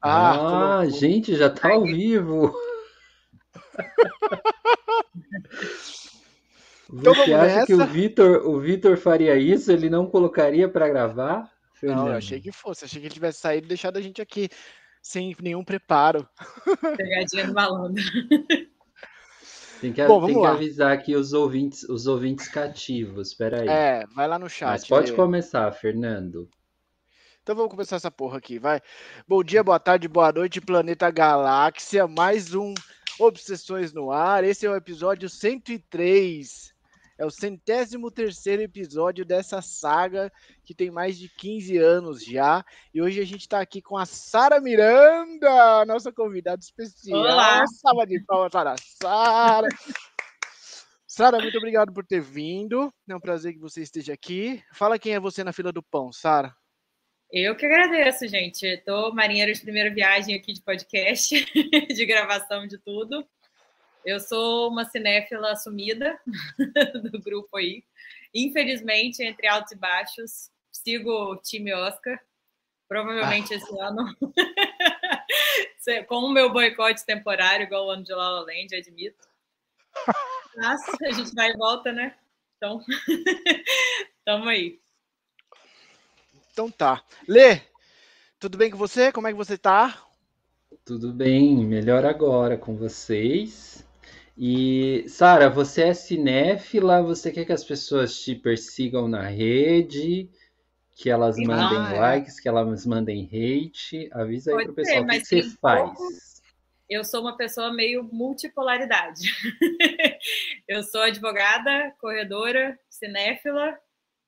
[0.00, 2.54] Ah, ah gente, já tá ao vivo.
[6.92, 7.66] Então Você acha nessa?
[7.66, 9.72] que o Vitor, o Vitor faria isso?
[9.72, 11.50] Ele não colocaria para gravar?
[11.74, 11.98] Fernando?
[11.98, 12.84] Não, eu achei que fosse.
[12.84, 14.48] Achei que ele tivesse saído e deixado a gente aqui
[15.02, 16.28] sem nenhum preparo.
[16.96, 18.02] Pegadinha do malandro.
[19.80, 23.28] Tem que, Bom, tem que avisar aqui os ouvintes, os ouvintes cativos.
[23.28, 23.68] Espera aí.
[23.68, 24.68] É, vai lá no chat.
[24.68, 26.48] Mas pode começar, Fernando.
[27.46, 28.80] Então vamos começar essa porra aqui, vai.
[29.24, 32.04] Bom dia, boa tarde, boa noite, planeta Galáxia.
[32.08, 32.74] Mais um
[33.20, 34.42] Obsessões no Ar.
[34.42, 36.74] Esse é o episódio 103.
[37.16, 40.32] É o centésimo terceiro episódio dessa saga
[40.64, 42.64] que tem mais de 15 anos já.
[42.92, 47.20] E hoje a gente está aqui com a Sara Miranda, nossa convidada especial.
[47.20, 47.64] Olá!
[47.80, 49.68] Salva de palmas para a Sara.
[51.06, 52.92] Sara, muito obrigado por ter vindo.
[53.08, 54.60] É um prazer que você esteja aqui.
[54.72, 56.52] Fala quem é você na fila do pão, Sara.
[57.30, 58.64] Eu que agradeço, gente.
[58.64, 61.34] Estou marinheira de primeira viagem aqui de podcast,
[61.94, 63.26] de gravação de tudo.
[64.04, 66.18] Eu sou uma cinéfila assumida
[67.10, 67.82] do grupo aí.
[68.32, 72.20] Infelizmente, entre altos e baixos, sigo o time Oscar.
[72.88, 73.56] Provavelmente ah.
[73.56, 74.16] esse ano,
[76.06, 79.26] com o meu boicote temporário, igual o ano de La La Land, admito.
[80.56, 82.16] Mas a gente vai e volta, né?
[82.56, 82.80] Então,
[84.24, 84.80] tamo aí.
[86.56, 87.02] Então tá.
[87.28, 87.60] Lê,
[88.40, 89.12] tudo bem com você?
[89.12, 90.02] Como é que você tá?
[90.86, 93.86] Tudo bem, melhor agora com vocês.
[94.38, 97.02] E, Sara, você é cinéfila?
[97.02, 100.30] Você quer que as pessoas te persigam na rede?
[100.94, 104.08] Que elas mandem ah, likes, que elas mandem hate?
[104.10, 106.40] Avisa aí pro pessoal o que, que você faz.
[106.88, 109.30] Eu sou uma pessoa meio multipolaridade.
[110.66, 113.78] eu sou advogada, corredora, cinéfila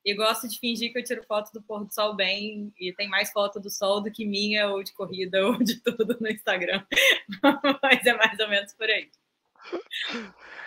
[0.04, 3.08] e gosto de fingir que eu tiro foto do pôr do sol bem e tem
[3.08, 6.84] mais foto do sol do que minha ou de corrida ou de tudo no Instagram.
[7.82, 9.10] Mas é mais ou menos por aí.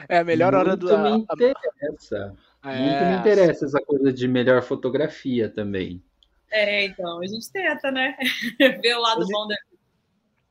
[0.08, 0.96] É a melhor hora do.
[0.98, 2.38] Muito me interessa.
[2.64, 2.78] É...
[2.78, 6.04] Muito me interessa essa coisa de melhor fotografia também.
[6.52, 8.16] É, então, a gente tenta, né?
[8.82, 9.30] Ver o lado Eles...
[9.32, 9.56] bom da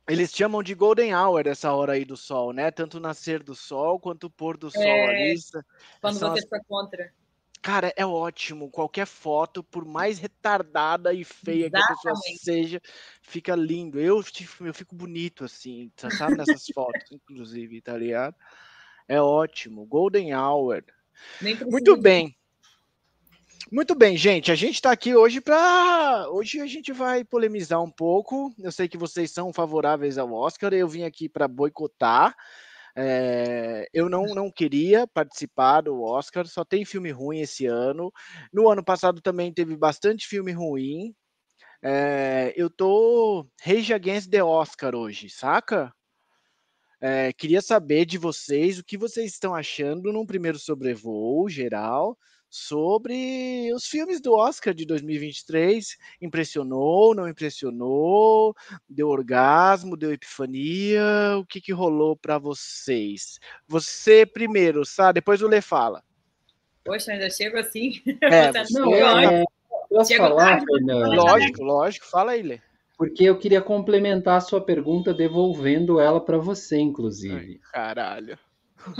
[0.07, 2.69] eles chamam de golden hour essa hora aí do sol, né?
[2.69, 5.09] Tanto o nascer do sol quanto o pôr do sol é...
[5.09, 5.35] ali.
[6.01, 6.49] Quando você as...
[6.49, 7.13] for contra.
[7.61, 8.71] Cara, é ótimo.
[8.71, 12.01] Qualquer foto, por mais retardada e feia Exatamente.
[12.01, 12.81] que a pessoa seja,
[13.21, 13.99] fica lindo.
[13.99, 14.23] Eu,
[14.61, 16.35] eu fico bonito assim, sabe?
[16.35, 18.35] Nessas fotos, inclusive, tá ligado?
[19.07, 19.85] É ótimo.
[19.85, 20.83] Golden Hour.
[21.69, 22.35] Muito bem.
[23.71, 24.51] Muito bem, gente.
[24.51, 26.27] A gente está aqui hoje para.
[26.29, 28.53] Hoje a gente vai polemizar um pouco.
[28.59, 30.73] Eu sei que vocês são favoráveis ao Oscar.
[30.73, 32.35] Eu vim aqui para boicotar.
[32.95, 38.11] É, eu não, não queria participar do Oscar, só tem filme ruim esse ano.
[38.51, 41.13] No ano passado também teve bastante filme ruim.
[41.83, 45.93] É, eu tô Rage Against the Oscar hoje, saca?
[46.99, 52.15] É, queria saber de vocês o que vocês estão achando num primeiro sobrevoo geral
[52.51, 55.97] sobre os filmes do Oscar de 2023.
[56.21, 58.53] Impressionou, não impressionou?
[58.89, 61.37] Deu orgasmo, deu epifania?
[61.39, 63.39] O que, que rolou para vocês?
[63.65, 65.21] Você primeiro, sabe?
[65.21, 66.03] Depois o Lê fala.
[66.83, 68.01] Poxa, ainda chego assim.
[68.21, 69.43] É, não, é,
[69.89, 71.15] posso falar, Fernando?
[71.15, 72.05] Lógico, lógico.
[72.05, 72.59] Fala aí, Lê.
[72.97, 77.59] Porque eu queria complementar a sua pergunta devolvendo ela para você, inclusive.
[77.63, 78.37] Ai, caralho.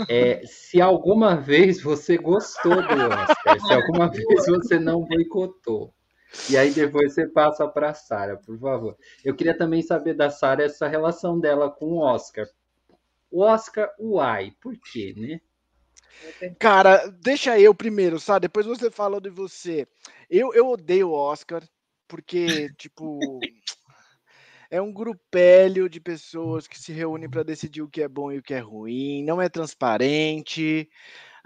[0.08, 5.94] É, se alguma vez você gostou do Oscar, se alguma vez você não boicotou.
[6.48, 8.96] E aí depois você passa para a Sara, por favor.
[9.24, 12.46] Eu queria também saber da Sara essa relação dela com o Oscar.
[13.30, 15.40] O Oscar, uai, por quê, né?
[16.58, 18.42] Cara, deixa eu primeiro, sabe?
[18.42, 19.86] Depois você fala de você.
[20.30, 21.62] Eu, eu odeio o Oscar,
[22.06, 23.40] porque, tipo,
[24.72, 28.38] é um grupelho de pessoas que se reúnem para decidir o que é bom e
[28.38, 30.88] o que é ruim, não é transparente,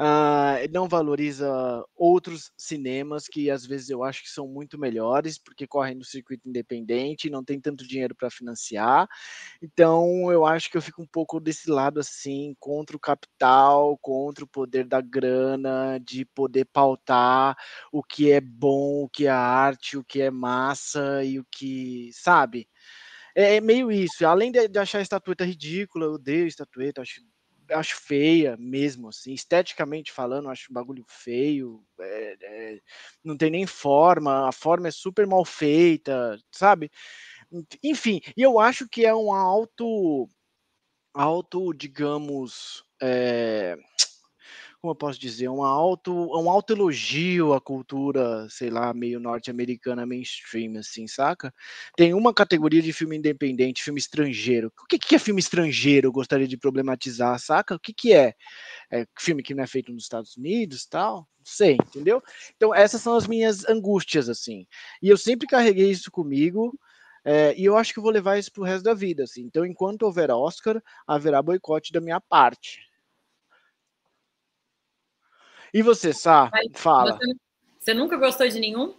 [0.01, 1.49] uh, não valoriza
[1.97, 6.49] outros cinemas que às vezes eu acho que são muito melhores, porque correm no circuito
[6.49, 9.09] independente, não tem tanto dinheiro para financiar.
[9.61, 14.45] Então eu acho que eu fico um pouco desse lado assim, contra o capital, contra
[14.45, 17.57] o poder da grana, de poder pautar
[17.91, 22.11] o que é bom, o que é arte, o que é massa e o que,
[22.13, 22.69] sabe?
[23.37, 24.27] É, é meio isso.
[24.27, 27.21] Além de, de, achar a estatueta ridícula, eu odeio estatueta, acho,
[27.71, 29.35] acho feia mesmo, assim.
[29.35, 31.85] Esteticamente falando, acho o bagulho feio.
[32.01, 32.81] É, é,
[33.23, 36.91] não tem nem forma, a forma é super mal feita, sabe?
[37.83, 40.29] Enfim, e eu acho que é um alto,
[41.15, 43.77] alto, digamos, é,
[44.87, 50.07] como eu posso dizer, um alto, um alto elogio à cultura, sei lá, meio norte-americana
[50.07, 51.53] mainstream, assim, saca?
[51.97, 54.73] Tem uma categoria de filme independente, filme estrangeiro.
[54.81, 56.07] O que, que é filme estrangeiro?
[56.07, 57.75] Eu gostaria de problematizar, saca?
[57.75, 58.35] O que, que é?
[58.93, 59.05] é?
[59.19, 61.17] Filme que não é feito nos Estados Unidos, tal?
[61.17, 62.23] Não sei, entendeu?
[62.57, 64.69] Então essas são as minhas angústias, assim.
[65.03, 66.79] E eu sempre carreguei isso comigo.
[67.25, 69.43] É, e eu acho que eu vou levar isso pro resto da vida, assim.
[69.43, 72.86] Então, enquanto houver Oscar, haverá boicote da minha parte.
[75.77, 76.51] E você, Sá?
[76.73, 77.19] Fala.
[77.19, 77.35] Você,
[77.79, 78.95] você, nunca gostou de nenhum?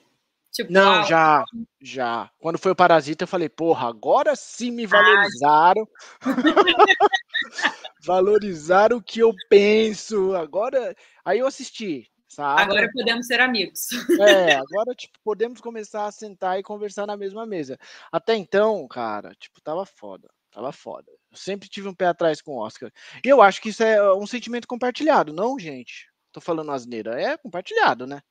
[0.53, 1.43] Tipo, não, já,
[1.81, 2.29] já.
[2.37, 5.87] Quando foi o Parasita, eu falei, porra, agora sim me valorizaram.
[6.21, 6.29] Ah.
[8.05, 10.35] valorizaram o que eu penso.
[10.35, 10.95] Agora.
[11.25, 12.07] Aí eu assisti.
[12.27, 12.61] Sabe?
[12.61, 13.87] Agora podemos ser amigos.
[14.19, 17.75] É, agora, tipo, podemos começar a sentar e conversar na mesma mesa.
[18.11, 20.29] Até então, cara, tipo, tava foda.
[20.51, 21.11] Tava foda.
[21.31, 22.91] Eu sempre tive um pé atrás com o Oscar.
[23.25, 26.07] E eu acho que isso é um sentimento compartilhado, não, gente?
[26.37, 27.19] Tô falando asneira.
[27.19, 28.21] É compartilhado, né?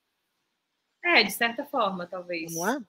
[1.03, 2.53] É, de certa forma, talvez.
[2.55, 2.79] Não é?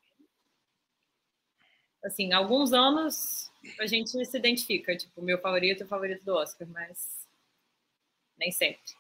[2.04, 3.50] Assim, alguns anos
[3.80, 7.26] a gente se identifica, tipo, meu favorito é o favorito do Oscar, mas
[8.38, 8.96] nem sempre.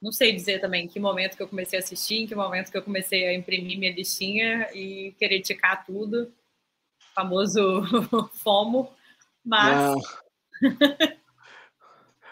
[0.00, 2.70] Não sei dizer também em que momento que eu comecei a assistir, em que momento
[2.70, 6.32] que eu comecei a imprimir minha listinha e querer ticar tudo.
[7.14, 7.82] famoso
[8.34, 8.94] FOMO,
[9.44, 9.94] mas.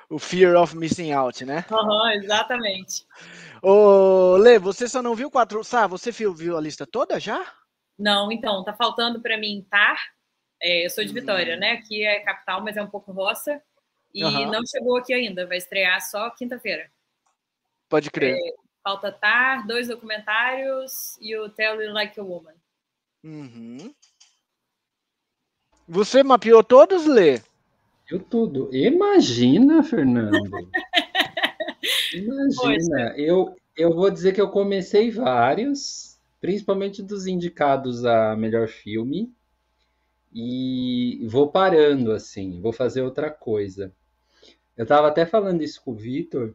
[0.09, 1.65] o fear of missing out, né?
[1.71, 3.07] Uhum, exatamente.
[3.63, 5.63] Ô, Lê, você só não viu quatro.
[5.65, 7.45] Sá, você viu a lista toda já?
[7.99, 9.99] Não, então, tá faltando para mim Tar.
[10.63, 11.61] É, eu sou de Vitória, uhum.
[11.61, 11.73] né?
[11.73, 13.61] Aqui é capital, mas é um pouco roça.
[14.15, 14.51] E uhum.
[14.51, 16.91] não chegou aqui ainda, vai estrear só quinta-feira.
[17.89, 18.37] Pode crer.
[18.37, 22.55] É, falta Tar, dois documentários e o Tell You Like a Woman.
[23.23, 23.95] Uhum.
[25.89, 27.41] Você mapeou todos, Lê?
[28.09, 28.71] Viu tudo.
[28.73, 30.39] Imagina, Fernando.
[32.15, 33.15] Imagina.
[33.17, 39.35] Eu, eu vou dizer que eu comecei vários, principalmente dos indicados a melhor filme,
[40.33, 43.93] e vou parando assim, vou fazer outra coisa.
[44.77, 46.55] Eu estava até falando isso com o Vitor,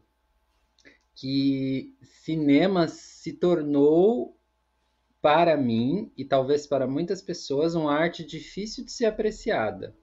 [1.14, 4.34] que cinema se tornou
[5.20, 9.94] para mim e talvez para muitas pessoas uma arte difícil de ser apreciada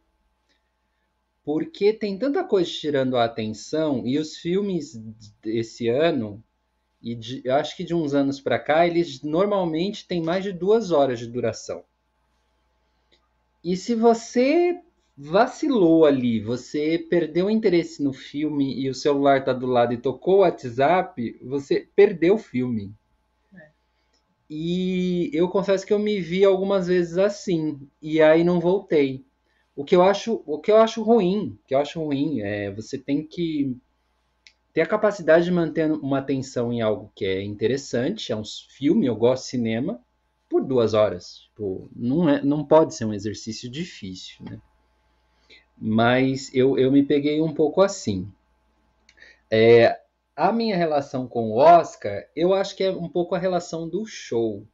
[1.44, 4.96] porque tem tanta coisa tirando a atenção e os filmes
[5.42, 6.44] desse ano
[7.02, 10.52] e de, eu acho que de uns anos para cá eles normalmente têm mais de
[10.52, 11.84] duas horas de duração.
[13.64, 14.80] E se você
[15.18, 19.98] vacilou ali, você perdeu o interesse no filme e o celular tá do lado e
[19.98, 22.94] tocou o WhatsApp, você perdeu o filme.
[23.54, 23.68] É.
[24.50, 29.26] E eu confesso que eu me vi algumas vezes assim, e aí não voltei.
[29.80, 32.98] O que eu acho, o que eu acho ruim, que eu acho ruim é você
[32.98, 33.78] tem que
[34.74, 39.06] ter a capacidade de manter uma atenção em algo que é interessante, é um filme,
[39.06, 40.04] eu gosto de cinema,
[40.50, 41.44] por duas horas.
[41.44, 44.62] Tipo, não, é, não pode ser um exercício difícil, né?
[45.78, 48.30] Mas eu, eu me peguei um pouco assim.
[49.50, 49.98] É,
[50.36, 54.06] a minha relação com o Oscar, eu acho que é um pouco a relação do
[54.06, 54.68] show.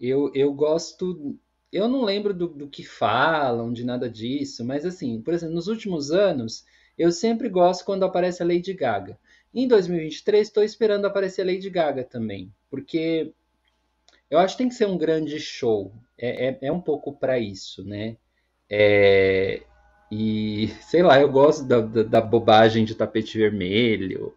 [0.00, 1.38] Eu, eu gosto
[1.72, 5.68] eu não lembro do, do, que falam, de nada disso, mas assim, por exemplo, nos
[5.68, 6.64] últimos anos,
[6.96, 9.18] eu sempre gosto quando aparece a Lady Gaga.
[9.54, 13.32] Em 2023, estou esperando aparecer a Lady Gaga também, porque
[14.30, 15.92] eu acho que tem que ser um grande show.
[16.16, 18.16] É, é, é um pouco para isso, né?
[18.68, 19.62] É,
[20.10, 24.34] e sei lá, eu gosto da, da, da bobagem de tapete vermelho,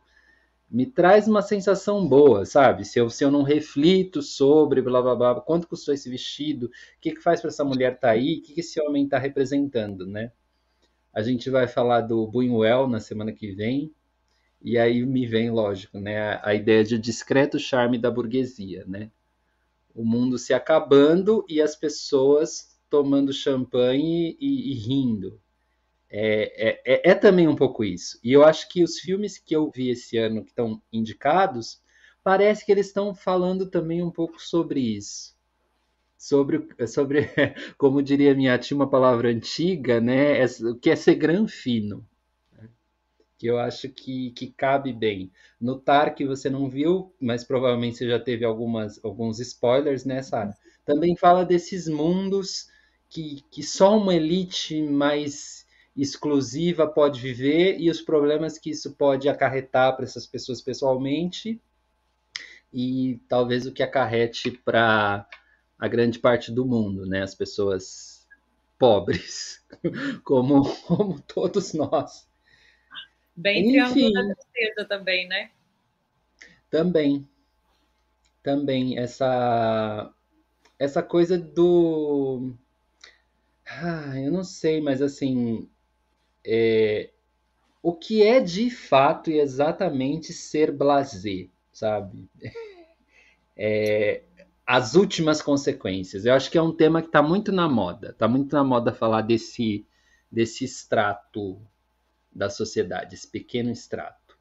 [0.72, 2.86] me traz uma sensação boa, sabe?
[2.86, 6.72] Se eu, se eu não reflito sobre blá blá blá, quanto custou esse vestido, o
[7.02, 9.20] que, que faz para essa mulher estar tá aí, o que, que esse homem está
[9.20, 10.32] representando, né?
[11.14, 13.94] A gente vai falar do Buñuel na semana que vem,
[14.62, 19.12] e aí me vem, lógico, né, a, ideia de discreto charme da burguesia, né?
[19.94, 25.38] O mundo se acabando e as pessoas tomando champanhe e, e rindo,
[26.14, 28.20] é, é, é, é, também um pouco isso.
[28.22, 31.82] E eu acho que os filmes que eu vi esse ano que estão indicados,
[32.22, 35.34] parece que eles estão falando também um pouco sobre isso.
[36.18, 37.30] Sobre, sobre
[37.78, 40.44] como diria minha tia, uma palavra antiga, né?
[40.70, 42.06] O que é ser granfino.
[42.52, 42.68] Né?
[43.38, 45.32] Que eu acho que, que cabe bem.
[45.62, 50.58] Notar que você não viu, mas provavelmente você já teve algumas, alguns spoilers, né, Sara?
[50.86, 52.70] Também fala desses mundos
[53.10, 55.61] que, que só uma elite mais
[55.96, 61.62] exclusiva pode viver e os problemas que isso pode acarretar para essas pessoas pessoalmente
[62.74, 65.28] e talvez o que acarrete para
[65.78, 67.22] a grande parte do mundo, né?
[67.22, 68.28] As pessoas
[68.78, 69.66] pobres,
[70.24, 72.28] como, como todos nós.
[73.36, 75.52] Bem Enfim, da Tristeza também, né?
[76.70, 77.28] Também.
[78.44, 78.98] Também.
[78.98, 80.14] Essa,
[80.80, 82.54] essa coisa do.
[83.66, 85.70] Ah, eu não sei, mas assim.
[86.46, 87.10] É,
[87.82, 92.28] o que é de fato e exatamente ser blasé, sabe?
[93.64, 94.24] É,
[94.66, 96.26] as últimas consequências.
[96.26, 98.10] Eu acho que é um tema que está muito na moda.
[98.10, 99.86] Está muito na moda falar desse,
[100.32, 101.62] desse extrato
[102.34, 104.38] da sociedade, esse pequeno extrato.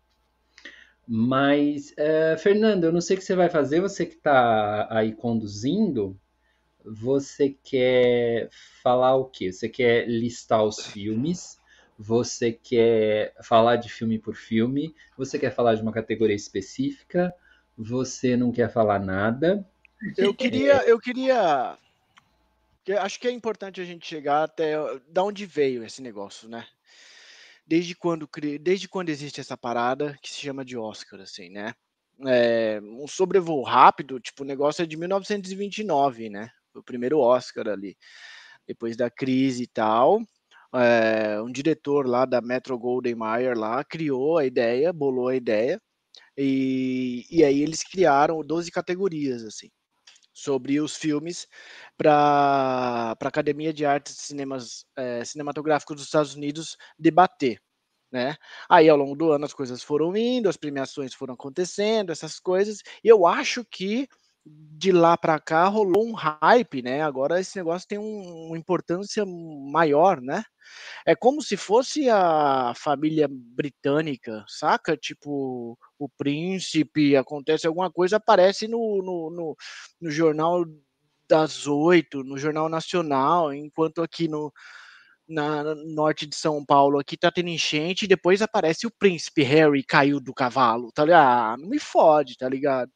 [1.06, 5.12] Mas, é, Fernando, eu não sei o que você vai fazer, você que está aí
[5.12, 6.16] conduzindo,
[6.84, 8.48] você quer
[8.82, 9.52] falar o quê?
[9.52, 11.59] Você quer listar os filmes?
[12.02, 14.96] Você quer falar de filme por filme?
[15.18, 17.30] Você quer falar de uma categoria específica?
[17.76, 19.68] Você não quer falar nada?
[20.16, 21.76] Eu queria, eu queria,
[23.02, 24.76] acho que é importante a gente chegar até
[25.10, 26.66] da onde veio esse negócio, né?
[27.66, 28.26] Desde quando,
[28.58, 31.74] desde quando existe essa parada que se chama de Oscar, assim, né?
[32.26, 36.50] É, um sobrevoo rápido, tipo, o negócio é de 1929, né?
[36.74, 37.94] O primeiro Oscar ali,
[38.66, 40.22] depois da crise e tal.
[40.74, 45.80] É, um diretor lá da Metro Golden Mayer lá criou a ideia, bolou a ideia,
[46.36, 49.68] e, e aí eles criaram 12 categorias, assim
[50.32, 51.46] sobre os filmes
[51.96, 57.60] para a Academia de Artes e Cinemas, é, Cinematográficos dos Estados Unidos debater.
[58.10, 58.36] Né?
[58.68, 62.82] Aí ao longo do ano as coisas foram indo, as premiações foram acontecendo, essas coisas,
[63.04, 64.08] e eu acho que
[64.46, 67.02] de lá para cá rolou um hype, né?
[67.02, 70.42] Agora esse negócio tem um, uma importância maior, né?
[71.06, 74.96] É como se fosse a família britânica, saca?
[74.96, 79.56] Tipo, o príncipe, acontece alguma coisa, aparece no, no, no,
[80.00, 80.64] no jornal
[81.28, 84.52] das oito, no Jornal Nacional, enquanto aqui no
[85.28, 89.84] na norte de São Paulo aqui tá tendo enchente e depois aparece o príncipe Harry
[89.84, 91.54] caiu do cavalo, tá ligado?
[91.54, 92.90] Ah, não me fode, tá ligado?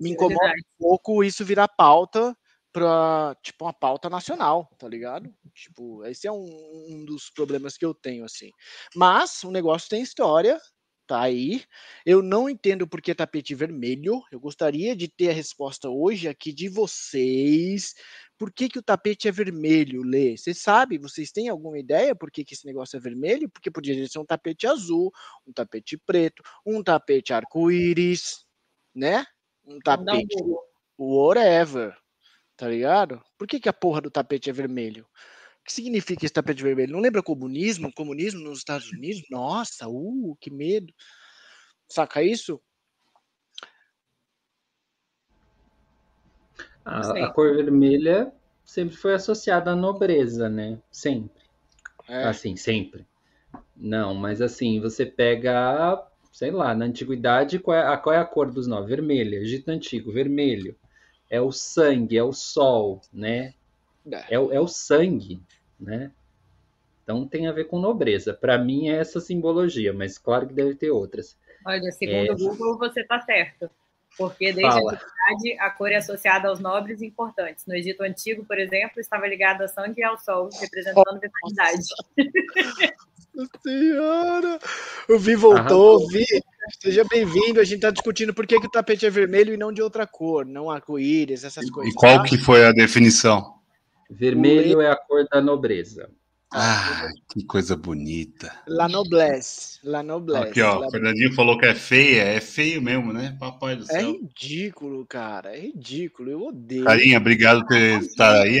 [0.00, 2.36] Me incomoda é um pouco isso virar pauta
[2.72, 5.34] para tipo uma pauta nacional, tá ligado?
[5.54, 8.50] Tipo, esse é um, um, dos problemas que eu tenho assim.
[8.94, 10.60] Mas o negócio tem história,
[11.06, 11.64] tá aí.
[12.04, 14.22] Eu não entendo por que tapete vermelho.
[14.30, 17.94] Eu gostaria de ter a resposta hoje aqui de vocês.
[18.38, 20.36] Por que, que o tapete é vermelho, Lê?
[20.36, 20.98] Você sabe?
[20.98, 23.48] Vocês têm alguma ideia por que, que esse negócio é vermelho?
[23.48, 25.10] Porque podia ser um tapete azul,
[25.46, 28.44] um tapete preto, um tapete arco-íris,
[28.94, 29.26] né?
[29.68, 30.34] Um tapete
[30.98, 31.96] whatever
[32.58, 33.22] tá ligado?
[33.38, 35.06] Por que, que a porra do tapete é vermelho?
[35.60, 36.92] O que significa esse tapete vermelho?
[36.92, 37.92] Não lembra comunismo?
[37.94, 39.22] Comunismo nos Estados Unidos?
[39.30, 40.92] Nossa, uh, que medo.
[41.88, 42.60] Saca isso?
[46.84, 48.32] A, a cor vermelha
[48.64, 50.80] sempre foi associada à nobreza, né?
[50.90, 51.44] Sempre.
[52.08, 52.24] É.
[52.24, 53.06] Assim, sempre.
[53.76, 58.24] Não, mas assim, você pega, sei lá, na antiguidade, qual é a, qual é a
[58.24, 58.88] cor dos nove?
[58.88, 59.36] Vermelha.
[59.36, 60.76] Egito Antigo, vermelho
[61.30, 63.54] é o sangue, é o sol, né?
[64.10, 65.40] É, é, o, é o sangue,
[65.78, 66.10] né?
[67.02, 68.34] Então tem a ver com nobreza.
[68.34, 71.38] Para mim é essa simbologia, mas claro que deve ter outras.
[71.66, 72.36] Olha, segundo o é...
[72.36, 73.70] Google, você está certo.
[74.16, 74.92] Porque desde Fala.
[74.92, 77.64] a antiguidade a cor é associada aos nobres importantes.
[77.66, 81.84] No Egito Antigo, por exemplo, estava ligado ao sangue e ao sol, representando vitalidade.
[83.38, 84.58] Nossa senhora!
[85.08, 86.26] O Vi voltou, Vi.
[86.82, 87.60] Seja bem-vindo.
[87.60, 90.08] A gente está discutindo por que, que, o tapete é vermelho e não de outra
[90.08, 91.92] cor, não arco-íris, essas coisas.
[91.92, 92.24] E qual tá?
[92.24, 93.54] que foi a definição?
[94.10, 96.10] Vermelho é a cor da nobreza.
[96.52, 98.52] Ah, que coisa bonita.
[98.66, 99.78] La noblesse.
[99.84, 100.48] La noblesse.
[100.48, 100.84] Aqui, ó.
[100.84, 102.22] O Fernandinho falou que é feia.
[102.22, 103.36] É feio mesmo, né?
[103.38, 104.00] Papai do é céu.
[104.00, 105.56] É ridículo, cara.
[105.56, 106.30] É ridículo.
[106.30, 106.84] Eu odeio.
[106.84, 108.60] Carinha, obrigado por estar aí.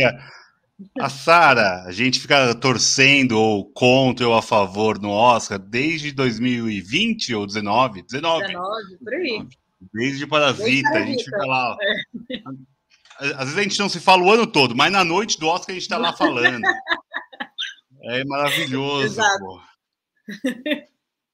[1.00, 7.34] A Sara, a gente fica torcendo ou contra ou a favor no Oscar desde 2020
[7.34, 8.02] ou 19?
[8.02, 8.46] 19.
[8.46, 9.48] 19, por aí.
[9.92, 11.76] Desde Parasita, a gente fica lá.
[12.30, 12.42] É.
[13.20, 15.70] Às vezes a gente não se fala o ano todo, mas na noite do Oscar
[15.70, 16.62] a gente está lá falando.
[18.10, 19.20] É maravilhoso.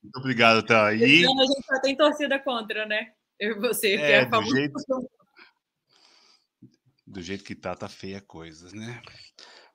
[0.03, 1.03] Muito obrigado, tá aí.
[1.03, 3.09] A gente só tem torcida contra, né?
[3.39, 4.75] Eu e você, é, é do jeito
[7.15, 9.01] do jeito que tá, tá feia coisas, né?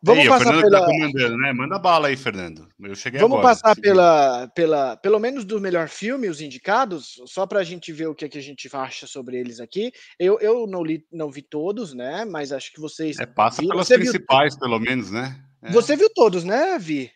[0.01, 0.79] Vamos aí, passar tá pela...
[0.79, 1.53] tá comandando, né?
[1.53, 2.67] Manda bala aí, Fernando.
[2.79, 7.45] Eu cheguei Vamos agora, passar pela, pela, pelo menos do melhor filme, os indicados, só
[7.45, 9.91] para a gente ver o que, é que a gente acha sobre eles aqui.
[10.17, 12.23] Eu, eu não li, não vi todos, né?
[12.25, 13.19] Mas acho que vocês.
[13.19, 13.71] É, passa viram.
[13.71, 14.59] pelas Você principais, viu...
[14.59, 15.41] pelo menos, né?
[15.61, 15.71] É.
[15.71, 17.11] Você viu todos, né, Vi?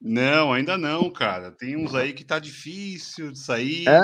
[0.00, 1.50] Não, ainda não, cara.
[1.50, 3.88] Tem uns aí que tá difícil de sair.
[3.88, 4.00] É?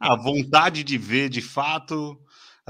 [0.00, 2.18] A vontade de ver de fato.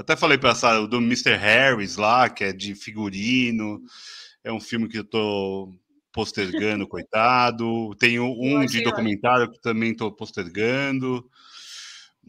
[0.01, 1.35] Até falei para essa do Mr.
[1.35, 3.83] Harris lá, que é de figurino.
[4.43, 5.71] É um filme que eu tô
[6.11, 7.95] postergando, coitado.
[7.99, 11.23] Tenho um de documentário que também estou postergando.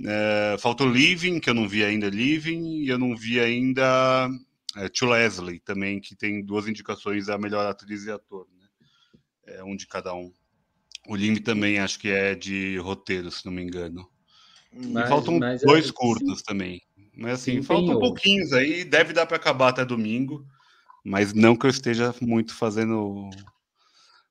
[0.06, 4.28] É, faltou Living, que eu não vi ainda Living, e eu não vi ainda
[4.76, 8.66] é, To Leslie também, que tem duas indicações a melhor atriz e ator, né?
[9.46, 10.30] É um de cada um.
[11.08, 14.06] O Living também acho que é de roteiro, se não me engano.
[14.70, 16.44] Mas, e faltam dois é, curtas sim.
[16.44, 16.82] também.
[17.14, 20.46] Mas assim, sim, faltam pouquinhos aí, deve dar para acabar até domingo,
[21.04, 23.28] mas não que eu esteja muito fazendo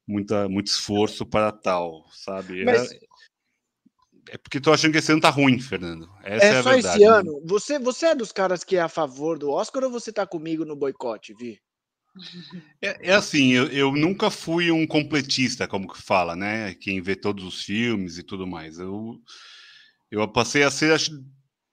[0.07, 2.65] muita, muito esforço para tal, sabe?
[2.65, 2.91] Mas...
[2.91, 2.99] É,
[4.31, 6.09] é porque tô achando que esse ano tá ruim, Fernando.
[6.23, 7.17] Essa é, é só verdade, esse né?
[7.17, 7.41] ano.
[7.45, 10.65] Você, você é dos caras que é a favor do Oscar ou você tá comigo
[10.65, 11.59] no boicote, Vi?
[12.81, 16.73] É, é assim, eu, eu, nunca fui um completista, como que fala, né?
[16.75, 18.79] Quem vê todos os filmes e tudo mais.
[18.79, 19.17] Eu,
[20.09, 21.11] eu passei a ser, acho,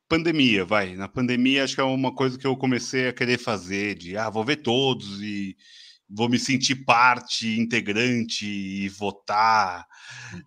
[0.09, 0.95] pandemia, vai.
[0.97, 4.31] Na pandemia, acho que é uma coisa que eu comecei a querer fazer, de, ah,
[4.31, 5.57] vou ver todos e
[6.09, 9.87] vou me sentir parte integrante e votar,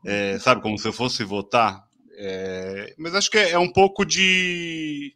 [0.06, 1.84] é, sabe, como se eu fosse votar.
[2.18, 5.16] É, mas acho que é, é, um pouco de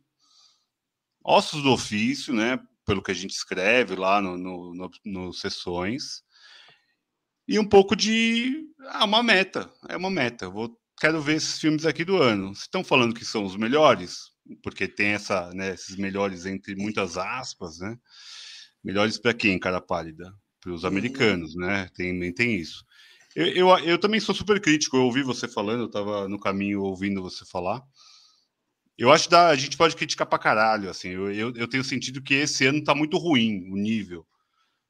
[1.24, 2.60] ossos do ofício, né?
[2.86, 6.24] Pelo que a gente escreve lá no, no, no, no sessões.
[7.48, 8.64] E um pouco de.
[8.90, 9.72] Ah, uma meta.
[9.90, 10.50] É uma meta.
[10.50, 12.56] Vou, quero ver esses filmes aqui do ano.
[12.56, 17.18] Se estão falando que são os melhores, porque tem essa, né, esses melhores entre muitas
[17.18, 17.98] aspas, né?
[18.84, 20.34] Melhores para quem, cara pálida?
[20.62, 20.90] Para os uhum.
[20.90, 21.90] americanos, né?
[21.96, 22.86] Tem, tem isso.
[23.36, 24.96] Eu, eu, eu, também sou super crítico.
[24.96, 27.82] Eu ouvi você falando, eu estava no caminho ouvindo você falar.
[28.98, 30.90] Eu acho que a gente pode criticar para caralho.
[30.90, 34.25] Assim, eu, eu, eu, tenho sentido que esse ano está muito ruim o nível.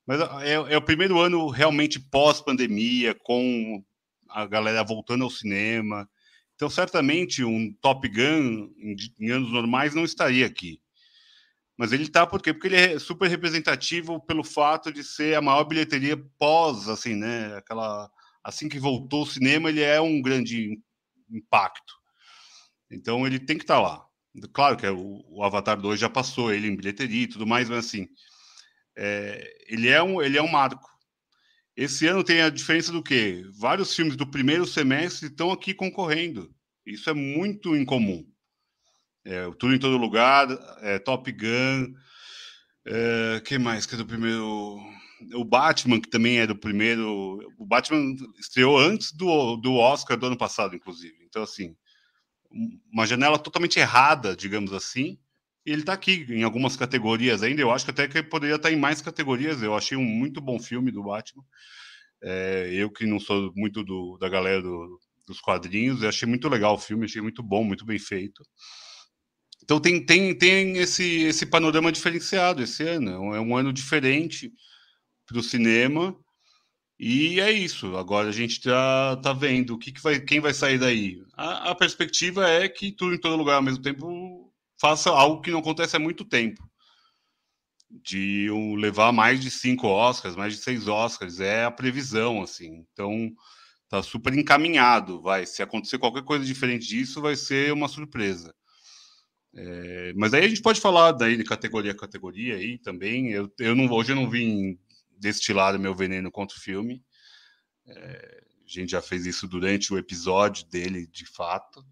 [0.05, 3.83] Mas é, é o primeiro ano realmente pós-pandemia, com
[4.29, 6.07] a galera voltando ao cinema.
[6.55, 10.79] Então, certamente, um Top Gun em, em anos normais não estaria aqui.
[11.77, 12.53] Mas ele tá por quê?
[12.53, 17.57] Porque ele é super representativo pelo fato de ser a maior bilheteria pós, assim, né?
[17.57, 18.09] Aquela
[18.43, 20.79] assim que voltou o cinema, ele é um grande
[21.29, 21.93] impacto.
[22.89, 24.05] Então ele tem que estar tá lá.
[24.53, 27.69] Claro que é o, o, Avatar 2 já passou ele em bilheteria e tudo mais,
[27.69, 28.07] mas assim,
[28.95, 30.89] é, ele é um ele é um marco.
[31.75, 33.43] Esse ano tem a diferença do quê?
[33.59, 36.53] Vários filmes do primeiro semestre estão aqui concorrendo.
[36.85, 38.25] Isso é muito incomum.
[39.25, 40.47] É, Tudo em Todo Lugar,
[40.81, 41.93] é, Top Gun,
[42.85, 44.79] é, que mais que é do primeiro...
[45.33, 47.39] O Batman, que também é do primeiro...
[47.57, 51.15] O Batman estreou antes do, do Oscar do ano passado, inclusive.
[51.25, 51.75] Então, assim,
[52.91, 55.17] uma janela totalmente errada, digamos assim,
[55.65, 57.61] ele está aqui em algumas categorias ainda.
[57.61, 59.61] Eu acho que até que poderia estar tá em mais categorias.
[59.63, 61.43] Eu achei um muito bom filme do Batman.
[62.23, 66.47] É, eu que não sou muito do, da galera do, dos quadrinhos, eu achei muito
[66.47, 68.43] legal o filme, achei muito bom, muito bem feito.
[69.63, 73.33] Então tem, tem, tem esse, esse panorama diferenciado esse ano.
[73.33, 74.51] É um ano diferente
[75.25, 76.15] para o cinema.
[76.99, 77.97] E é isso.
[77.97, 81.21] Agora a gente já tá vendo o que, que vai, quem vai sair daí.
[81.35, 84.44] A, a, perspectiva é que tudo em todo lugar ao mesmo tempo
[84.79, 86.63] faça algo que não acontece há muito tempo.
[87.89, 91.39] De levar mais de cinco Oscars, mais de seis Oscars.
[91.39, 92.85] É a previsão, assim.
[92.91, 93.31] Então
[93.87, 95.21] tá super encaminhado.
[95.21, 95.45] Vai.
[95.45, 98.53] Se acontecer qualquer coisa diferente disso, vai ser uma surpresa.
[99.57, 103.31] É, mas aí a gente pode falar daí de categoria a categoria aí também.
[103.31, 104.77] Eu, eu não, hoje eu não vim
[105.17, 107.01] destilar meu veneno contra o filme.
[107.87, 111.85] É, a gente já fez isso durante o episódio dele, de fato.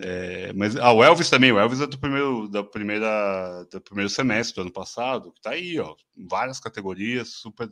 [0.00, 4.08] É, mas ah, o Elvis também, o Elvis é do primeiro, da primeira, do primeiro
[4.08, 5.96] semestre do ano passado, que está aí, ó,
[6.28, 7.68] várias categorias, super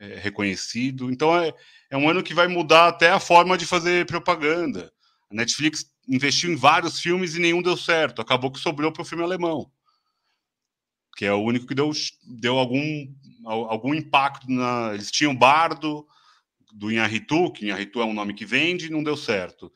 [0.00, 1.10] é, reconhecido.
[1.10, 1.54] Então é,
[1.90, 4.92] é um ano que vai mudar até a forma de fazer propaganda.
[5.30, 8.20] A Netflix investiu em vários filmes e nenhum deu certo.
[8.20, 9.70] Acabou que sobrou para o filme alemão,
[11.16, 11.92] que é o único que deu,
[12.40, 13.06] deu algum,
[13.46, 14.50] algum impacto.
[14.50, 14.90] Na...
[14.92, 16.04] Eles tinham Bardo,
[16.72, 19.72] do Inharitu, que Inharitu é um nome que vende, não deu certo.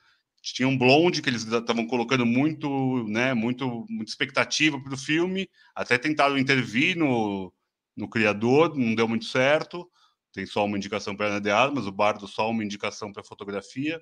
[0.53, 5.49] Tinha um Blonde, que eles estavam colocando muito, né, muito, muita expectativa para o filme,
[5.75, 7.53] até tentaram intervir no,
[7.97, 9.91] no criador, não deu muito certo.
[10.33, 14.01] Tem só uma indicação para Ana de Armas, o Bardo só uma indicação para fotografia.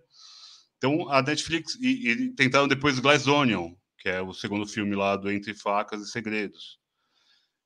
[0.78, 5.14] Então, a Netflix, e, e tentaram depois Glass Onion, que é o segundo filme lá
[5.14, 6.80] do Entre Facas e Segredos,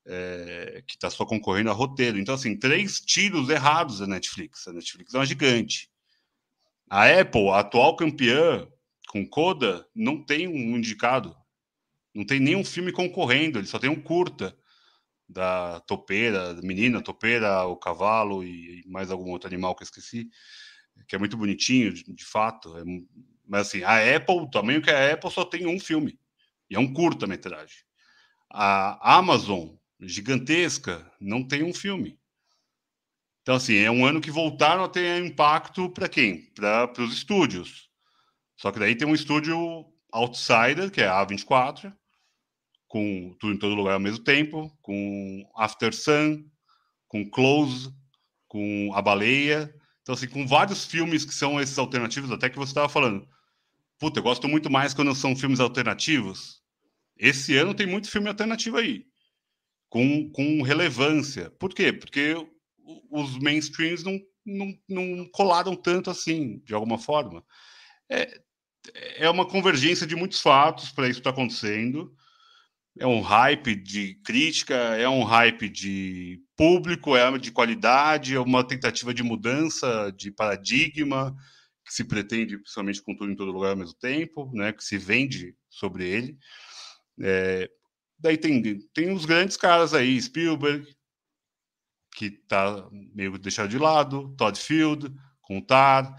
[0.05, 2.19] é, que está só concorrendo a roteiro.
[2.19, 4.67] Então, assim, três tiros errados da Netflix.
[4.67, 5.89] A Netflix é uma gigante.
[6.89, 8.67] A Apple, a atual campeã,
[9.09, 11.35] com Coda, não tem um indicado.
[12.13, 14.57] Não tem nenhum filme concorrendo, ele só tem um curta
[15.29, 20.29] da topeira, da menina topeira, o cavalo e mais algum outro animal que eu esqueci
[21.07, 22.77] que é muito bonitinho, de, de fato.
[22.77, 22.83] É,
[23.47, 26.19] mas assim, a Apple, tamanho que é a Apple, só tem um filme.
[26.69, 27.77] E é um curta-metragem.
[28.51, 32.19] A Amazon, gigantesca, não tem um filme.
[33.47, 36.51] Então, assim, é um ano que voltaram a ter impacto para quem?
[36.53, 37.89] Para os estúdios.
[38.57, 41.95] Só que daí tem um estúdio outsider, que é a A24,
[42.89, 46.43] com tudo em todo lugar ao mesmo tempo, com After Sun,
[47.07, 47.89] com Close,
[48.49, 49.73] com A Baleia.
[50.01, 53.25] Então, assim, com vários filmes que são esses alternativos, até que você estava falando.
[53.97, 56.61] Puta, eu gosto muito mais quando são filmes alternativos.
[57.17, 59.05] Esse ano tem muito filme alternativo aí,
[59.87, 61.49] com, com relevância.
[61.51, 61.93] Por quê?
[61.93, 62.35] Porque
[63.11, 67.43] os mainstreams não, não, não colaram tanto assim, de alguma forma.
[68.09, 68.41] É,
[69.17, 72.13] é uma convergência de muitos fatos para isso estar tá acontecendo.
[72.99, 78.63] É um hype de crítica, é um hype de público, é de qualidade, é uma
[78.63, 81.35] tentativa de mudança de paradigma
[81.85, 84.97] que se pretende, principalmente com tudo em todo lugar ao mesmo tempo, né, que se
[84.97, 86.37] vende sobre ele.
[87.21, 87.69] É,
[88.19, 88.61] daí tem,
[88.93, 90.85] tem os grandes caras aí, Spielberg,
[92.17, 96.15] que está meio deixado de lado, Todd Field, com o Tar,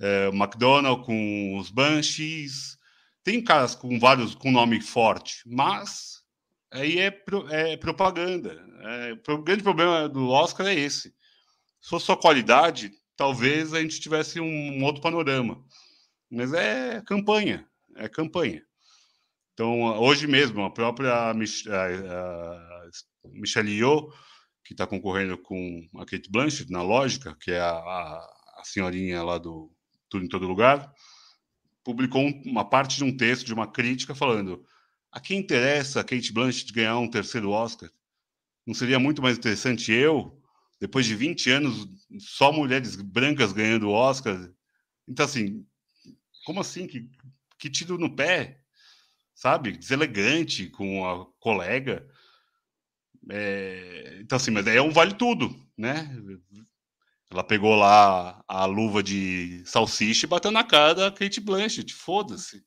[0.00, 2.78] é, McDonald com os Banshees.
[3.22, 6.22] Tem caras com vários com nome forte, mas
[6.70, 8.64] aí é, pro, é propaganda.
[8.80, 11.14] É, o grande problema do Oscar é esse.
[11.82, 15.62] Se fosse só qualidade, talvez a gente tivesse um, um outro panorama.
[16.30, 18.64] Mas é campanha, é campanha.
[19.52, 24.10] Então, hoje mesmo, a própria Mich a, a Michelle Yeoh,
[24.64, 28.18] que está concorrendo com a Kate Blanchett, na lógica, que é a, a,
[28.58, 29.70] a senhorinha lá do
[30.08, 30.92] Tudo em Todo Lugar,
[31.84, 34.64] publicou uma parte de um texto, de uma crítica, falando
[35.10, 37.90] a quem interessa a Kate Blanchett ganhar um terceiro Oscar?
[38.66, 40.40] Não seria muito mais interessante eu,
[40.80, 44.50] depois de 20 anos, só mulheres brancas ganhando Oscar?
[45.08, 45.66] Então, assim,
[46.44, 46.86] como assim?
[46.86, 47.10] Que,
[47.58, 48.62] que tiro no pé?
[49.34, 49.72] sabe?
[49.72, 52.06] Deselegante com a colega.
[53.30, 56.08] É, então, assim, mas é um vale tudo, né?
[57.30, 62.62] Ela pegou lá a luva de salsicha e bateu na cara da Kate Blanchett, foda-se.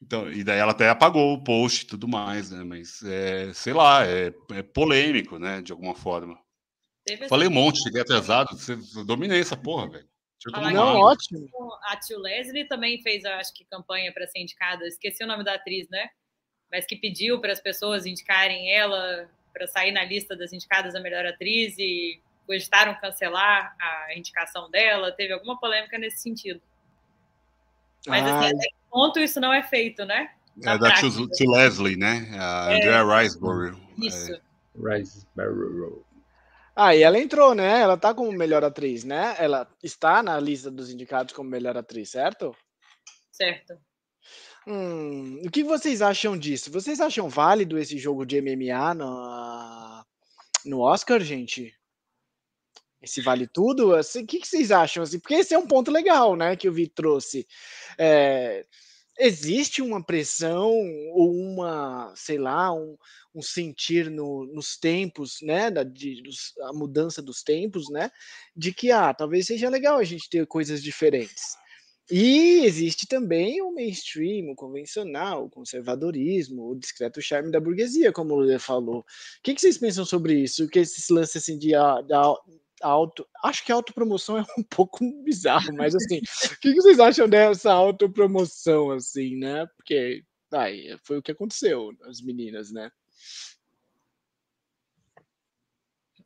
[0.00, 2.62] Então, e daí ela até apagou o post e tudo mais, né?
[2.62, 5.62] Mas, é, sei lá, é, é polêmico, né?
[5.62, 6.38] De alguma forma.
[7.28, 10.08] Falei um monte, cheguei atrasado, você dominei essa porra, velho.
[10.72, 11.48] Não, ótimo.
[11.84, 14.86] A Tio Leslie também fez, acho que, campanha para ser indicada.
[14.86, 16.08] Esqueci o nome da atriz, né?
[16.70, 21.00] Mas que pediu para as pessoas indicarem ela para sair na lista das indicadas a
[21.00, 25.12] melhor atriz e cogitaram cancelar a indicação dela.
[25.12, 26.60] Teve alguma polêmica nesse sentido.
[28.06, 30.30] Mas, assim, até que ponto isso não é feito, né?
[30.56, 31.10] Na é da Tio,
[31.50, 32.28] Leslie, né?
[32.38, 33.80] A é, Andrea Riseborough.
[33.98, 34.34] Isso.
[34.34, 34.40] É.
[34.76, 36.04] Riseborough.
[36.76, 37.80] Ah, e ela entrou, né?
[37.80, 39.36] Ela tá como melhor atriz, né?
[39.38, 42.54] Ela está na lista dos indicados como melhor atriz, certo?
[43.30, 43.78] Certo.
[44.66, 46.70] Hum, o que vocês acham disso?
[46.70, 50.04] Vocês acham válido esse jogo de MMA no,
[50.64, 51.74] no Oscar, gente?
[53.02, 53.94] Esse vale tudo?
[53.94, 55.02] Assim, o que, que vocês acham?
[55.02, 56.56] Assim, porque esse é um ponto legal, né?
[56.56, 57.46] Que o Vi trouxe.
[57.98, 58.64] É,
[59.18, 60.72] existe uma pressão
[61.12, 62.96] ou uma, sei lá, um,
[63.34, 68.10] um sentir no, nos tempos, né, da, de, dos, a mudança dos tempos, né,
[68.56, 71.56] de que, ah, talvez seja legal a gente ter coisas diferentes.
[72.10, 78.34] E existe também o mainstream, o convencional, o conservadorismo, o discreto charme da burguesia, como
[78.34, 78.98] o Lula falou.
[79.00, 79.04] O
[79.42, 80.68] que, que vocês pensam sobre isso?
[80.68, 82.02] Que esses lances assim de, ah,
[82.82, 83.26] auto.
[83.42, 87.72] Acho que a autopromoção é um pouco bizarro, mas assim, o que, vocês acham dessa
[87.72, 89.66] autopromoção, assim, né?
[89.76, 92.90] Porque ai, foi o que aconteceu, as meninas, né?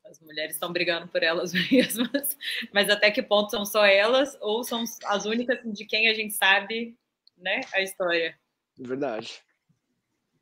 [0.08, 2.36] As mulheres estão brigando por elas mesmas,
[2.72, 6.34] mas até que ponto são só elas ou são as únicas de quem a gente
[6.34, 6.96] sabe,
[7.36, 8.38] né, a história?
[8.76, 9.42] Verdade.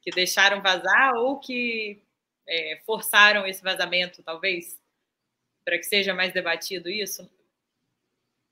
[0.01, 2.03] Que deixaram vazar ou que
[2.49, 4.79] é, forçaram esse vazamento, talvez?
[5.67, 7.29] para que seja mais debatido isso?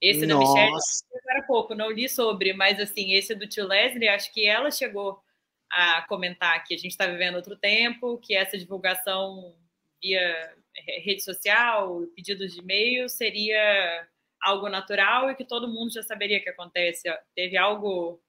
[0.01, 0.53] Esse Nossa.
[0.53, 0.79] da Michelle,
[1.23, 5.23] agora pouco, não li sobre, mas assim, esse do tio Leslie, acho que ela chegou
[5.71, 9.55] a comentar que a gente está vivendo outro tempo, que essa divulgação
[10.03, 14.09] via rede social, pedidos de e-mail, seria
[14.41, 17.09] algo natural e que todo mundo já saberia que acontece.
[17.35, 18.21] Teve algo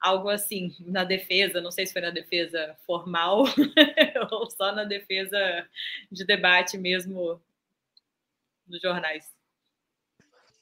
[0.00, 3.44] algo assim na defesa, não sei se foi na defesa formal
[4.32, 5.68] ou só na defesa
[6.10, 7.40] de debate mesmo
[8.66, 9.30] nos jornais.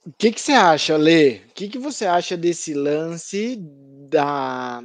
[0.05, 1.37] O que, que você acha, Lê?
[1.37, 3.57] O que, que você acha desse lance
[4.09, 4.83] da.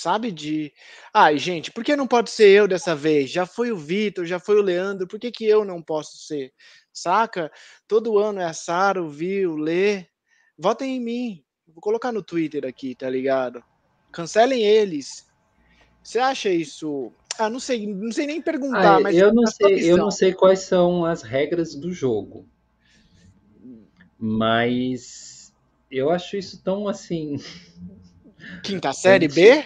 [0.00, 0.72] Sabe, de.
[1.12, 3.30] Ai, gente, por que não pode ser eu dessa vez?
[3.30, 6.54] Já foi o Vitor, já foi o Leandro, por que, que eu não posso ser?
[6.90, 7.52] Saca?
[7.86, 10.06] Todo ano é a Sara, o Vi, o Lê.
[10.56, 11.44] Votem em mim.
[11.66, 13.62] Vou colocar no Twitter aqui, tá ligado?
[14.10, 15.26] Cancelem eles.
[16.02, 19.50] Você acha isso Ah, não sei, não sei nem perguntar, Ah, mas eu não na
[19.50, 22.48] sua sei, eu não sei quais são as regras do jogo,
[24.18, 25.52] mas
[25.90, 27.36] eu acho isso tão assim.
[28.62, 29.64] Quinta série B?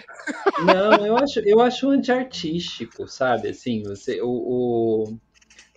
[0.65, 3.49] Não, eu acho, eu acho antiartístico, sabe?
[3.49, 5.17] Assim, você, o, o,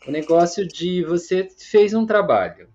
[0.07, 2.69] o negócio de você fez um trabalho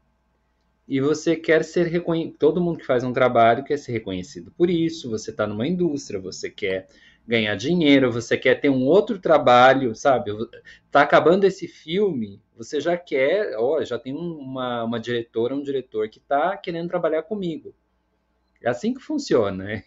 [0.87, 2.37] e você quer ser reconhecido.
[2.37, 5.09] Todo mundo que faz um trabalho quer ser reconhecido por isso.
[5.09, 6.87] Você está numa indústria, você quer
[7.25, 10.31] ganhar dinheiro, você quer ter um outro trabalho, sabe?
[10.91, 16.09] Tá acabando esse filme, você já quer, ó, já tem uma, uma diretora, um diretor
[16.09, 17.73] que está querendo trabalhar comigo.
[18.63, 19.83] É assim que funciona, né?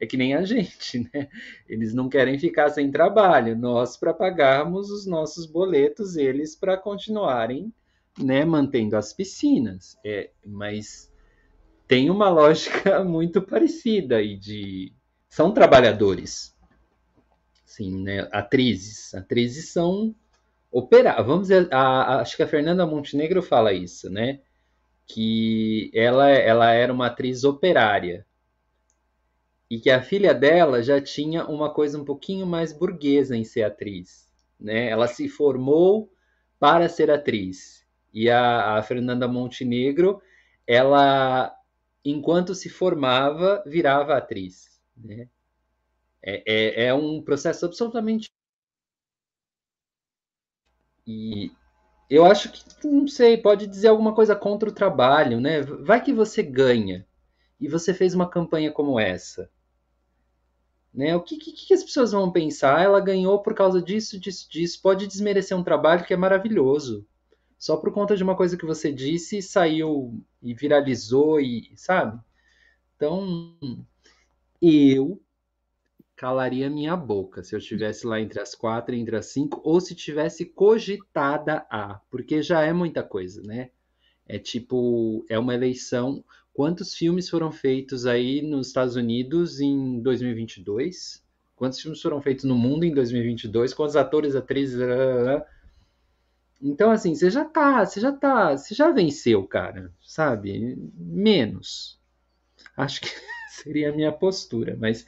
[0.00, 1.28] É que nem a gente, né?
[1.68, 7.72] Eles não querem ficar sem trabalho, nós para pagarmos os nossos boletos, eles para continuarem,
[8.18, 9.96] né, mantendo as piscinas.
[10.04, 11.12] É, mas
[11.86, 14.92] tem uma lógica muito parecida aí de
[15.28, 16.56] são trabalhadores,
[17.64, 18.28] sim, né?
[18.32, 20.14] Atrizes, atrizes são
[20.70, 21.22] operar.
[21.24, 24.40] Vamos dizer, a, a, acho que a Fernanda Montenegro fala isso, né?
[25.06, 28.26] Que ela, ela era uma atriz operária
[29.70, 33.62] e que a filha dela já tinha uma coisa um pouquinho mais burguesa em ser
[33.64, 34.32] atriz.
[34.58, 34.88] Né?
[34.88, 36.12] Ela se formou
[36.58, 37.86] para ser atriz.
[38.12, 40.22] E a, a Fernanda Montenegro,
[40.66, 41.54] ela,
[42.04, 44.80] enquanto se formava, virava atriz.
[44.96, 45.28] Né?
[46.22, 48.30] É, é, é um processo absolutamente.
[51.06, 51.52] E
[52.08, 55.62] eu acho que, não sei, pode dizer alguma coisa contra o trabalho, né?
[55.62, 57.06] Vai que você ganha
[57.60, 59.50] e você fez uma campanha como essa.
[60.94, 61.14] Né?
[61.14, 62.82] O que, que, que as pessoas vão pensar?
[62.82, 64.80] Ela ganhou por causa disso, disso, disso.
[64.80, 67.06] Pode desmerecer um trabalho que é maravilhoso.
[67.58, 72.18] Só por conta de uma coisa que você disse, saiu e viralizou e, sabe?
[72.94, 73.58] Então,
[74.62, 75.20] eu
[76.16, 79.94] calaria minha boca se eu estivesse lá entre as quatro, entre as cinco, ou se
[79.94, 83.70] tivesse cogitada a, porque já é muita coisa, né?
[84.26, 86.24] É tipo, é uma eleição.
[86.52, 91.22] Quantos filmes foram feitos aí nos Estados Unidos em 2022?
[91.54, 93.74] Quantos filmes foram feitos no mundo em 2022?
[93.74, 94.80] Quantos atores, atrizes?
[96.60, 100.76] Então, assim, você já tá, você já tá, você já venceu, cara, sabe?
[100.96, 102.00] Menos.
[102.76, 103.08] Acho que
[103.50, 105.06] seria a minha postura, mas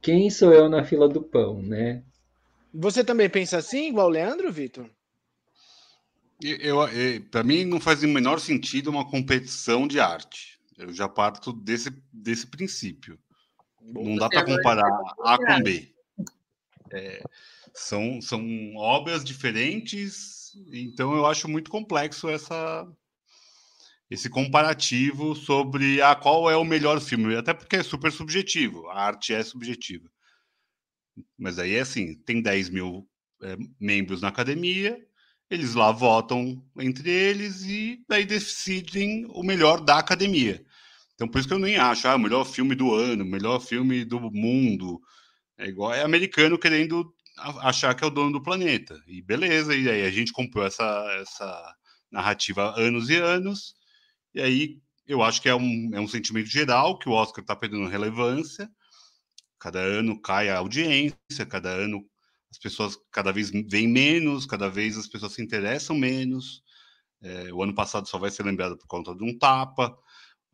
[0.00, 2.02] quem sou eu na fila do pão, né?
[2.72, 4.88] Você também pensa assim, igual o Leandro, Vitor?
[6.42, 10.58] Eu, eu para mim não faz o menor sentido uma competição de arte.
[10.78, 13.18] Eu já parto desse, desse princípio.
[13.82, 14.88] Não dá para comparar
[15.24, 15.92] A com B.
[16.92, 17.22] É,
[17.74, 22.88] são, são obras diferentes, então eu acho muito complexo essa,
[24.10, 28.88] esse comparativo sobre a ah, qual é o melhor filme, até porque é super subjetivo,
[28.88, 30.10] a arte é subjetiva.
[31.38, 33.08] Mas aí é assim, tem 10 mil
[33.42, 34.98] é, membros na academia,
[35.48, 40.64] eles lá votam entre eles e daí decidem o melhor da academia.
[41.14, 43.60] Então por isso que eu nem acho, ah, o melhor filme do ano, o melhor
[43.60, 45.00] filme do mundo.
[45.56, 47.14] É igual é americano querendo
[47.60, 49.00] achar que é o dono do planeta.
[49.06, 50.84] E beleza, e aí a gente comprou essa,
[51.20, 51.76] essa
[52.10, 53.74] narrativa anos e anos,
[54.34, 57.56] e aí eu acho que é um, é um sentimento geral que o Oscar está
[57.56, 58.70] perdendo relevância.
[59.58, 62.04] Cada ano cai a audiência, cada ano
[62.50, 66.62] as pessoas cada vez veem menos, cada vez as pessoas se interessam menos.
[67.22, 69.96] É, o ano passado só vai ser lembrado por conta de um tapa.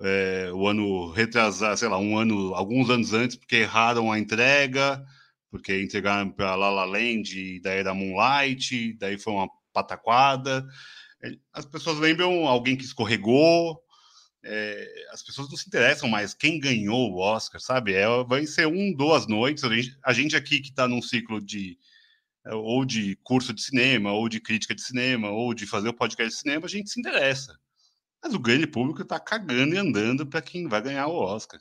[0.00, 5.02] É, o ano retrasado, sei lá, um ano, alguns anos antes, porque erraram a entrega,
[5.50, 10.66] porque entregaram para La La Land, daí era Moonlight, daí foi uma pataquada.
[11.22, 13.83] É, as pessoas lembram alguém que escorregou,
[14.44, 17.94] é, as pessoas não se interessam mais quem ganhou o Oscar, sabe?
[17.94, 19.64] É, vai ser um, duas noites.
[19.64, 21.76] A gente, a gente aqui que está num ciclo de
[22.46, 25.94] é, ou de curso de cinema, ou de crítica de cinema, ou de fazer o
[25.94, 27.59] podcast de cinema, a gente se interessa.
[28.22, 31.61] Mas o grande público está cagando e andando para quem vai ganhar o Oscar.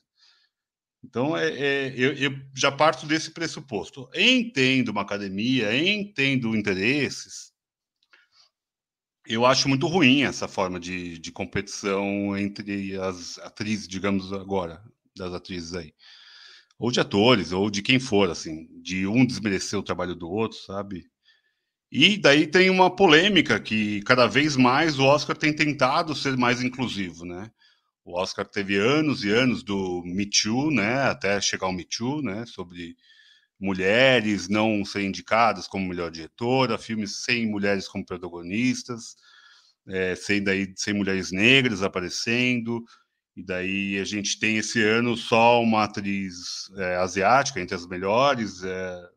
[1.04, 4.10] Então, é, é eu, eu, já parto desse pressuposto.
[4.14, 7.52] Entendo uma academia, entendo interesses,
[9.28, 14.84] eu acho muito ruim essa forma de, de competição entre as atrizes, digamos agora,
[15.16, 15.94] das atrizes aí.
[16.78, 20.58] Ou de atores, ou de quem for, assim, de um desmerecer o trabalho do outro,
[20.60, 21.06] sabe?
[21.92, 26.62] E daí tem uma polêmica que cada vez mais o Oscar tem tentado ser mais
[26.62, 27.50] inclusivo, né?
[28.04, 31.04] O Oscar teve anos e anos do Me Too, né?
[31.04, 32.46] Até chegar ao Me Too, né?
[32.46, 32.96] Sobre
[33.60, 39.16] mulheres não serem indicadas como melhor diretora, filmes sem mulheres como protagonistas,
[39.88, 42.84] é, sem, daí, sem mulheres negras aparecendo,
[43.36, 48.64] e daí a gente tem esse ano só uma atriz é, asiática entre as melhores,
[48.64, 49.10] é,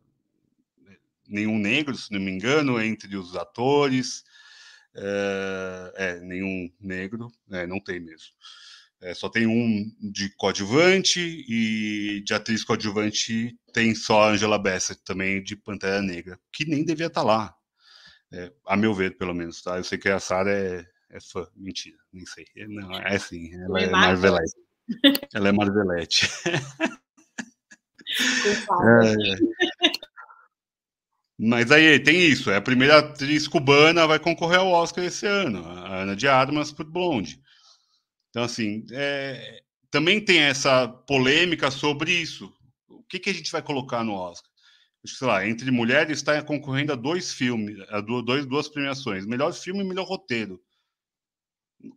[1.29, 4.25] nenhum negro, se não me engano, entre os atores.
[4.95, 8.33] É, é nenhum negro, é, não tem mesmo.
[9.01, 15.01] É, só tem um de coadjuvante e de atriz coadjuvante tem só a Angela Bassett,
[15.05, 17.59] também de Pantera Negra, que nem devia estar tá lá,
[18.33, 19.63] é, a meu ver, pelo menos.
[19.63, 19.77] Tá?
[19.77, 22.45] Eu sei que a Sarah é, é fã, mentira, nem sei.
[22.69, 24.57] Não, é assim, ela é Marvelete.
[25.35, 26.29] Ela é Marvelete.
[28.83, 29.15] é,
[31.39, 35.65] mas aí tem isso, é a primeira atriz cubana vai concorrer ao Oscar esse ano,
[35.65, 37.41] a Ana de Armas por Blonde.
[38.31, 42.53] Então, assim, é, também tem essa polêmica sobre isso.
[42.89, 44.51] O que, que a gente vai colocar no Oscar?
[45.07, 49.81] Sei lá, entre mulheres está concorrendo a dois filmes, a dois, duas premiações, melhor filme
[49.81, 50.61] e melhor roteiro.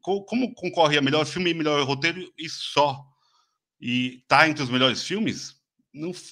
[0.02, 3.04] Como concorre a melhor filme e melhor roteiro e só?
[3.80, 5.60] E tá entre os melhores filmes?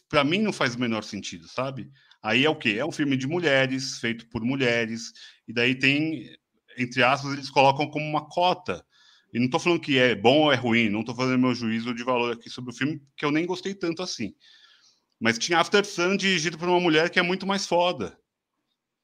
[0.07, 1.91] Para mim não faz o menor sentido, sabe?
[2.21, 2.75] Aí é o quê?
[2.77, 5.12] É um filme de mulheres, feito por mulheres,
[5.47, 6.29] e daí tem,
[6.77, 8.85] entre aspas, eles colocam como uma cota
[9.34, 11.94] e não estou falando que é bom ou é ruim, não estou fazendo meu juízo
[11.94, 14.34] de valor aqui sobre o filme, que eu nem gostei tanto assim.
[15.20, 18.18] Mas tinha After Sun dirigido por uma mulher que é muito mais foda.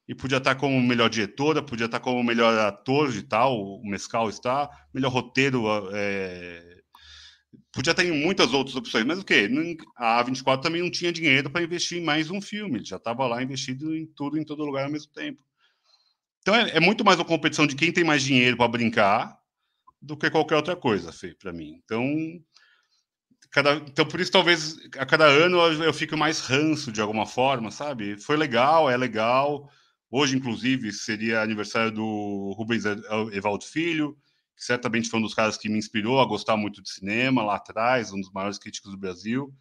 [0.08, 4.28] E podia estar como melhor diretora, podia estar como melhor ator de tal, o Mescal
[4.28, 6.80] está, melhor roteiro, é...
[7.72, 9.04] podia ter muitas outras opções.
[9.04, 9.48] Mas o quê?
[9.96, 13.42] A A24 também não tinha dinheiro para investir em mais um filme, já estava lá
[13.42, 15.42] investido em tudo, em todo lugar ao mesmo tempo.
[16.40, 19.36] Então é, é muito mais uma competição de quem tem mais dinheiro para brincar
[20.06, 21.80] do que qualquer outra coisa, Fê, para mim.
[21.84, 22.04] Então,
[23.50, 27.26] cada, então, por isso, talvez a cada ano eu, eu fico mais ranço de alguma
[27.26, 28.18] forma, sabe?
[28.20, 29.68] Foi legal, é legal.
[30.10, 32.84] Hoje, inclusive, seria aniversário do Rubens
[33.32, 34.16] Evaldo Filho,
[34.56, 37.56] que certamente foi um dos caras que me inspirou a gostar muito de cinema lá
[37.56, 39.52] atrás, um dos maiores críticos do Brasil.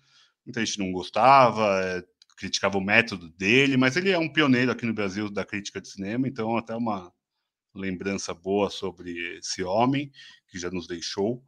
[0.46, 2.04] Muita gente não gostava, é,
[2.38, 5.90] criticava o método dele, mas ele é um pioneiro aqui no Brasil da crítica de
[5.90, 7.12] cinema, então até uma
[7.76, 10.12] lembrança boa sobre esse homem
[10.48, 11.44] que já nos deixou.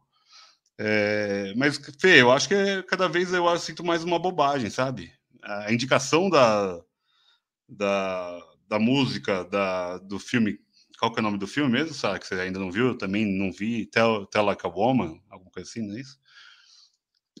[0.78, 5.12] É, mas, Fê, eu acho que é, cada vez eu sinto mais uma bobagem, sabe?
[5.42, 6.80] A indicação da,
[7.68, 10.58] da, da música da, do filme.
[10.98, 12.20] Qual que é o nome do filme mesmo, sabe?
[12.20, 12.88] Que você ainda não viu?
[12.88, 13.86] Eu também não vi.
[13.86, 16.18] Tell, Tell Like a Woman, alguma coisa assim, não é isso?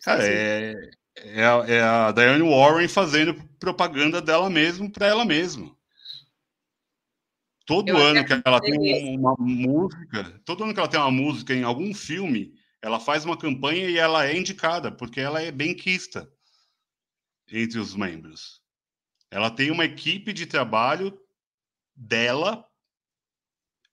[0.02, 0.74] Cara, é,
[1.16, 5.76] é, a, é a Diane Warren fazendo propaganda dela mesma para ela mesma.
[7.68, 11.10] Todo eu ano que ela tem uma, uma música, todo ano que ela tem uma
[11.10, 15.52] música em algum filme, ela faz uma campanha e ela é indicada, porque ela é
[15.52, 16.32] benquista
[17.46, 18.62] entre os membros.
[19.30, 21.20] Ela tem uma equipe de trabalho
[21.94, 22.66] dela,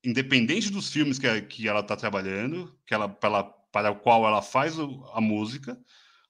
[0.05, 4.41] independente dos filmes que, que ela está trabalhando, que ela, para, para o qual ela
[4.41, 5.77] faz a música,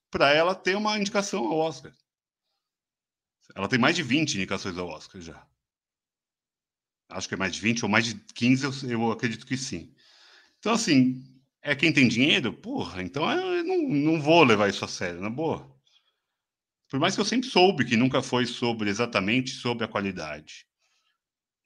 [0.09, 1.95] para ela ter uma indicação ao Oscar.
[3.53, 5.47] Ela tem mais de 20 indicações ao Oscar já.
[7.09, 9.93] Acho que é mais de 20 ou mais de 15, eu, eu acredito que sim.
[10.59, 11.23] Então, assim,
[11.61, 12.53] é quem tem dinheiro?
[12.53, 15.71] Porra, então eu não, não vou levar isso a sério, na boa.
[16.89, 20.65] Por mais que eu sempre soube que nunca foi sobre exatamente sobre a qualidade.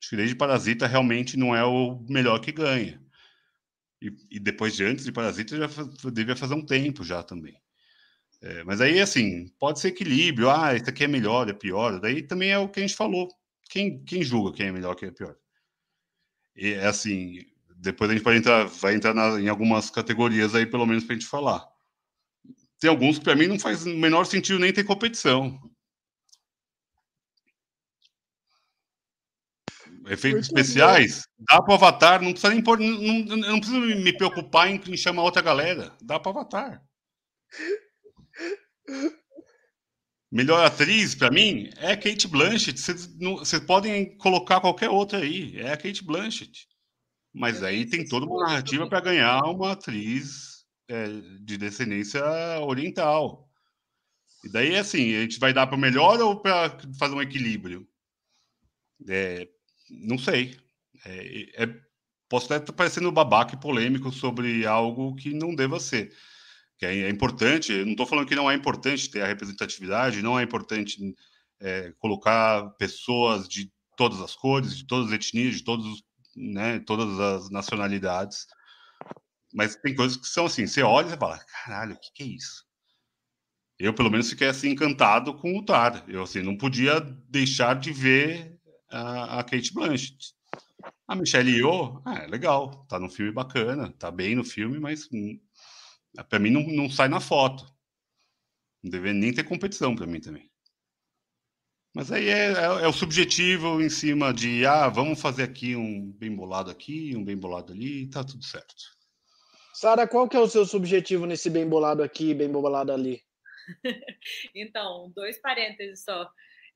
[0.01, 3.01] Acho que desde Parasita realmente não é o melhor que ganha.
[4.01, 7.55] E, e depois de antes de Parasita já devia fazer um tempo já também.
[8.41, 10.49] É, mas aí, assim, pode ser equilíbrio.
[10.49, 11.99] Ah, esse aqui é melhor, é pior.
[11.99, 13.27] Daí também é o que a gente falou
[13.69, 15.35] quem, quem julga quem é melhor, quem é pior?
[16.55, 17.45] E é assim,
[17.77, 21.13] depois a gente vai entrar, vai entrar na, em algumas categorias aí, pelo menos, para
[21.15, 21.65] a gente falar.
[22.79, 25.59] Tem alguns que para mim não faz o menor sentido nem ter competição.
[30.07, 31.45] Efeitos Muito especiais, bom.
[31.47, 35.21] dá para Avatar, não precisa nem pôr, não, não, precisa me preocupar em, em chamar
[35.21, 36.83] outra galera, dá para Avatar.
[40.31, 42.79] Melhor atriz, para mim, é Kate Blanchett.
[42.79, 45.57] Vocês podem colocar qualquer outra aí.
[45.57, 46.67] É a Kate Blanchett.
[47.33, 51.07] Mas aí tem toda uma narrativa para ganhar uma atriz é,
[51.41, 52.21] de descendência
[52.61, 53.49] oriental.
[54.43, 57.87] E daí, assim, a gente vai dar para melhor ou para fazer um equilíbrio?
[59.07, 59.47] É,
[59.89, 60.55] não sei.
[61.05, 61.75] É, é,
[62.29, 66.13] posso até estar parecendo babaca e polêmico sobre algo que não deva ser
[66.79, 67.83] que é, é importante.
[67.83, 70.97] Não estou falando que não é importante ter a representatividade, não é importante
[71.59, 76.01] é, colocar pessoas de todas as cores, de todas as etnias, de todos,
[76.35, 78.47] né, todas as nacionalidades.
[79.53, 82.27] Mas tem coisas que são assim, você olha e fala, caralho, o que, que é
[82.27, 82.63] isso?
[83.77, 86.03] Eu, pelo menos, fiquei assim encantado com o Tar.
[86.07, 86.99] Eu assim, não podia
[87.29, 88.57] deixar de ver
[88.89, 90.33] a, a Kate Blanchett.
[91.07, 95.09] A Michelle Yeoh, ah, é legal, tá no filme bacana, tá bem no filme, mas
[96.29, 97.65] para mim não, não sai na foto.
[98.83, 100.49] Não deveria nem ter competição para mim também.
[101.93, 106.11] Mas aí é, é, é, o subjetivo em cima de, ah, vamos fazer aqui um
[106.11, 108.75] bem bolado aqui, um bem bolado ali, tá tudo certo.
[109.73, 113.21] Sara, qual que é o seu subjetivo nesse bem bolado aqui, bem bolado ali?
[114.53, 116.29] então, dois parênteses só.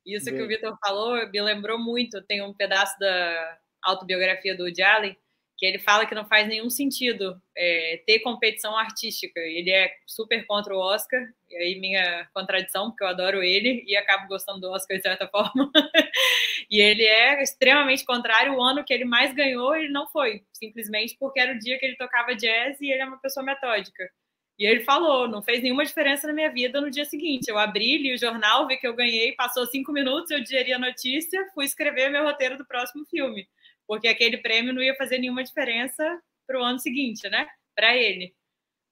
[0.06, 0.36] Isso bem...
[0.36, 2.22] que o Vitor falou me lembrou muito.
[2.24, 5.18] Tem um pedaço da autobiografia do Woody Allen
[5.58, 9.40] que ele fala que não faz nenhum sentido é, ter competição artística.
[9.40, 13.96] Ele é super contra o Oscar, e aí minha contradição, porque eu adoro ele e
[13.96, 15.72] acabo gostando do Oscar de certa forma.
[16.70, 18.56] e ele é extremamente contrário.
[18.56, 21.86] O ano que ele mais ganhou, ele não foi, simplesmente porque era o dia que
[21.86, 24.10] ele tocava jazz e ele é uma pessoa metódica.
[24.58, 27.48] E ele falou, não fez nenhuma diferença na minha vida no dia seguinte.
[27.50, 30.80] Eu abri, li o jornal, vi que eu ganhei, passou cinco minutos, eu digeri a
[30.80, 33.48] notícia, fui escrever meu roteiro do próximo filme
[33.88, 37.48] porque aquele prêmio não ia fazer nenhuma diferença para o ano seguinte, né?
[37.76, 38.34] Para ele.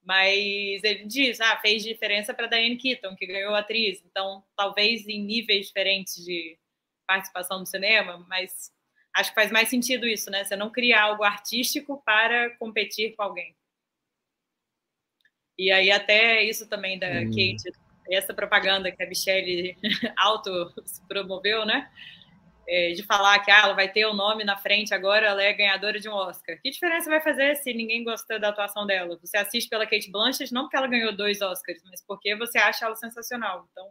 [0.03, 4.03] Mas ele diz, ah, fez diferença para Diane Keaton, que ganhou a atriz.
[4.05, 6.57] Então, talvez em níveis diferentes de
[7.05, 8.71] participação no cinema, mas
[9.13, 10.43] acho que faz mais sentido isso, né?
[10.43, 13.55] Você não criar algo artístico para competir com alguém.
[15.57, 17.29] E aí até isso também da hum.
[17.29, 17.71] Kate,
[18.09, 19.77] essa propaganda que a Michelle
[20.17, 21.91] auto se promoveu, né?
[22.67, 25.53] É, de falar que ah, ela vai ter o nome na frente agora, ela é
[25.53, 26.59] ganhadora de um Oscar.
[26.61, 29.17] Que diferença vai fazer se ninguém gosta da atuação dela?
[29.21, 32.85] Você assiste pela Kate Blanchett não porque ela ganhou dois Oscars, mas porque você acha
[32.85, 33.67] ela sensacional.
[33.71, 33.89] Então,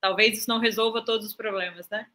[0.00, 2.06] talvez isso não resolva todos os problemas, né?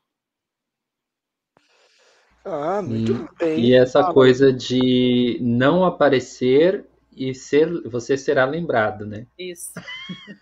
[2.43, 3.59] Ah, muito e, bem.
[3.65, 6.85] E essa ah, coisa de não aparecer
[7.15, 9.27] e ser, você será lembrado, né?
[9.37, 9.73] Isso.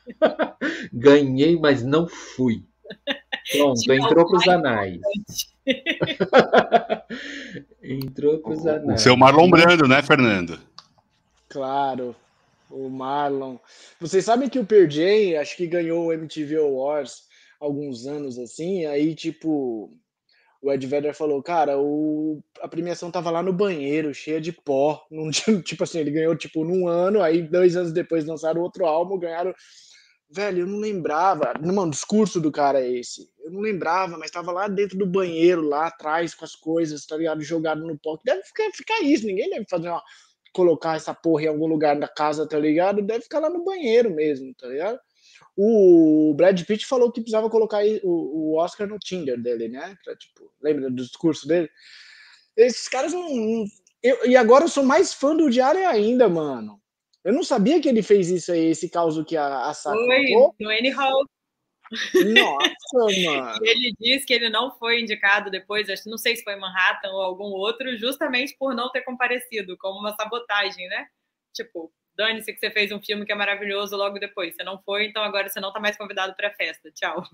[0.93, 2.63] Ganhei, mas não fui.
[3.51, 4.99] Pronto, entrou para os anais.
[7.81, 9.01] entrou para os anais.
[9.01, 10.59] O seu Marlon Brando, né, Fernando?
[11.47, 12.15] Claro,
[12.69, 13.57] o Marlon.
[13.99, 17.27] Vocês sabem que o Per Jam, acho que ganhou o MTV Awards
[17.59, 19.91] alguns anos assim, aí tipo
[20.61, 25.05] o Ed Vedder falou, cara, o, a premiação tava lá no banheiro, cheia de pó.
[25.09, 29.19] Num, tipo assim, ele ganhou tipo num ano, aí dois anos depois lançaram outro álbum,
[29.19, 29.53] ganharam
[30.29, 31.53] Velho, eu não lembrava.
[31.61, 33.29] Mano, o discurso do cara é esse.
[33.39, 37.15] Eu não lembrava, mas tava lá dentro do banheiro, lá atrás, com as coisas, tá
[37.15, 37.41] ligado?
[37.41, 38.19] Jogado no pó.
[38.25, 39.25] Deve ficar, ficar isso.
[39.25, 40.03] Ninguém deve fazer uma.
[40.53, 43.01] Colocar essa porra em algum lugar da casa, tá ligado?
[43.01, 44.99] Deve ficar lá no banheiro mesmo, tá ligado?
[45.55, 48.09] O Brad Pitt falou que precisava colocar o,
[48.53, 49.95] o Oscar no Tinder dele, né?
[50.03, 51.69] Pra, tipo, lembra do discurso dele?
[52.55, 53.65] Esses caras não.
[54.01, 56.81] Eu, e agora eu sou mais fã do Diário ainda, mano.
[57.27, 60.23] Eu não sabia que ele fez isso aí, esse caos que a, a Sá Foi,
[60.61, 61.25] no Annie Hall.
[62.33, 62.69] Nossa,
[63.25, 63.59] mano.
[63.65, 67.21] ele disse que ele não foi indicado depois, acho, não sei se foi Manhattan ou
[67.21, 71.05] algum outro, justamente por não ter comparecido, como uma sabotagem, né?
[71.53, 74.55] Tipo, dane-se que você fez um filme que é maravilhoso logo depois.
[74.55, 76.89] Você não foi, então agora você não tá mais convidado para a festa.
[76.93, 77.25] Tchau.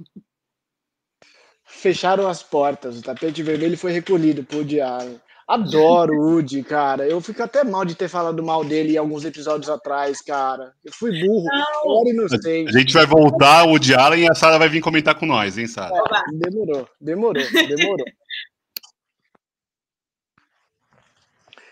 [1.66, 5.22] Fecharam as portas, o tapete vermelho foi recolhido por Diário.
[5.48, 7.08] Adoro o Woody, cara.
[7.08, 10.74] Eu fico até mal de ter falado mal dele em alguns episódios atrás, cara.
[10.84, 11.48] Eu fui burro,
[11.84, 12.70] fora inocente.
[12.70, 15.58] A gente vai voltar, o Woody Allen, e a Sara vai vir comentar com nós,
[15.58, 15.94] hein, Sara?
[16.32, 18.06] Demorou, demorou, demorou.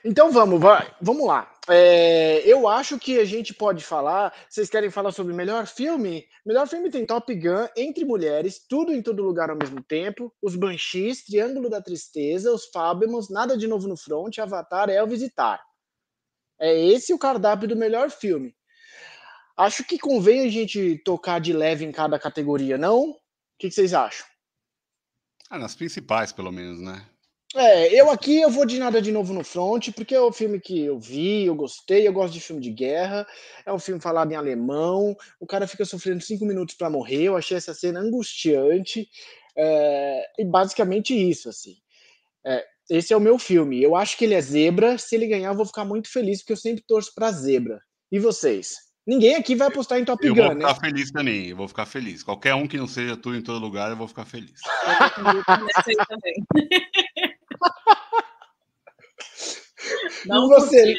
[0.04, 1.51] Então vamos, vai, vamos lá.
[1.70, 4.34] É, eu acho que a gente pode falar.
[4.50, 6.26] Vocês querem falar sobre melhor filme?
[6.46, 10.56] Melhor filme tem Top Gun, Entre Mulheres, Tudo em Todo Lugar ao mesmo tempo, Os
[10.56, 15.62] Banshees, Triângulo da Tristeza, Os Fábemos, Nada de Novo no Front, Avatar, Elvis e Tar.
[16.60, 18.56] É esse o cardápio do melhor filme.
[19.56, 23.12] Acho que convém a gente tocar de leve em cada categoria, não?
[23.12, 23.16] O
[23.60, 24.26] que, que vocês acham?
[25.50, 27.06] Ah, nas principais, pelo menos, né?
[27.56, 30.60] É, eu aqui eu vou de nada de novo no front, porque é o filme
[30.60, 33.28] que eu vi, eu gostei, eu gosto de filme de guerra,
[33.66, 37.36] é um filme falado em alemão, o cara fica sofrendo cinco minutos para morrer, eu
[37.36, 39.10] achei essa cena angustiante,
[39.58, 41.76] é, e basicamente isso, assim.
[42.46, 45.50] É, esse é o meu filme, eu acho que ele é zebra, se ele ganhar
[45.50, 47.82] eu vou ficar muito feliz, porque eu sempre torço pra zebra.
[48.10, 48.76] E vocês?
[49.06, 50.54] Ninguém aqui vai apostar em Top eu Gun, né?
[50.54, 52.24] Eu vou ficar feliz também, eu vou ficar feliz.
[52.24, 54.62] Qualquer um que não seja tudo em todo lugar, eu vou ficar feliz.
[55.98, 56.36] Eu também.
[60.26, 60.96] Não e você?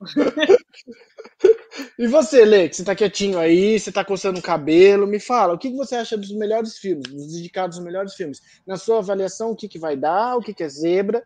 [1.98, 5.54] e você, Lê, que você tá quietinho aí, você tá coçando o cabelo, me fala,
[5.54, 8.40] o que você acha dos melhores filmes, dos indicados aos melhores filmes?
[8.66, 11.22] Na sua avaliação, o que, que vai dar, o que, que é zebra?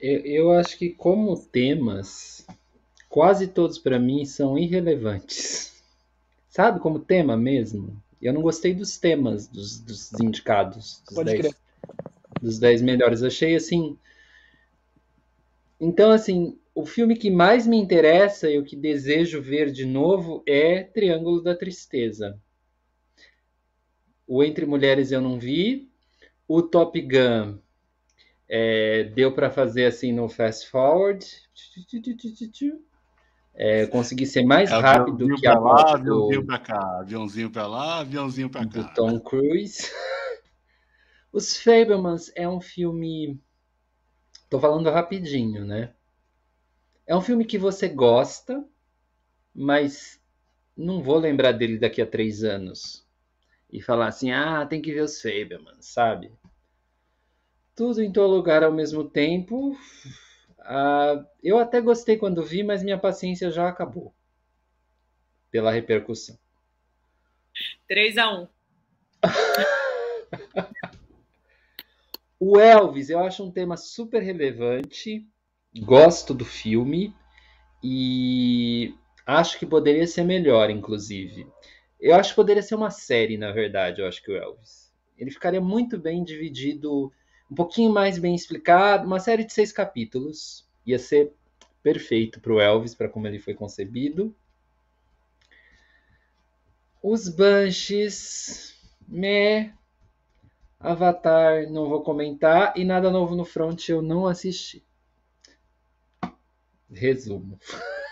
[0.00, 2.46] Eu, eu acho que como temas,
[3.08, 5.82] quase todos para mim são irrelevantes.
[6.48, 7.96] Sabe, como tema mesmo?
[8.20, 11.02] Eu não gostei dos temas dos, dos indicados.
[11.06, 11.56] Dos Pode dez, crer.
[12.40, 13.22] Dos 10 melhores.
[13.22, 13.96] Achei assim
[15.84, 20.44] então, assim, o filme que mais me interessa e o que desejo ver de novo
[20.46, 22.40] é Triângulo da Tristeza.
[24.24, 25.90] O Entre Mulheres eu não vi.
[26.46, 27.58] O Top Gun
[28.48, 31.26] é, deu para fazer assim no fast forward.
[33.54, 37.98] É, consegui ser mais é, rápido que a lá, aviãozinho para cá, aviãozinho para lá,
[37.98, 38.80] aviãozinho para cá.
[38.80, 39.90] Do Tom Cruise.
[41.32, 43.40] Os Fablemans é um filme.
[44.52, 45.94] Tô falando rapidinho, né?
[47.06, 48.62] É um filme que você gosta,
[49.54, 50.20] mas
[50.76, 53.08] não vou lembrar dele daqui a três anos.
[53.72, 56.30] E falar assim, ah, tem que ver os Fablemans, sabe?
[57.74, 59.74] Tudo em todo lugar ao mesmo tempo.
[60.58, 64.14] Ah, eu até gostei quando vi, mas minha paciência já acabou.
[65.50, 66.38] Pela repercussão.
[67.88, 68.48] 3 a 1
[72.44, 75.24] O Elvis, eu acho um tema super relevante.
[75.78, 77.14] Gosto do filme
[77.80, 81.46] e acho que poderia ser melhor, inclusive.
[82.00, 84.92] Eu acho que poderia ser uma série, na verdade, eu acho que o Elvis.
[85.16, 87.12] Ele ficaria muito bem dividido,
[87.48, 90.68] um pouquinho mais bem explicado, uma série de seis capítulos.
[90.84, 91.32] Ia ser
[91.80, 94.34] perfeito para o Elvis, para como ele foi concebido.
[97.00, 98.74] Os Banshees,
[99.06, 99.72] meh,
[100.82, 102.76] Avatar, não vou comentar.
[102.76, 104.84] E Nada Novo no Front eu não assisti.
[106.90, 107.58] Resumo.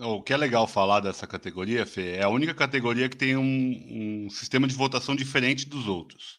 [0.00, 4.26] O que é legal falar dessa categoria, Fê, é a única categoria que tem um,
[4.26, 6.38] um, sistema de votação diferente dos outros.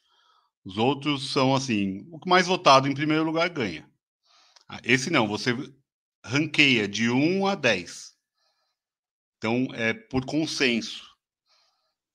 [0.63, 3.85] Os outros são assim: o que mais votado em primeiro lugar ganha.
[4.65, 5.53] Ah, esse não, você
[6.23, 8.15] ranqueia de 1 a 10.
[9.37, 11.08] Então é por consenso.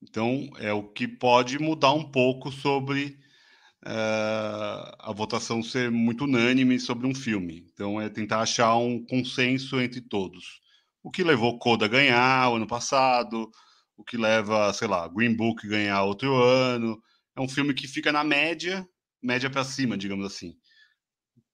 [0.07, 3.17] Então, é o que pode mudar um pouco sobre
[3.83, 7.65] uh, a votação ser muito unânime sobre um filme.
[7.73, 10.61] Então, é tentar achar um consenso entre todos.
[11.03, 13.49] O que levou Coda a ganhar o ano passado,
[13.97, 17.01] o que leva, sei lá, Green Book ganhar outro ano.
[17.35, 18.87] É um filme que fica na média,
[19.21, 20.53] média para cima, digamos assim.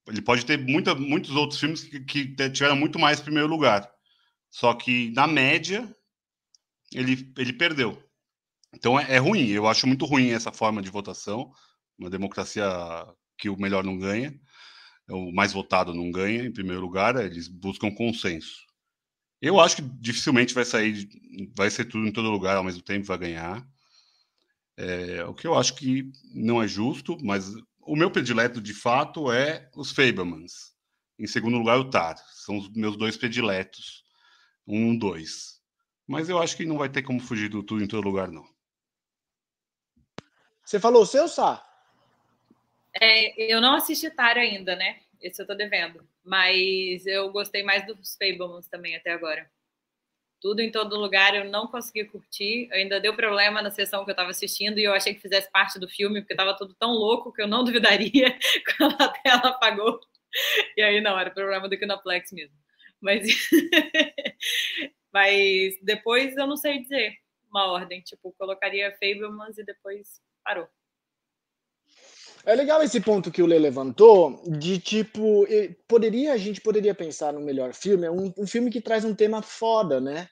[0.08, 3.89] Ele pode ter muita, muitos outros filmes que, que tiveram muito mais primeiro lugar.
[4.49, 5.95] Só que, na média,
[6.93, 8.11] ele, ele perdeu.
[8.74, 11.51] Então é, é, ruim, eu acho muito ruim essa forma de votação,
[11.97, 12.65] uma democracia
[13.38, 14.34] que o melhor não ganha,
[15.09, 18.65] o mais votado não ganha, em primeiro lugar, eles buscam consenso.
[19.41, 21.09] Eu acho que dificilmente vai sair,
[21.55, 23.67] vai ser tudo em todo lugar ao mesmo tempo, vai ganhar.
[24.78, 27.51] É, o que eu acho que não é justo, mas
[27.82, 30.72] o meu predileto de fato é os Fablemans.
[31.19, 32.15] Em segundo lugar, o Tar.
[32.34, 34.03] São os meus dois prediletos.
[34.65, 35.59] Um, dois.
[36.07, 38.45] Mas eu acho que não vai ter como fugir do tudo em todo lugar, não.
[40.64, 41.66] Você falou o seu, Sá?
[42.99, 44.99] É, eu não assisti Tara ainda, né?
[45.22, 46.05] Esse eu tô devendo.
[46.24, 49.49] Mas eu gostei mais dos Fablemans também até agora.
[50.41, 52.70] Tudo em todo lugar eu não consegui curtir.
[52.72, 55.80] Ainda deu problema na sessão que eu tava assistindo e eu achei que fizesse parte
[55.80, 58.38] do filme, porque tava tudo tão louco que eu não duvidaria
[58.78, 59.99] quando a tela apagou.
[60.76, 62.55] E aí não, era problema do Kinoplex mesmo.
[62.99, 63.24] Mas,
[65.14, 67.16] mas depois eu não sei dizer
[67.49, 68.01] uma ordem.
[68.01, 70.68] Tipo, colocaria Fablemans e depois parou.
[72.44, 75.46] É legal esse ponto que o Lê levantou, de tipo,
[75.88, 79.14] poderia a gente poderia pensar no melhor filme, é um, um filme que traz um
[79.14, 80.28] tema foda, né?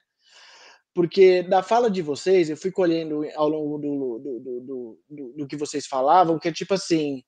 [0.92, 5.46] Porque da fala de vocês, eu fui colhendo ao longo do, do, do, do, do
[5.46, 7.22] que vocês falavam, que é tipo assim,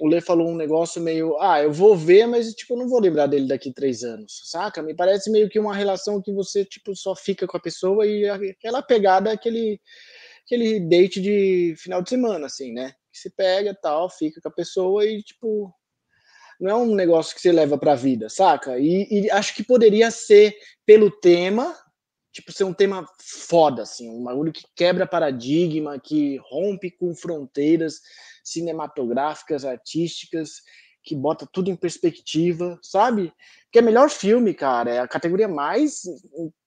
[0.00, 3.00] o Lê falou um negócio meio, ah, eu vou ver, mas tipo, eu não vou
[3.00, 4.82] lembrar dele daqui três anos, saca?
[4.82, 8.28] Me parece meio que uma relação que você tipo só fica com a pessoa e
[8.28, 9.80] aquela pegada, aquele
[10.50, 12.92] aquele date de final de semana, assim, né?
[13.12, 15.72] Que você pega tal, fica com a pessoa e, tipo,
[16.60, 18.76] não é um negócio que você leva pra vida, saca?
[18.78, 21.76] E, e acho que poderia ser pelo tema,
[22.32, 28.00] tipo, ser um tema foda, assim, um bagulho que quebra paradigma, que rompe com fronteiras
[28.42, 30.62] cinematográficas, artísticas,
[31.02, 33.32] que bota tudo em perspectiva, sabe?
[33.70, 36.02] Que é melhor filme, cara, é a categoria mais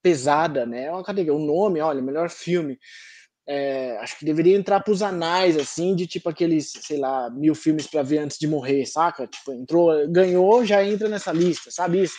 [0.01, 0.86] pesada, né?
[0.86, 2.79] É uma categoria, o nome, olha, melhor filme
[3.48, 7.54] é, acho que deveria entrar para os anais, assim, de tipo aqueles, sei lá, mil
[7.54, 9.28] filmes para ver antes de morrer, saca?
[9.28, 12.16] Tipo, entrou, ganhou, já entra nessa lista, sabe isso?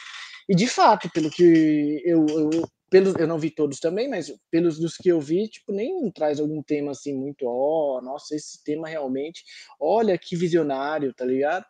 [0.48, 2.50] E de fato, pelo que eu, eu,
[2.90, 6.38] pelos, eu não vi todos também, mas pelos dos que eu vi, tipo, nem traz
[6.38, 9.42] algum tema assim muito, ó, oh, nossa, esse tema realmente,
[9.80, 11.64] olha que visionário, tá ligado?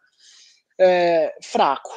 [0.80, 1.92] É, fraco.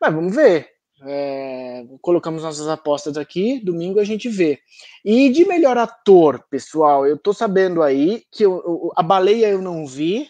[0.00, 0.79] Mas vamos ver.
[1.02, 4.58] É, colocamos nossas apostas aqui, domingo a gente vê.
[5.04, 9.62] E de melhor ator, pessoal, eu tô sabendo aí que eu, eu, a baleia eu
[9.62, 10.28] não vi,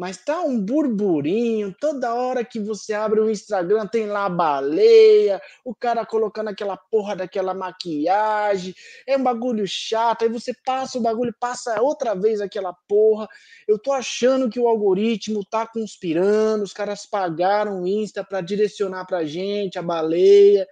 [0.00, 1.76] mas tá um burburinho.
[1.78, 6.74] Toda hora que você abre o Instagram tem lá a baleia, o cara colocando aquela
[6.74, 8.74] porra daquela maquiagem.
[9.06, 10.22] É um bagulho chato.
[10.22, 13.28] Aí você passa o bagulho, passa outra vez aquela porra.
[13.68, 16.64] Eu tô achando que o algoritmo tá conspirando.
[16.64, 20.66] Os caras pagaram o Insta para direcionar pra gente a baleia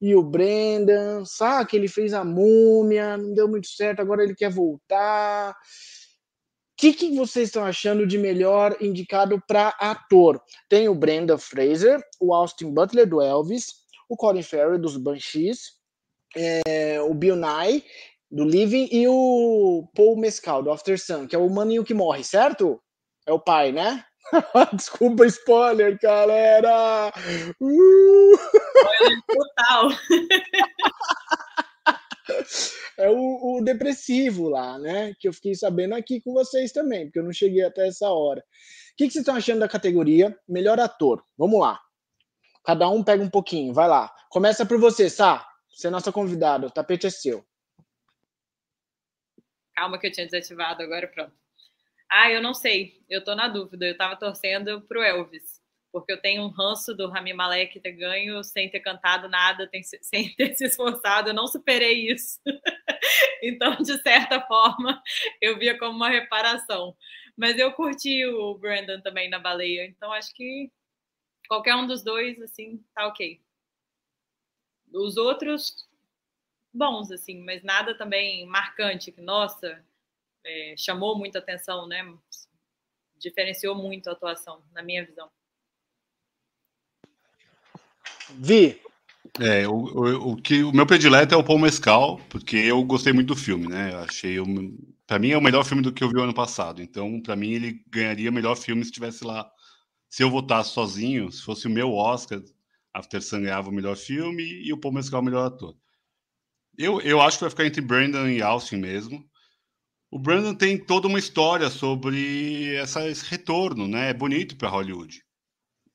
[0.00, 4.34] e o Brendan, sabe que ele fez a múmia, não deu muito certo, agora ele
[4.34, 5.54] quer voltar.
[6.80, 10.42] Que, que vocês estão achando de melhor indicado para ator?
[10.66, 13.74] Tem o Brendan Fraser, o Austin Butler do Elvis,
[14.08, 15.74] o Colin Farrell dos Banshees,
[16.34, 17.84] é, o Bill Nye
[18.30, 22.24] do Living e o Paul Mescal do After Sun, que é o maninho que morre,
[22.24, 22.80] certo?
[23.26, 24.02] É o pai, né?
[24.72, 27.12] Desculpa, spoiler, galera!
[27.60, 28.32] Uh!
[28.32, 29.90] Spoiler total!
[32.98, 35.14] é o, o, depressivo lá, né?
[35.18, 38.40] Que eu fiquei sabendo aqui com vocês também, porque eu não cheguei até essa hora.
[38.40, 38.44] O
[38.96, 41.24] que, que vocês estão achando da categoria Melhor Ator?
[41.36, 41.80] Vamos lá.
[42.64, 44.14] Cada um pega um pouquinho, vai lá.
[44.28, 45.46] Começa por você, Sá.
[45.70, 47.44] Você é nossa convidada, o tapete é seu.
[49.74, 51.32] Calma que eu tinha desativado, agora pronto.
[52.10, 53.00] Ah, eu não sei.
[53.08, 53.86] Eu tô na dúvida.
[53.86, 55.59] Eu tava torcendo pro Elvis.
[55.92, 59.68] Porque eu tenho um ranço do Rami Malek ter ganho sem ter cantado nada,
[60.02, 61.30] sem ter se esforçado.
[61.30, 62.40] Eu não superei isso.
[63.42, 65.02] então, de certa forma,
[65.40, 66.96] eu via como uma reparação.
[67.36, 69.86] Mas eu curti o Brandon também na baleia.
[69.86, 70.70] Então, acho que
[71.48, 73.40] qualquer um dos dois, assim, tá ok.
[74.92, 75.88] Os outros,
[76.72, 79.10] bons, assim, mas nada também marcante.
[79.10, 79.84] Que, nossa,
[80.44, 82.02] é, chamou muita atenção, né?
[83.16, 85.30] Diferenciou muito a atuação, na minha visão.
[88.38, 88.80] Vi.
[89.38, 93.12] É, o, o, o, que o meu predileto é o Paul Mescal, porque eu gostei
[93.12, 93.94] muito do filme, né?
[93.96, 94.36] Achei
[95.06, 96.82] para mim é o melhor filme do que eu vi ano passado.
[96.82, 99.50] Então, para mim ele ganharia o melhor filme se estivesse lá.
[100.08, 102.40] Se eu votasse sozinho, se fosse o meu Oscar,
[102.92, 105.76] After Sun ganhava o melhor filme e o Paul Mescal o melhor ator.
[106.76, 109.24] Eu, eu acho que vai ficar entre Brandon e Austin mesmo.
[110.10, 114.10] O Brandon tem toda uma história sobre essa, esse retorno, né?
[114.10, 115.22] É bonito para Hollywood.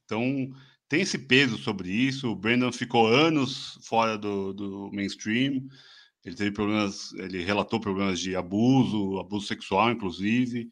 [0.06, 0.52] Então,
[0.88, 2.32] tem esse peso sobre isso.
[2.32, 5.68] O Brandon ficou anos fora do, do mainstream.
[6.24, 10.70] Ele teve problemas, ele relatou problemas de abuso, abuso sexual, inclusive.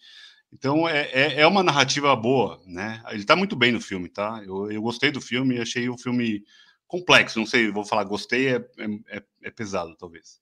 [0.51, 3.01] Então, é, é, é uma narrativa boa, né?
[3.09, 4.41] Ele está muito bem no filme, tá?
[4.45, 6.43] Eu, eu gostei do filme, achei o filme
[6.87, 7.39] complexo.
[7.39, 8.67] Não sei, vou falar gostei, é,
[9.09, 10.39] é, é pesado, talvez.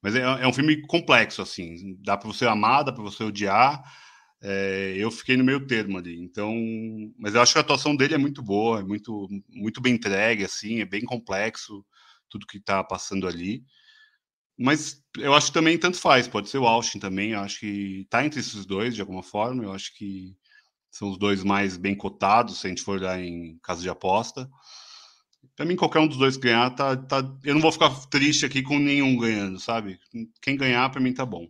[0.00, 1.96] Mas é, é um filme complexo, assim.
[2.00, 3.82] Dá para você amar, dá para você odiar.
[4.42, 6.20] É, eu fiquei no meio termo ali.
[6.20, 6.52] Então,
[7.18, 10.44] mas eu acho que a atuação dele é muito boa, é muito, muito bem entregue,
[10.44, 11.84] assim, é bem complexo
[12.28, 13.64] tudo que está passando ali.
[14.58, 17.32] Mas eu acho que também tanto faz, pode ser o Austin também.
[17.32, 19.64] Eu acho que tá entre esses dois de alguma forma.
[19.64, 20.36] Eu acho que
[20.90, 24.48] são os dois mais bem cotados, se a gente for olhar em caso de aposta.
[25.56, 28.62] Para mim, qualquer um dos dois ganhar, tá, tá, eu não vou ficar triste aqui
[28.62, 29.98] com nenhum ganhando, sabe?
[30.40, 31.48] Quem ganhar, para mim, tá bom.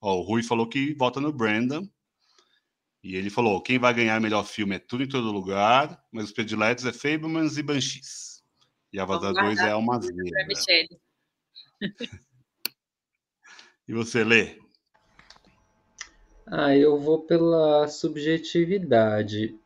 [0.00, 1.88] Ó, o Rui falou que vota no Brandon.
[3.02, 6.32] E ele falou: quem vai ganhar melhor filme é tudo em todo lugar, mas os
[6.32, 8.42] prediletos é Fablemans e Banshees.
[8.92, 10.18] E Avatar 2 é Almazeira.
[13.88, 14.60] e você, Lê?
[16.46, 19.58] Ah, eu vou pela subjetividade.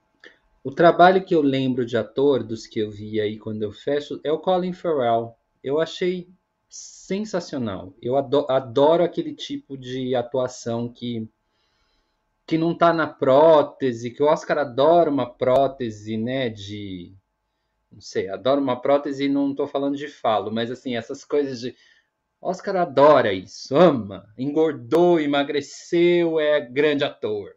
[0.62, 4.20] O trabalho que eu lembro de ator, dos que eu vi aí quando eu fecho,
[4.24, 5.36] é o Colin Farrell.
[5.62, 6.28] Eu achei
[6.68, 7.94] sensacional.
[8.00, 11.28] Eu adoro, adoro aquele tipo de atuação que
[12.46, 17.12] que não tá na prótese, que o Oscar adora uma prótese, né, de
[17.90, 21.60] não sei, adora uma prótese e não tô falando de falo, mas assim, essas coisas
[21.60, 21.74] de
[22.40, 27.54] Oscar adora isso, ama, engordou, emagreceu, é grande ator.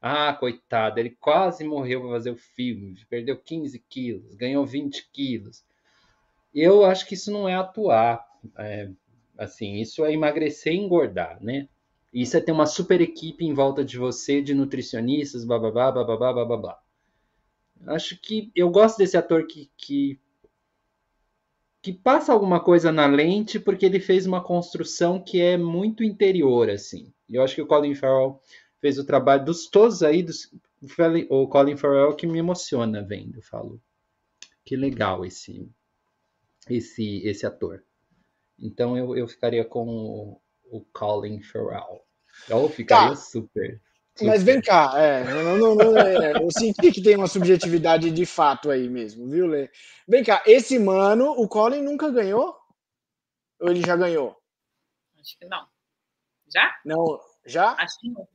[0.00, 5.64] Ah, coitado, ele quase morreu para fazer o filme, perdeu 15 quilos, ganhou 20 quilos.
[6.54, 8.24] Eu acho que isso não é atuar,
[8.56, 8.88] é,
[9.36, 11.68] assim, isso é emagrecer e engordar, né?
[12.12, 16.78] Isso é ter uma super equipe em volta de você, de nutricionistas, bababá, bababá, bababá.
[17.86, 20.18] Acho que eu gosto desse ator que, que,
[21.82, 26.70] que passa alguma coisa na lente porque ele fez uma construção que é muito interior,
[26.70, 27.12] assim.
[27.28, 28.40] Eu acho que o Colin Farrell
[28.80, 30.50] fez o trabalho dos todos aí, dos,
[31.28, 33.80] o Colin Farrell que me emociona vendo, falo.
[34.64, 35.68] Que legal esse
[36.68, 37.82] esse esse ator.
[38.58, 40.38] Então eu, eu ficaria com
[40.70, 42.02] o, Colin Farrell.
[42.48, 43.16] Eu ficaria tá.
[43.16, 43.80] super,
[44.14, 44.26] super.
[44.26, 48.26] Mas vem cá, é, não, não, não, é, eu senti que tem uma subjetividade de
[48.26, 49.70] fato aí mesmo, viu, Lê?
[50.06, 52.56] Vem cá, esse mano, o Colin nunca ganhou?
[53.60, 54.36] Ou ele já ganhou?
[55.20, 55.66] Acho que não.
[56.52, 56.76] Já?
[56.84, 57.72] Não, já?
[57.78, 58.28] Acho que não.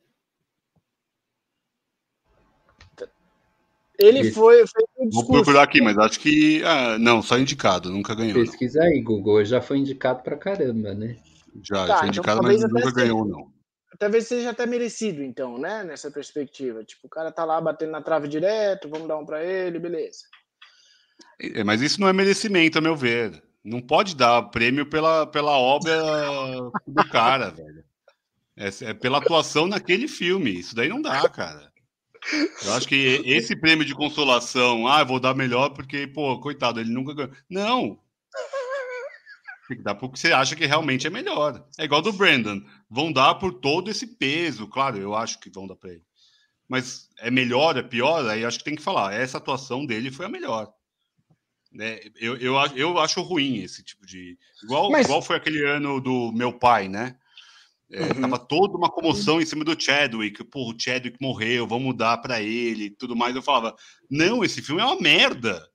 [3.97, 4.31] Ele Esse...
[4.31, 4.63] foi.
[5.11, 6.63] Vou procurar aqui, mas acho que.
[6.63, 8.34] Ah, não, só indicado, nunca ganhou.
[8.34, 8.88] Pesquisa não.
[8.88, 9.45] aí, Google.
[9.45, 11.17] Já foi indicado pra caramba, né?
[11.61, 13.53] Já, tá, então indicado, então, mas nunca ganhou, não.
[13.99, 15.83] Talvez seja até merecido, então, né?
[15.83, 16.83] Nessa perspectiva.
[16.83, 20.23] Tipo, o cara tá lá batendo na trave direto, vamos dar um pra ele, beleza.
[21.39, 23.41] É, mas isso não é merecimento, a meu ver.
[23.63, 25.95] Não pode dar prêmio pela, pela obra
[26.87, 27.83] do cara, velho.
[28.57, 30.51] É, é, pela atuação naquele filme.
[30.51, 31.71] Isso daí não dá, cara.
[32.63, 36.91] Eu acho que esse prêmio de consolação, ah, vou dar melhor porque, pô, coitado, ele
[36.91, 37.33] nunca ganhou.
[37.49, 37.99] Não!
[39.74, 41.65] Tem que dar porque você acha que realmente é melhor.
[41.80, 42.61] É igual do Brandon.
[42.89, 46.03] Vão dar por todo esse peso, claro, eu acho que vão dar para ele.
[46.69, 48.28] Mas é melhor, é pior?
[48.30, 49.13] Aí acho que tem que falar.
[49.13, 50.71] Essa atuação dele foi a melhor.
[51.71, 51.99] Né?
[52.19, 54.38] Eu, eu, eu acho ruim esse tipo de.
[54.63, 55.07] Igual, Mas...
[55.07, 57.15] igual foi aquele ano do meu pai, né?
[57.91, 58.21] É, uhum.
[58.21, 60.43] Tava toda uma comoção em cima do Chadwick.
[60.45, 63.36] Pô, o Chadwick morreu, vamos mudar para ele tudo mais.
[63.36, 63.76] Eu falava,
[64.09, 65.67] não, esse filme é uma merda.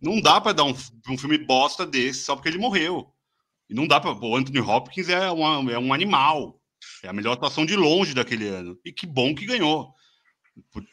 [0.00, 0.74] Não dá para dar um,
[1.08, 3.12] um filme bosta desse só porque ele morreu.
[3.68, 4.12] E não dá para.
[4.12, 6.60] O Anthony Hopkins é, uma, é um animal.
[7.02, 8.78] É a melhor atuação de longe daquele ano.
[8.84, 9.92] E que bom que ganhou.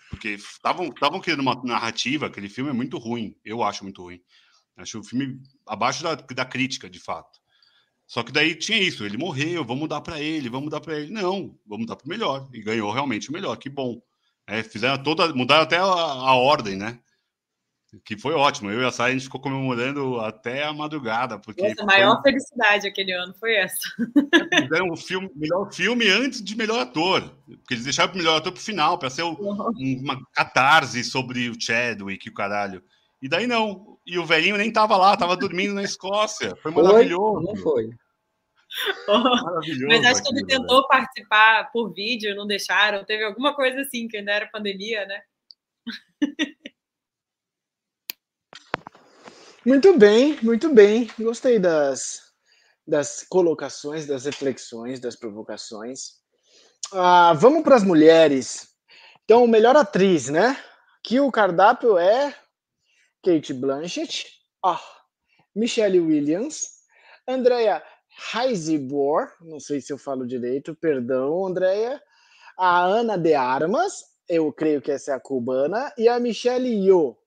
[0.10, 3.36] Porque estavam querendo uma narrativa, aquele filme é muito ruim.
[3.44, 4.20] Eu acho muito ruim.
[4.78, 7.40] Acho o filme abaixo da, da crítica, de fato.
[8.08, 11.12] Só que daí tinha isso, ele morreu, vamos dar para ele, vamos dar para ele.
[11.12, 12.48] Não, vamos dar para o melhor.
[12.54, 14.02] E ganhou realmente o melhor, que bom.
[14.48, 17.00] É, fizeram toda, mudaram até a, a, ordem, né?
[18.04, 18.72] Que foi ótimo.
[18.72, 21.40] Eu e a Sara, a gente ficou comemorando até a madrugada.
[21.40, 23.78] Porque Nossa, a maior felicidade aquele ano foi essa.
[24.62, 27.22] Fizeram o filme, melhor filme antes de melhor ator.
[27.46, 31.60] Porque eles deixaram o melhor ator pro final, para ser o, uma catarse sobre o
[31.60, 32.84] Chadwick e o caralho.
[33.22, 33.98] E daí não.
[34.06, 36.56] E o velhinho nem tava lá, tava dormindo na Escócia.
[36.62, 37.42] Foi maravilhoso.
[37.42, 37.90] Não foi.
[39.08, 39.88] Maravilhoso.
[39.88, 40.88] Mas acho que ele tentou velho.
[40.88, 43.06] participar por vídeo, não deixaram.
[43.06, 45.22] Teve alguma coisa assim, que ainda era pandemia, né?
[49.66, 51.10] Muito bem, muito bem.
[51.20, 52.22] Gostei das,
[52.88, 56.20] das colocações, das reflexões, das provocações.
[56.94, 58.68] Ah, vamos para as mulheres.
[59.24, 60.56] Então, melhor atriz, né?
[61.04, 62.36] Que o cardápio é
[63.24, 64.28] Kate Blanchett,
[65.56, 66.70] Michelle Williams,
[67.28, 67.82] Andrea
[68.36, 72.00] Heisebor, não sei se eu falo direito, perdão, Andrea,
[72.56, 77.18] a Ana de Armas, eu creio que essa é a cubana, e a Michelle Yeoh,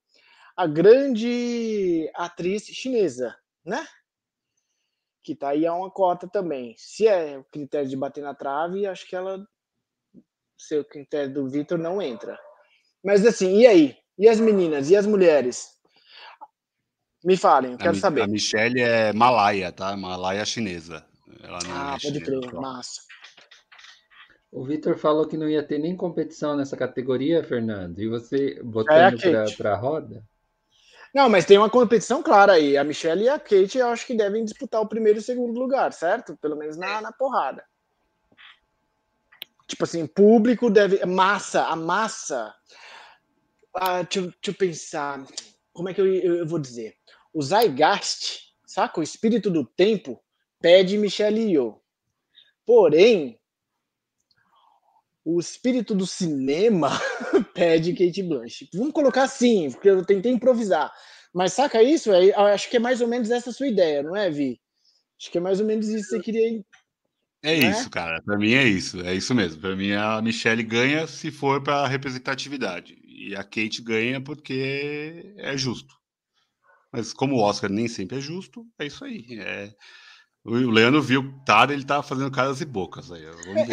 [0.59, 3.33] a grande atriz chinesa,
[3.65, 3.87] né?
[5.23, 6.75] Que tá aí a uma cota também.
[6.77, 9.47] Se é o critério de bater na trave, acho que ela,
[10.59, 12.37] se o critério do Vitor, não entra.
[13.05, 13.97] Mas assim, e aí?
[14.19, 14.91] E as meninas?
[14.91, 15.69] E as mulheres?
[17.23, 18.23] Me falem, eu quero a, saber.
[18.23, 19.97] A Michelle é Malaya, tá?
[19.97, 21.07] Malaya chinesa.
[21.41, 23.03] Ela não ah, é pode crer, massa.
[24.51, 28.01] O Vitor falou que não ia ter nem competição nessa categoria, Fernando.
[28.01, 30.27] E você botando é para a roda?
[31.15, 32.77] Não, mas tem uma competição clara aí.
[32.77, 35.59] A Michelle e a Kate eu acho que devem disputar o primeiro e o segundo
[35.59, 36.37] lugar, certo?
[36.37, 37.65] Pelo menos na, na porrada.
[39.67, 41.05] Tipo assim, público deve.
[41.05, 42.55] Massa, a massa.
[43.75, 45.27] Ah, deixa, deixa eu pensar.
[45.73, 46.97] Como é que eu, eu, eu vou dizer?
[47.33, 49.01] O Zygeist, saca?
[49.01, 50.23] O espírito do tempo
[50.61, 51.81] pede Michelle Yeoh.
[52.67, 53.38] Porém,
[55.31, 56.89] o espírito do cinema
[57.53, 58.75] pede Kate Blanchett.
[58.75, 60.91] Vamos colocar assim, porque eu tentei improvisar.
[61.35, 62.11] Mas saca isso?
[62.11, 64.59] É, acho que é mais ou menos essa sua ideia, não é, Vi?
[65.21, 66.65] Acho que é mais ou menos isso que você queria.
[67.43, 67.71] É né?
[67.71, 68.23] isso, cara.
[68.23, 69.03] Para mim é isso.
[69.03, 69.61] É isso mesmo.
[69.61, 75.55] Para mim a Michelle ganha se for para representatividade e a Kate ganha porque é
[75.59, 75.95] justo.
[76.91, 79.27] Mas como o Oscar nem sempre é justo, é isso aí.
[79.39, 79.75] É...
[80.45, 83.23] O Leandro viu tá, ele tá fazendo caras e bocas aí.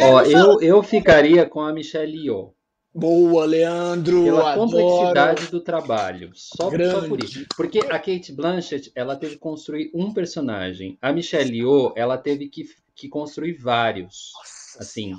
[0.00, 2.54] Ó, eu, eu ficaria com a Michelle Yeoh.
[2.94, 4.24] Boa, Leandro!
[4.24, 4.70] Pela adoro.
[4.70, 6.30] complexidade do trabalho.
[6.34, 7.44] Só, só, por isso.
[7.54, 10.96] Porque a Kate Blanchett, ela teve que construir um personagem.
[11.00, 12.64] A Michelle Yeoh, ela teve que,
[12.94, 14.32] que construir vários.
[14.34, 15.14] Nossa assim.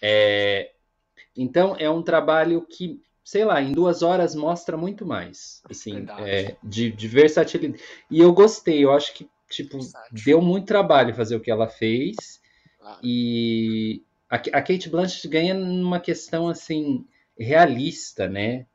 [0.00, 0.70] É...
[1.36, 6.56] Então, é um trabalho que sei lá, em duas horas mostra muito mais, assim, é,
[6.64, 7.80] de, de, versatilidade.
[8.10, 10.24] E eu gostei, eu acho que, tipo, Versátil.
[10.24, 12.40] deu muito trabalho fazer o que ela fez.
[12.78, 13.00] Claro.
[13.02, 17.04] E a, a Kate Blanchett ganha numa questão, assim,
[17.38, 18.66] realista, né?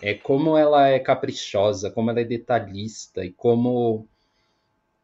[0.00, 4.08] É como ela é caprichosa, como ela é detalhista e como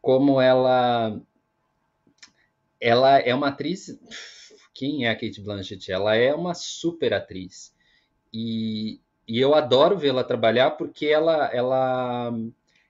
[0.01, 1.21] como ela
[2.81, 3.99] ela é uma atriz
[4.79, 5.91] quem é a Kate Blanchett?
[5.91, 7.75] Ela é uma super atriz.
[8.33, 12.33] E, e eu adoro vê-la trabalhar porque ela, ela,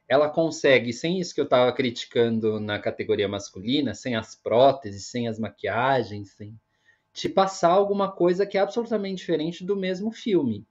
[0.08, 5.28] ela consegue, sem isso que eu estava criticando na categoria masculina, sem as próteses, sem
[5.28, 6.58] as maquiagens, sem
[7.12, 10.66] te passar alguma coisa que é absolutamente diferente do mesmo filme.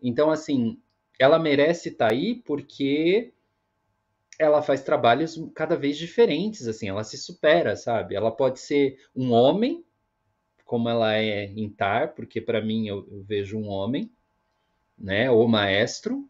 [0.00, 0.80] Então, assim,
[1.18, 3.32] ela merece estar tá aí porque
[4.38, 8.14] ela faz trabalhos cada vez diferentes, assim, ela se supera, sabe?
[8.14, 9.84] Ela pode ser um homem,
[10.64, 14.10] como ela é em Tar, porque para mim eu, eu, vejo um homem,
[14.96, 15.30] né?
[15.30, 16.29] Ou maestro.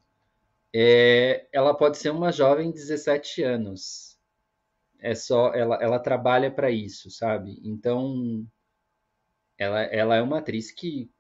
[0.72, 4.18] É, ela pode ser uma jovem de 17 anos.
[4.98, 7.60] É só ela, ela trabalha para isso, sabe?
[7.64, 8.46] Então
[9.58, 11.10] ela, ela é uma atriz que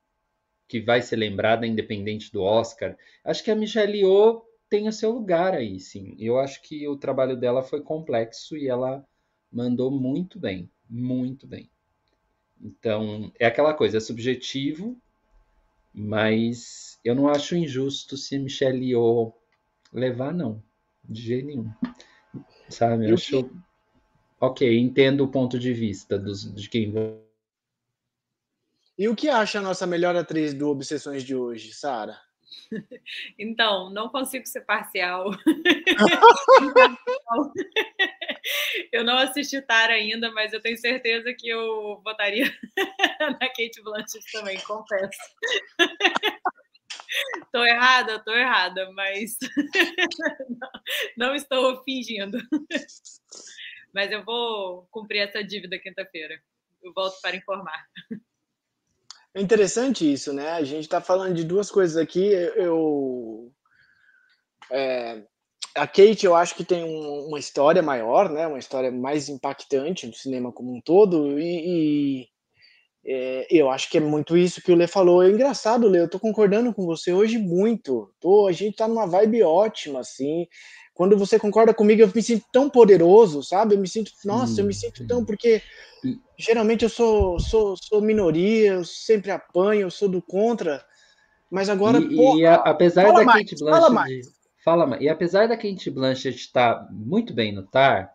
[0.70, 2.96] que vai ser lembrada independente do Oscar.
[3.24, 6.14] Acho que a Michelle Yeoh tem o seu lugar aí, sim.
[6.16, 9.04] Eu acho que o trabalho dela foi complexo e ela
[9.50, 11.68] mandou muito bem, muito bem.
[12.62, 14.96] Então, é aquela coisa, é subjetivo,
[15.92, 19.34] mas eu não acho injusto se Michelle Yeoh
[19.92, 20.62] levar, não.
[21.04, 21.70] De jeito nenhum.
[22.68, 23.08] Sabe?
[23.08, 23.50] Eu acho...
[24.40, 26.90] Ok, entendo o ponto de vista dos, de quem
[29.00, 32.20] e o que acha a nossa melhor atriz do Obsessões de hoje, Sara?
[33.38, 35.30] Então, não consigo ser parcial.
[38.92, 42.44] eu não assisti Tara ainda, mas eu tenho certeza que eu votaria
[43.20, 45.18] na Kate Blanchett também, confesso.
[47.52, 49.36] Tô errada, tô errada, mas
[50.48, 50.70] não,
[51.16, 52.38] não estou fingindo.
[53.92, 56.40] Mas eu vou cumprir essa dívida quinta-feira.
[56.80, 57.84] Eu volto para informar.
[59.34, 60.50] É interessante isso, né?
[60.50, 62.30] A gente está falando de duas coisas aqui.
[62.30, 63.52] Eu,
[64.70, 65.24] é,
[65.74, 68.46] a Kate, eu acho que tem um, uma história maior, né?
[68.46, 71.38] Uma história mais impactante no cinema como um todo.
[71.40, 72.28] E, e
[73.04, 75.22] é, eu acho que é muito isso que o Lê falou.
[75.22, 76.00] É engraçado, Lê.
[76.00, 78.10] Eu tô concordando com você hoje muito.
[78.20, 80.46] Tô, a gente tá numa vibe ótima, assim.
[80.94, 83.74] Quando você concorda comigo, eu me sinto tão poderoso, sabe?
[83.74, 85.62] Eu me sinto, nossa, eu me sinto tão porque
[86.38, 90.84] geralmente eu sou, sou, sou minoria, eu sempre apanho, eu sou do contra.
[91.50, 94.26] Mas agora, e, porra, e a, apesar da mais, Kate Blanchett, fala mais.
[94.62, 95.02] Fala mais.
[95.02, 98.12] E apesar da Kate Blanchett estar muito bem no Tar,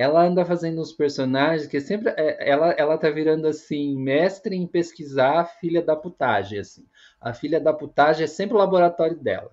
[0.00, 4.66] ela anda fazendo uns personagens que sempre é, ela ela tá virando assim mestre em
[4.66, 6.84] pesquisar a filha da putagem assim.
[7.20, 9.50] A filha da putagem é sempre o laboratório dela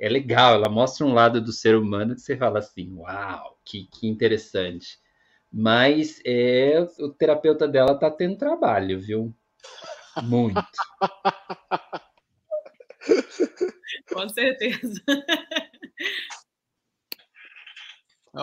[0.00, 3.86] é legal, ela mostra um lado do ser humano que você fala assim, uau, que,
[3.86, 4.98] que interessante.
[5.52, 9.34] Mas é, o terapeuta dela tá tendo trabalho, viu?
[10.22, 10.62] Muito.
[14.12, 15.02] Com certeza.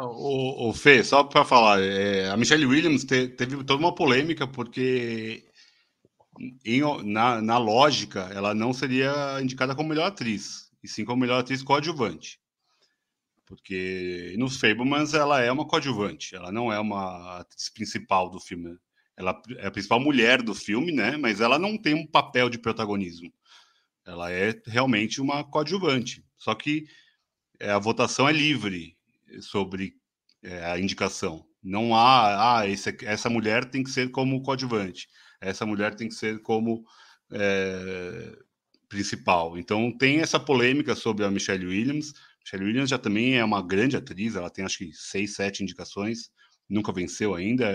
[0.04, 4.46] O, o Fê, só para falar, é, a Michelle Williams te, teve toda uma polêmica
[4.46, 5.46] porque
[6.66, 11.40] em, na, na lógica ela não seria indicada como melhor atriz e sim como melhor
[11.40, 12.40] atriz coadjuvante.
[13.46, 18.78] Porque nos Fablemans ela é uma coadjuvante, ela não é uma atriz principal do filme.
[19.16, 21.16] Ela é a principal mulher do filme, né?
[21.16, 23.32] Mas ela não tem um papel de protagonismo.
[24.06, 26.26] Ela é realmente uma coadjuvante.
[26.38, 26.86] Só que
[27.60, 28.95] é, a votação é livre
[29.42, 29.94] sobre
[30.44, 31.46] é, a indicação.
[31.64, 35.08] Não há, ah, esse, essa mulher tem que ser como coadjuvante,
[35.42, 36.86] essa mulher tem que ser como
[37.32, 38.38] é,
[38.88, 39.58] principal.
[39.58, 42.14] Então tem essa polêmica sobre a Michelle Williams.
[42.44, 46.30] Michelle Williams já também é uma grande atriz, ela tem acho que seis, sete indicações,
[46.70, 47.66] nunca venceu ainda.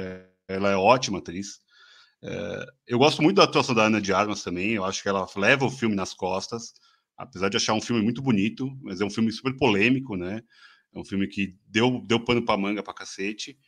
[0.49, 1.61] Ela é ótima atriz.
[2.23, 4.73] É, eu gosto muito da atuação da Ana de Armas também.
[4.73, 6.73] Eu acho que ela leva o filme nas costas,
[7.17, 10.43] apesar de achar um filme muito bonito, mas é um filme super polêmico, né?
[10.95, 13.59] É um filme que deu, deu pano para manga para cacete.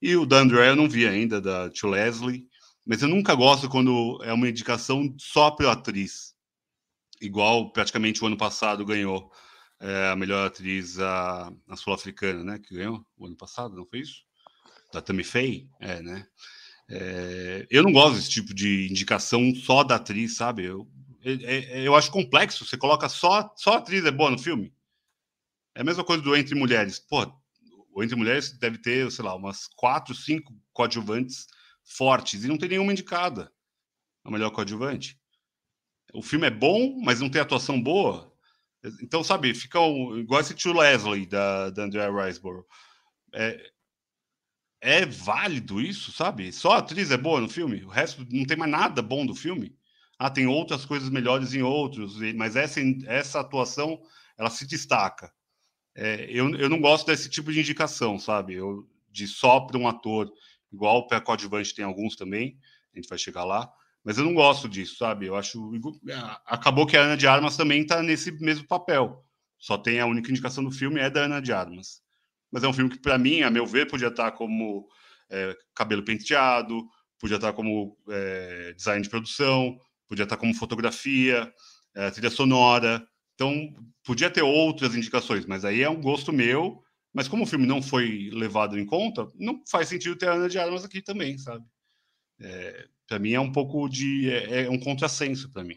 [0.00, 2.46] E o da André eu não vi ainda, da Tio Leslie.
[2.84, 6.32] Mas eu nunca gosto quando é uma indicação só para atriz
[7.22, 9.30] igual praticamente o ano passado ganhou
[9.80, 12.58] é, a melhor atriz a, a sul-africana, né?
[12.58, 14.22] Que ganhou o ano passado, não foi isso?
[14.92, 16.26] Da Tammy Faye, é, né?
[16.90, 20.64] É, eu não gosto desse tipo de indicação só da atriz, sabe?
[20.64, 20.86] Eu,
[21.22, 22.66] eu, eu acho complexo.
[22.66, 24.72] Você coloca só, só atriz é boa no filme.
[25.74, 26.98] É a mesma coisa do Entre Mulheres.
[26.98, 27.26] Pô,
[27.94, 31.46] o Entre Mulheres deve ter, sei lá, umas quatro, cinco coadjuvantes
[31.84, 33.52] fortes e não tem nenhuma indicada.
[34.24, 35.20] A melhor coadjuvante
[36.12, 38.32] o filme é bom, mas não tem atuação boa.
[39.02, 42.66] Então, sabe, fica um, igual esse tio Leslie da, da Andrea Riseborough.
[43.32, 43.72] É,
[44.80, 46.52] é válido isso, sabe?
[46.52, 49.34] Só a atriz é boa no filme, o resto não tem mais nada bom do
[49.34, 49.76] filme.
[50.18, 54.00] Ah, tem outras coisas melhores em outros, mas essa, essa atuação
[54.36, 55.32] ela se destaca.
[55.94, 58.54] É, eu, eu não gosto desse tipo de indicação, sabe?
[58.54, 60.32] Eu, de só para um ator,
[60.72, 62.58] igual o Pé Coadjuvante tem alguns também,
[62.92, 63.70] a gente vai chegar lá.
[64.04, 65.26] Mas eu não gosto disso, sabe?
[65.26, 65.70] Eu acho.
[66.46, 69.24] Acabou que a Ana de Armas também está nesse mesmo papel.
[69.58, 72.02] Só tem a única indicação do filme é da Ana de Armas.
[72.50, 74.88] Mas é um filme que, para mim, a meu ver, podia estar tá como
[75.30, 76.84] é, cabelo penteado,
[77.18, 79.78] podia estar tá como é, design de produção,
[80.08, 81.52] podia estar tá como fotografia.
[81.94, 83.06] é, trilha sonora.
[83.42, 83.74] Então,
[84.04, 86.80] podia ter outras indicações, mas aí é um gosto meu.
[87.12, 90.48] Mas como o filme não foi levado em conta, não faz sentido ter a Ana
[90.48, 91.64] de Armas aqui também, sabe?
[92.40, 94.30] É, para mim é um pouco de.
[94.30, 95.76] É, é um contrassenso para mim.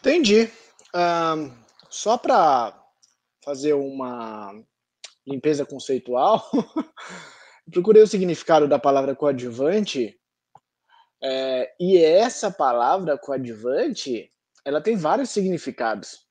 [0.00, 0.50] Entendi.
[0.94, 1.52] Um,
[1.90, 2.82] só para
[3.44, 4.52] fazer uma
[5.26, 6.50] limpeza conceitual,
[7.70, 10.18] procurei o significado da palavra coadjuvante,
[11.22, 14.32] é, e essa palavra coadjuvante,
[14.66, 16.26] ela tem vários significados.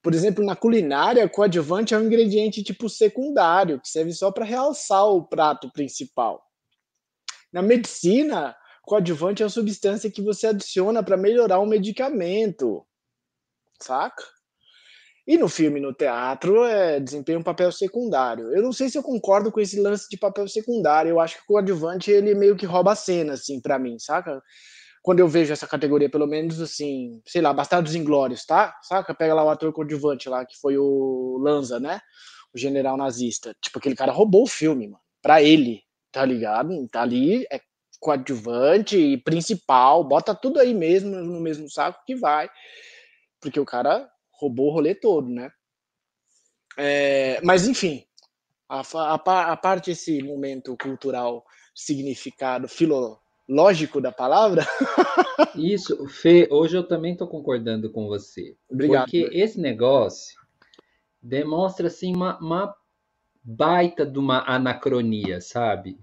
[0.00, 5.04] Por exemplo, na culinária, coadjuvante é um ingrediente tipo secundário, que serve só para realçar
[5.06, 6.40] o prato principal.
[7.52, 12.86] Na medicina, coadjuvante é uma substância que você adiciona para melhorar um medicamento.
[13.82, 14.22] Saca?
[15.26, 18.54] E no filme, no teatro, é, desempenha um papel secundário.
[18.54, 21.10] Eu não sei se eu concordo com esse lance de papel secundário.
[21.10, 24.40] Eu acho que o coadjuvante, ele meio que rouba a cena, assim, para mim, saca?
[25.02, 28.78] Quando eu vejo essa categoria, pelo menos, assim, sei lá, Bastardos Inglórios, tá?
[28.82, 29.14] Saca?
[29.14, 32.00] Pega lá o ator coadjuvante lá, que foi o Lanza, né?
[32.54, 33.54] O general nazista.
[33.62, 35.02] Tipo, aquele cara roubou o filme, mano.
[35.22, 35.82] Pra ele,
[36.12, 36.86] tá ligado?
[36.88, 37.60] Tá ali, é
[37.98, 42.50] coadjuvante e principal, bota tudo aí mesmo, no mesmo saco que vai.
[43.40, 45.50] Porque o cara roubou o rolê todo, né?
[46.76, 48.04] É, mas, enfim,
[48.68, 51.44] a, a, a parte esse momento cultural,
[51.74, 52.68] significado
[53.50, 54.64] filológico da palavra.
[55.56, 58.56] Isso, Fê, hoje eu também estou concordando com você.
[58.70, 59.04] Obrigado.
[59.04, 60.40] Porque esse negócio
[61.20, 62.74] demonstra, assim, uma, uma
[63.42, 65.98] baita de uma anacronia, sabe?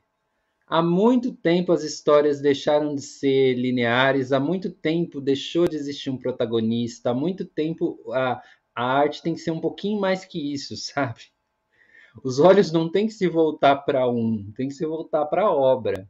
[0.67, 6.09] Há muito tempo as histórias deixaram de ser lineares, há muito tempo deixou de existir
[6.09, 8.41] um protagonista, há muito tempo a,
[8.75, 11.21] a arte tem que ser um pouquinho mais que isso, sabe?
[12.21, 15.51] Os olhos não têm que se voltar para um, tem que se voltar para a
[15.53, 16.09] obra.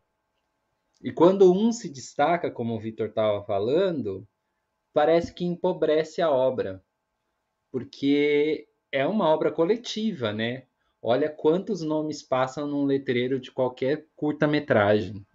[1.02, 4.28] E quando um se destaca, como o Vitor estava falando,
[4.94, 6.84] parece que empobrece a obra,
[7.72, 10.64] porque é uma obra coletiva, né?
[11.02, 15.26] Olha quantos nomes passam num letreiro de qualquer curta-metragem.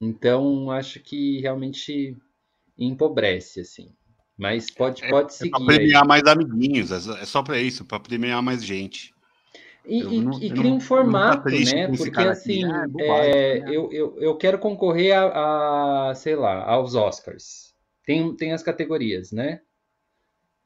[0.00, 2.16] Então, acho que realmente
[2.76, 3.92] empobrece, assim.
[4.36, 5.48] Mas pode, é, pode é, seguir.
[5.48, 6.08] É para premiar aí.
[6.08, 9.12] mais amiguinhos, é só para isso, para premiar mais gente.
[9.88, 11.88] E, e, não, e cria um formato, né?
[11.88, 12.62] Porque assim,
[13.00, 13.70] é, né?
[13.70, 17.74] eu, eu, eu quero concorrer a, a, sei lá, aos Oscars.
[18.04, 19.62] Tem, tem as categorias, né?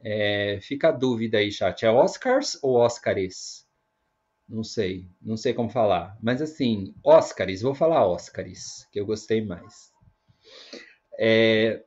[0.00, 1.86] É, fica a dúvida aí, chat.
[1.86, 3.64] É Oscars ou Oscares?
[4.48, 6.18] Não sei, não sei como falar.
[6.20, 9.92] Mas assim, Oscars, vou falar Oscars, que eu gostei mais.
[11.16, 11.84] É,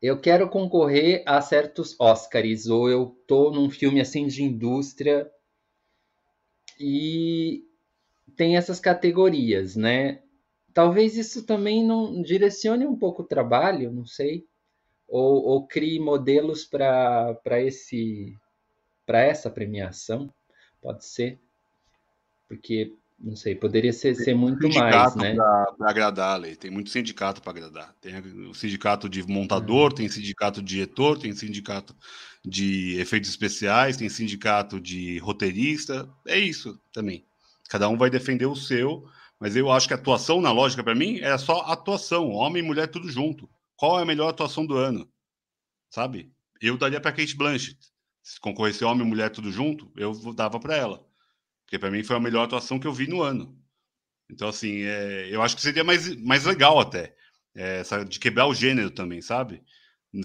[0.00, 5.28] eu quero concorrer a certos Oscars, ou eu tô num filme assim de indústria
[6.78, 7.64] e
[8.36, 10.20] tem essas categorias, né?
[10.72, 14.44] Talvez isso também não direcione um pouco o trabalho, não sei
[15.08, 18.36] ou, ou crie modelos para esse
[19.06, 20.32] para essa premiação
[20.80, 21.38] pode ser
[22.48, 27.42] porque não sei poderia ser, ser muito mais né para agradar lei tem muito sindicato
[27.42, 28.16] para agradar tem
[28.48, 29.96] o sindicato de montador uhum.
[29.96, 31.94] tem sindicato de diretor tem sindicato
[32.44, 37.24] de efeitos especiais tem sindicato de roteirista é isso também
[37.68, 39.08] cada um vai defender o seu
[39.40, 42.66] mas eu acho que a atuação na lógica para mim é só atuação homem e
[42.66, 45.08] mulher tudo junto qual é a melhor atuação do ano?
[45.90, 46.32] Sabe?
[46.60, 47.78] Eu daria para Kate Blanchett.
[48.22, 51.06] Se concorresse homem e mulher tudo junto, eu dava para ela.
[51.64, 53.58] Porque para mim foi a melhor atuação que eu vi no ano.
[54.30, 57.14] Então, assim, é, eu acho que seria mais, mais legal até.
[57.54, 59.62] É, de quebrar o gênero também, sabe?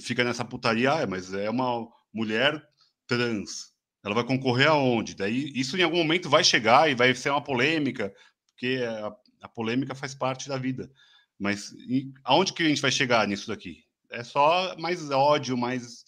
[0.02, 2.62] Fica nessa putaria, mas é uma mulher
[3.08, 3.74] trans.
[4.04, 5.16] Ela vai concorrer aonde?
[5.16, 8.14] Daí isso em algum momento vai chegar e vai ser uma polêmica,
[8.48, 10.90] porque a, a polêmica faz parte da vida.
[11.38, 13.84] Mas e, aonde que a gente vai chegar nisso daqui?
[14.12, 16.04] É só mais ódio, mais.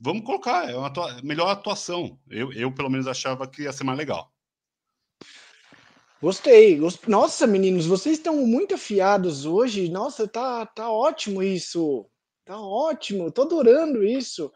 [0.00, 1.20] Vamos colocar, é uma atua...
[1.22, 2.18] melhor atuação.
[2.28, 4.32] Eu, eu, pelo menos, achava que ia ser mais legal.
[6.20, 7.08] Gostei, gost...
[7.08, 9.88] Nossa, meninos, vocês estão muito afiados hoje.
[9.88, 12.06] Nossa, tá, tá ótimo isso.
[12.44, 14.52] Tá ótimo, tô adorando isso.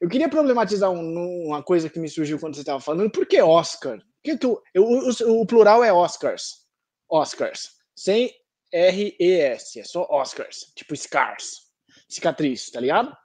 [0.00, 3.10] Eu queria problematizar um, uma coisa que me surgiu quando você estava falando.
[3.10, 3.98] Por que Oscar?
[4.22, 6.66] Que o, o, o, plural é Oscars.
[7.08, 7.70] Oscars.
[7.94, 8.30] Sem
[8.72, 11.62] R-E-S, é só Oscars, tipo Scars,
[12.08, 13.16] cicatriz, tá ligado?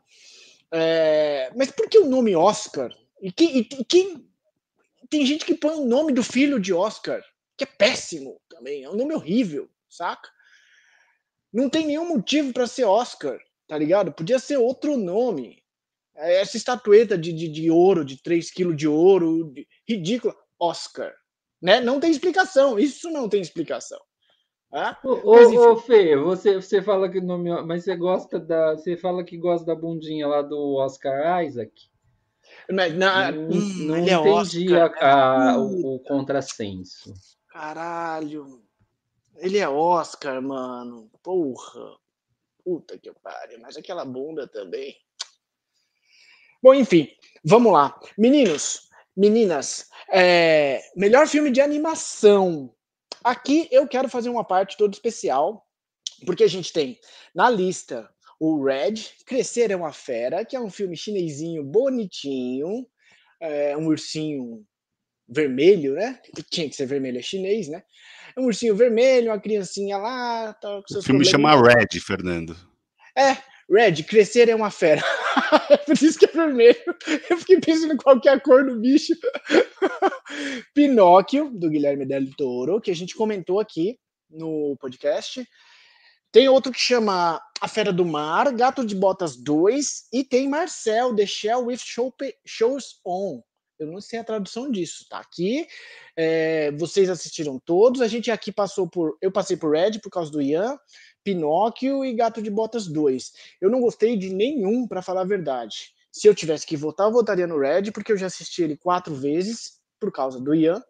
[0.71, 2.89] É, mas por que o nome Oscar?
[3.21, 4.25] E quem, e quem,
[5.09, 7.21] Tem gente que põe o nome do filho de Oscar,
[7.57, 10.29] que é péssimo também, é um nome horrível, saca?
[11.51, 14.13] Não tem nenhum motivo para ser Oscar, tá ligado?
[14.13, 15.60] Podia ser outro nome.
[16.21, 21.11] É, essa estatueta de, de, de ouro, de 3 quilos de ouro, de, ridícula, Oscar.
[21.61, 21.81] Né?
[21.81, 23.99] Não tem explicação, isso não tem explicação.
[24.71, 24.97] Ah?
[25.03, 29.23] Ô, ô, ô, Fê, você, você fala que nome, mas você gosta da, você fala
[29.23, 31.73] que gosta da bundinha lá do Oscar Isaac?
[32.69, 37.13] Não, não, não, hum, não é entendi é Oscar, a, a, o, o contrassenso.
[37.49, 38.63] Caralho.
[39.37, 41.09] Ele é Oscar, mano.
[41.21, 41.97] Porra.
[42.63, 43.59] Puta que pariu.
[43.59, 44.95] Mas aquela bunda também.
[46.61, 47.07] Bom, enfim,
[47.43, 47.99] vamos lá.
[48.17, 52.73] Meninos, meninas, é, melhor filme de animação.
[53.23, 55.65] Aqui eu quero fazer uma parte toda especial,
[56.25, 56.99] porque a gente tem
[57.33, 58.09] na lista
[58.39, 58.95] o Red,
[59.25, 62.87] Crescer é uma Fera, que é um filme chinesinho bonitinho,
[63.39, 64.65] é um ursinho
[65.29, 66.19] vermelho, né?
[66.49, 67.83] Tinha que ser vermelho, é chinês, né?
[68.35, 70.53] É um ursinho vermelho, uma criancinha lá.
[70.53, 72.55] Tá o filme chama Red, Fernando.
[73.15, 73.37] É,
[73.71, 75.01] Red, crescer é uma fera.
[75.85, 76.75] Por isso que é vermelho.
[77.29, 79.13] Eu fiquei pensando qual que é cor do bicho.
[80.75, 83.97] Pinóquio, do Guilherme Del Toro, que a gente comentou aqui
[84.29, 85.47] no podcast.
[86.33, 91.15] Tem outro que chama A Fera do Mar, Gato de Botas 2, e tem Marcel,
[91.15, 91.79] The Shell with
[92.45, 93.41] Shows On.
[93.81, 95.67] Eu não sei a tradução disso, tá aqui.
[96.15, 97.99] É, vocês assistiram todos.
[97.99, 99.17] A gente aqui passou por.
[99.19, 100.77] Eu passei por Red por causa do Ian.
[101.23, 103.33] Pinóquio e Gato de Botas 2.
[103.59, 105.93] Eu não gostei de nenhum, para falar a verdade.
[106.11, 109.15] Se eu tivesse que votar, eu votaria no Red, porque eu já assisti ele quatro
[109.15, 110.83] vezes, por causa do Ian.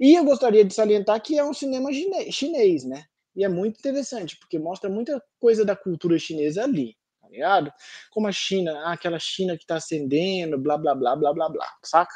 [0.00, 1.90] E eu gostaria de salientar que é um cinema
[2.30, 3.04] chinês, né?
[3.36, 7.72] E é muito interessante, porque mostra muita coisa da cultura chinesa ali, tá ligado?
[8.10, 11.68] Como a China, ah, aquela China que tá ascendendo, blá, blá, blá, blá, blá, blá,
[11.84, 12.12] saca?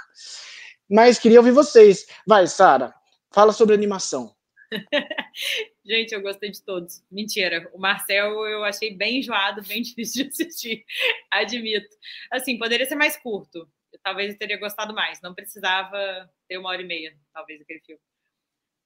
[0.91, 2.07] Mas queria ouvir vocês.
[2.27, 2.95] Vai, Sara,
[3.33, 4.35] fala sobre animação.
[5.85, 7.03] Gente, eu gostei de todos.
[7.11, 7.69] Mentira.
[7.73, 10.85] O Marcel eu achei bem enjoado, bem difícil de assistir.
[11.31, 11.97] Admito.
[12.31, 13.69] Assim, poderia ser mais curto.
[13.93, 15.21] Eu, talvez eu teria gostado mais.
[15.21, 18.01] Não precisava ter uma hora e meia, talvez, aquele filme.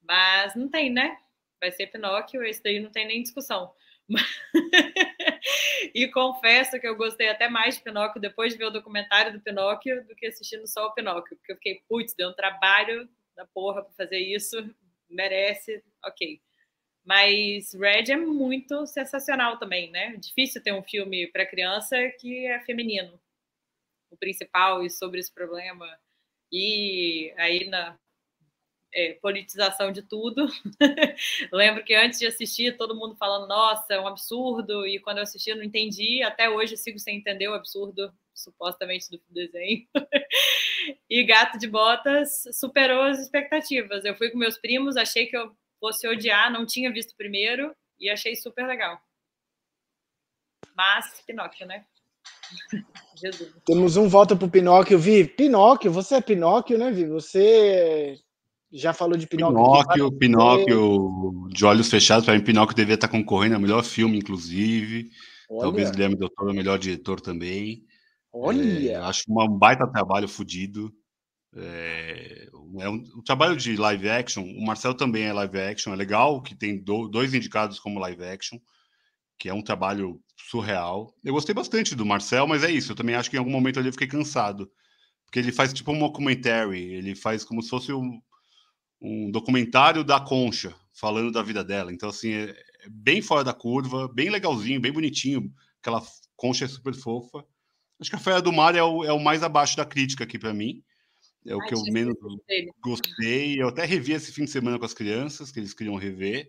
[0.03, 1.19] Mas não tem, né?
[1.61, 3.73] Vai ser Pinóquio, esse daí não tem nem discussão.
[5.95, 9.41] e confesso que eu gostei até mais de Pinóquio depois de ver o documentário do
[9.41, 13.47] Pinóquio do que assistindo só o Pinóquio, porque eu fiquei, putz, deu um trabalho da
[13.47, 14.57] porra para fazer isso,
[15.11, 16.41] merece, ok.
[17.07, 20.17] Mas Red é muito sensacional também, né?
[20.17, 23.21] Difícil ter um filme para criança que é feminino,
[24.11, 25.87] o principal e sobre esse problema.
[26.51, 27.97] E aí na
[28.93, 30.49] é, politização de tudo.
[31.53, 34.87] Lembro que antes de assistir, todo mundo falando, nossa, é um absurdo.
[34.87, 36.23] E quando eu assisti, eu não entendi.
[36.23, 39.87] Até hoje eu sigo sem entender o absurdo, supostamente, do desenho.
[41.09, 44.05] e Gato de Botas superou as expectativas.
[44.05, 48.11] Eu fui com meus primos, achei que eu fosse odiar, não tinha visto primeiro e
[48.11, 49.01] achei super legal.
[50.77, 51.85] Mas Pinóquio, né?
[53.17, 53.53] Jesus.
[53.65, 55.25] Temos um voto pro Pinóquio, Vi.
[55.25, 57.07] Pinóquio, você é Pinóquio, né, Vi?
[57.07, 58.19] Você
[58.71, 59.57] já falou de Pinóquio.
[59.57, 65.11] Pinóquio, Pinóquio, de olhos fechados, para mim, Pinóquio devia estar concorrendo ao melhor filme, inclusive.
[65.49, 65.61] Olha.
[65.63, 67.85] Talvez Guilherme Doutor, o melhor diretor também.
[68.33, 68.91] Olha!
[68.91, 70.93] É, acho um baita trabalho fodido.
[71.59, 72.49] É,
[72.81, 74.43] é um, um, trabalho de live action.
[74.43, 75.93] O Marcel também é live action.
[75.93, 78.59] É legal que tem do, dois indicados como live action,
[79.39, 81.15] que é um trabalho surreal.
[81.25, 82.93] Eu gostei bastante do Marcel, mas é isso.
[82.93, 84.71] Eu também acho que em algum momento ali eu fiquei cansado.
[85.25, 86.95] Porque ele faz tipo um documentary.
[86.95, 88.21] Ele faz como se fosse um,
[89.01, 91.93] um documentário da Concha, falando da vida dela.
[91.93, 95.51] Então, assim, é, é bem fora da curva, bem legalzinho, bem bonitinho.
[95.81, 96.03] Aquela
[96.37, 97.45] Concha é super fofa.
[97.99, 100.39] Acho que a Feira do Mar é o, é o mais abaixo da crítica aqui
[100.39, 100.83] para mim.
[101.47, 102.15] É o que eu menos
[102.81, 103.61] gostei.
[103.61, 106.49] Eu até revi esse fim de semana com as crianças, que eles queriam rever.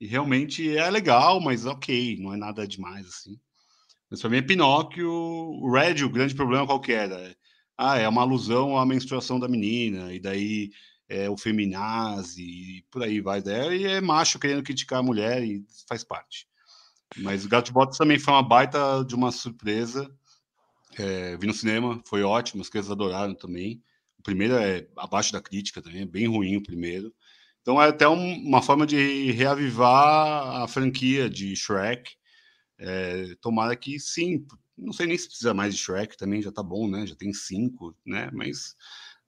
[0.00, 3.38] E realmente é legal, mas ok, não é nada demais assim.
[4.10, 5.10] Mas para mim é Pinóquio.
[5.10, 7.36] O Red, o grande problema qual que era?
[7.76, 10.70] Ah, é uma alusão à menstruação da menina, e daí
[11.08, 13.42] é o feminazi, e por aí vai.
[13.42, 16.46] Daí é macho querendo criticar a mulher e faz parte.
[17.18, 20.10] Mas o Gato de Botas também foi uma baita de uma surpresa.
[20.98, 23.82] É, vi no cinema, foi ótimo, as crianças adoraram também
[24.26, 27.14] primeiro é abaixo da crítica também, é bem ruim o primeiro.
[27.62, 32.10] Então é até um, uma forma de reavivar a franquia de Shrek.
[32.78, 34.44] É, tomara que sim,
[34.76, 37.06] não sei nem se precisa mais de Shrek, também já tá bom, né?
[37.06, 38.28] Já tem cinco, né?
[38.32, 38.74] Mas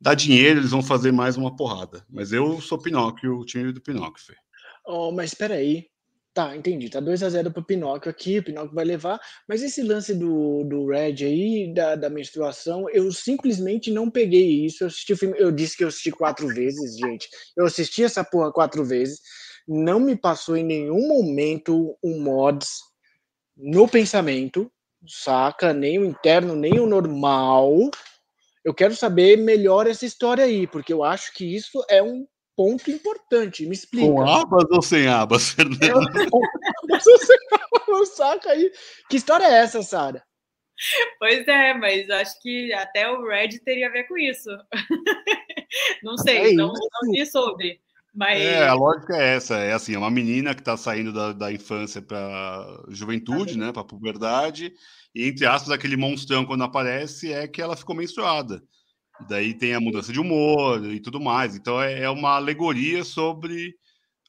[0.00, 2.04] dá dinheiro, eles vão fazer mais uma porrada.
[2.10, 4.34] Mas eu sou Pinóquio, o time do Pinóquio.
[4.84, 5.88] Oh, mas espera aí.
[6.38, 6.88] Tá, entendi.
[6.88, 9.20] Tá 2 a 0 pro Pinóquio aqui, o Pinóquio vai levar.
[9.48, 14.84] Mas esse lance do, do Red aí, da, da menstruação, eu simplesmente não peguei isso.
[14.84, 17.28] Eu assisti o filme, eu disse que eu assisti quatro vezes, gente.
[17.56, 19.18] Eu assisti essa porra quatro vezes.
[19.66, 22.68] Não me passou em nenhum momento um mods
[23.56, 24.70] no pensamento,
[25.08, 25.72] saca?
[25.72, 27.90] Nem o interno, nem o normal.
[28.64, 32.24] Eu quero saber melhor essa história aí, porque eu acho que isso é um
[32.58, 33.64] ponto importante.
[33.64, 34.08] Me explica.
[34.08, 36.28] Com abas ou sem abas, Fernando?
[36.28, 36.42] Com
[36.82, 38.72] abas ou sem abas, saca aí.
[39.08, 40.24] Que história é essa, Sara?
[41.20, 44.50] Pois é, mas acho que até o Red teria a ver com isso.
[46.02, 47.80] não sei, é não, não li sobre.
[48.12, 48.40] Mas...
[48.40, 51.52] É, a lógica é essa, é assim, é uma menina que está saindo da, da
[51.52, 54.72] infância para juventude, né, para puberdade,
[55.14, 58.62] e entre aspas, aquele monstrão quando aparece é que ela ficou menstruada.
[59.26, 61.56] Daí tem a mudança de humor e tudo mais.
[61.56, 63.74] Então é, é uma alegoria sobre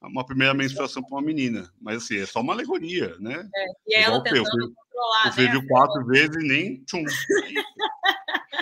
[0.02, 1.70] uma primeira menstruação para uma menina.
[1.80, 3.48] Mas assim, é só uma alegoria, né?
[3.56, 5.52] É, e ela Igual tentando eu, controlar, Você né?
[5.52, 7.04] viu quatro vezes e nem tchum.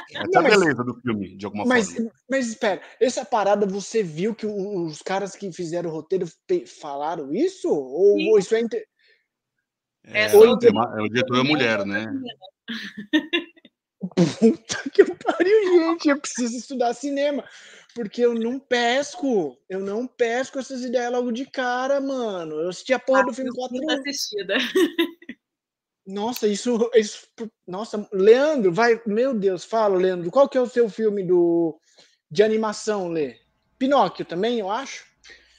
[0.09, 2.11] Essa não, é a beleza do filme, de alguma mas, forma.
[2.29, 6.25] Mas espera, essa parada você viu que os caras que fizeram o roteiro
[6.65, 7.69] falaram isso?
[7.69, 8.61] Ou, ou isso é.
[8.61, 8.83] Inter...
[10.05, 12.07] É, é, é, o diretor é mulher, né?
[14.39, 16.10] Puta que pariu, gente.
[16.10, 17.44] Eu preciso estudar cinema.
[17.94, 19.57] Porque eu não pesco.
[19.69, 22.56] Eu não pesco essas ideias logo de cara, mano.
[22.56, 23.99] Eu assisti a porra ah, do filme quatro vezes.
[23.99, 24.57] assistida.
[26.06, 27.27] Nossa, isso, isso.
[27.68, 29.02] Nossa, Leandro, vai.
[29.06, 30.31] Meu Deus, fala, Leandro.
[30.31, 31.80] Qual que é o seu filme do,
[32.31, 33.35] de animação, Lê?
[33.77, 35.06] Pinóquio também, eu acho?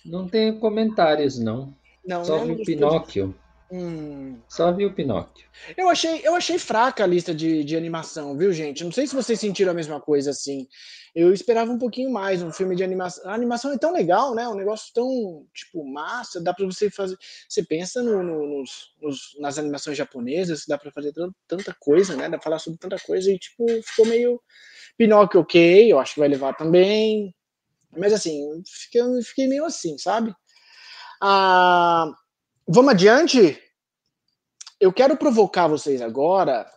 [0.05, 1.77] Não tenho comentários, não.
[2.05, 2.55] Não, Só né?
[2.55, 3.35] vi o Pinóquio.
[3.71, 4.41] Hum.
[4.49, 5.47] Só vi o Pinóquio.
[5.77, 8.83] Eu achei, eu achei fraca a lista de, de animação, viu, gente?
[8.83, 10.67] Não sei se vocês sentiram a mesma coisa assim.
[11.15, 13.29] Eu esperava um pouquinho mais um filme de animação.
[13.31, 14.49] A animação é tão legal, né?
[14.49, 16.41] Um negócio tão, tipo, massa.
[16.41, 17.19] Dá para você fazer.
[17.47, 21.13] Você pensa no, no, nos, nos, nas animações japonesas, dá para fazer
[21.47, 22.25] tanta coisa, né?
[22.25, 24.41] Dá pra falar sobre tanta coisa e, tipo, ficou meio.
[24.97, 27.35] Pinóquio, ok, eu acho que vai levar também.
[27.97, 30.35] Mas, assim, fiquei, fiquei meio assim, sabe?
[31.21, 32.11] Ah
[32.71, 33.59] Vamos adiante?
[34.79, 36.71] Eu quero provocar vocês agora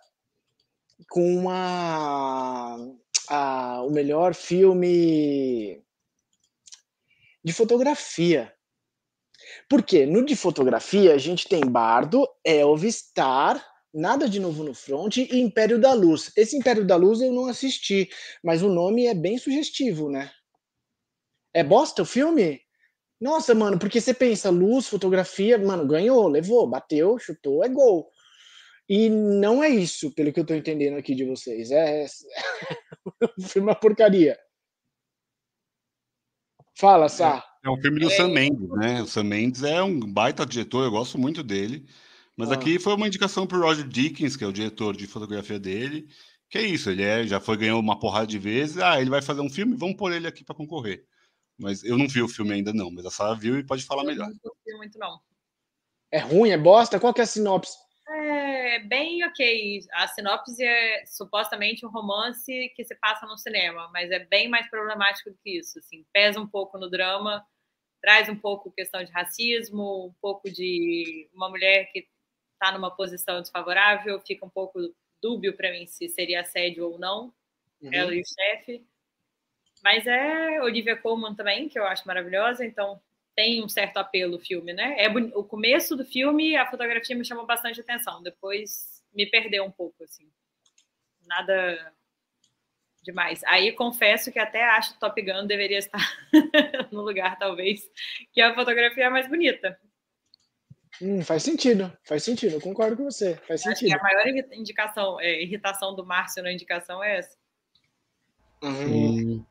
[1.10, 2.78] com uma,
[3.28, 5.84] a, o melhor filme
[7.44, 8.54] de fotografia.
[9.68, 10.06] Por quê?
[10.06, 13.62] No de fotografia a gente tem Bardo, Elvis, Tar,
[13.94, 16.32] Nada de Novo no Front e Império da Luz.
[16.38, 18.10] Esse Império da Luz eu não assisti,
[18.42, 20.32] mas o nome é bem sugestivo, né?
[21.54, 22.62] É bosta o filme?
[23.22, 28.10] Nossa, mano, porque você pensa, luz, fotografia, mano, ganhou, levou, bateu, chutou, é gol.
[28.90, 31.70] E não é isso, pelo que eu tô entendendo aqui de vocês.
[31.70, 32.08] É, é
[33.62, 34.36] uma porcaria.
[36.76, 37.46] Fala, Sá.
[37.64, 38.10] É, é um filme do é.
[38.10, 39.04] Sam Mendes, né?
[39.04, 41.86] O Sam Mendes é um baita diretor, eu gosto muito dele.
[42.36, 42.56] Mas ah.
[42.56, 46.08] aqui foi uma indicação pro Roger Dickens, que é o diretor de fotografia dele.
[46.50, 48.80] Que é isso, ele é, já foi ganhou uma porrada de vezes.
[48.80, 51.06] Ah, ele vai fazer um filme, vamos pôr ele aqui para concorrer.
[51.62, 52.90] Mas eu não vi o filme ainda, não.
[52.90, 54.28] Mas a Sara viu e pode falar melhor.
[54.44, 55.22] Não vi muito, não.
[56.12, 57.00] É ruim, é bosta?
[57.00, 57.78] Qual que é a sinopse?
[58.10, 59.82] É bem ok.
[59.94, 64.68] A sinopse é supostamente um romance que se passa no cinema, mas é bem mais
[64.70, 65.78] problemático do que isso.
[65.78, 67.46] Assim, pesa um pouco no drama,
[68.02, 72.08] traz um pouco questão de racismo, um pouco de uma mulher que
[72.54, 74.80] está numa posição desfavorável, fica um pouco
[75.22, 77.34] dúbio para mim se seria assédio ou não,
[77.82, 77.94] uhum.
[77.94, 78.84] ela e o chefe.
[79.84, 83.02] Mas é Olivia Colman também, que eu acho maravilhosa, então
[83.36, 84.96] tem um certo apelo o filme, né?
[84.98, 89.72] É o começo do filme, a fotografia me chamou bastante atenção, depois me perdeu um
[89.72, 90.30] pouco, assim.
[91.26, 91.94] Nada
[93.02, 93.44] demais.
[93.46, 96.00] Aí confesso que até acho que Top Gun deveria estar
[96.92, 97.82] no lugar, talvez,
[98.32, 99.80] que a fotografia é mais bonita.
[101.02, 103.98] Hum, faz sentido, faz sentido, eu concordo com você, faz acho sentido.
[103.98, 107.38] a maior indicação, é, irritação do Márcio na indicação é essa.
[108.62, 109.44] Uhum.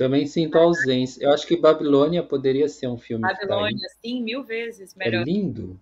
[0.00, 1.22] Também sinto a ausência.
[1.22, 3.20] Eu acho que Babilônia poderia ser um filme.
[3.20, 5.20] Babilônia, sim, mil vezes é melhor.
[5.20, 5.78] É lindo.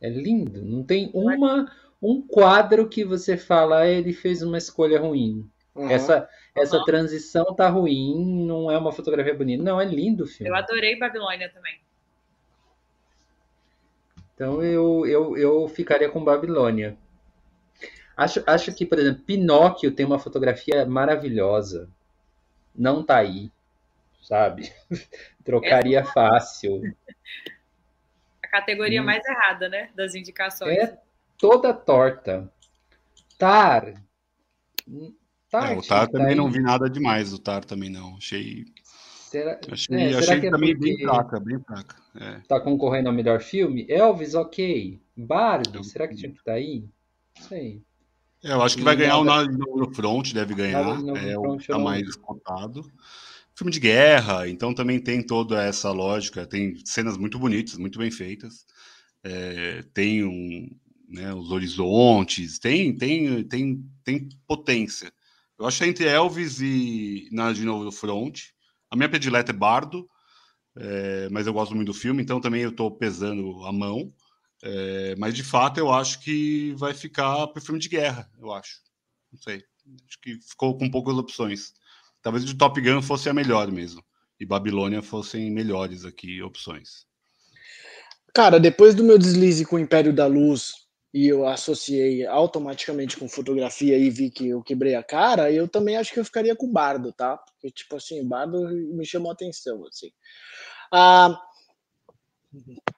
[0.00, 0.62] É lindo.
[0.62, 1.68] Não tem uma,
[2.00, 5.50] um quadro que você fala, ah, ele fez uma escolha ruim.
[5.74, 5.90] Uhum.
[5.90, 6.84] Essa, essa uhum.
[6.84, 9.60] transição tá ruim, não é uma fotografia bonita.
[9.60, 10.48] Não, é lindo o filme.
[10.48, 11.80] Eu adorei Babilônia também.
[14.36, 16.96] Então eu, eu, eu ficaria com Babilônia.
[18.16, 21.90] Acho, acho que, por exemplo, Pinóquio tem uma fotografia maravilhosa
[22.78, 23.50] não tá aí,
[24.22, 24.72] sabe?
[25.44, 26.04] Trocaria é.
[26.04, 26.80] fácil.
[28.42, 29.04] A categoria hum.
[29.04, 29.90] mais errada, né?
[29.94, 30.78] Das indicações.
[30.78, 30.98] É
[31.36, 32.50] toda torta.
[33.38, 33.94] Tar.
[35.50, 38.16] Tar, é, o Tar também tá não vi nada demais do Tar também não.
[38.16, 38.64] Achei.
[38.84, 41.96] Será, achei, é, achei é também bem fraca, bem fraca.
[42.18, 42.40] É.
[42.48, 43.86] Tá concorrendo ao melhor filme?
[43.88, 45.00] Elvis, ok.
[45.16, 46.88] Bardo, será que tinha que estar tá aí?
[47.38, 47.82] Não sei.
[48.42, 50.84] É, eu acho que vai ganhar o no Front, deve ganhar.
[51.16, 52.90] É o que tá mais cotado.
[53.54, 56.46] Filme de guerra, então também tem toda essa lógica.
[56.46, 58.64] Tem cenas muito bonitas, muito bem feitas.
[59.24, 60.70] É, tem um,
[61.08, 65.12] né, os horizontes, tem, tem, tem, tem potência.
[65.58, 68.42] Eu acho entre Elvis e Nada de Novo no Front.
[68.88, 70.08] A minha predileta é Bardo.
[70.76, 74.12] é, mas eu gosto muito do filme, então também eu estou pesando a mão.
[74.62, 78.80] É, mas de fato eu acho que vai ficar para filme de guerra, eu acho.
[79.32, 79.62] Não sei.
[80.06, 81.72] Acho que ficou com poucas opções.
[82.22, 84.02] Talvez o Top Gun fosse a melhor mesmo.
[84.40, 87.06] E Babilônia fossem melhores aqui opções.
[88.34, 90.72] Cara, depois do meu deslize com o Império da Luz
[91.12, 95.96] e eu associei automaticamente com fotografia e vi que eu quebrei a cara, eu também
[95.96, 97.38] acho que eu ficaria com Bardo, tá?
[97.38, 100.10] Porque, tipo assim, Bardo me chamou a atenção, assim.
[100.92, 101.40] Ah,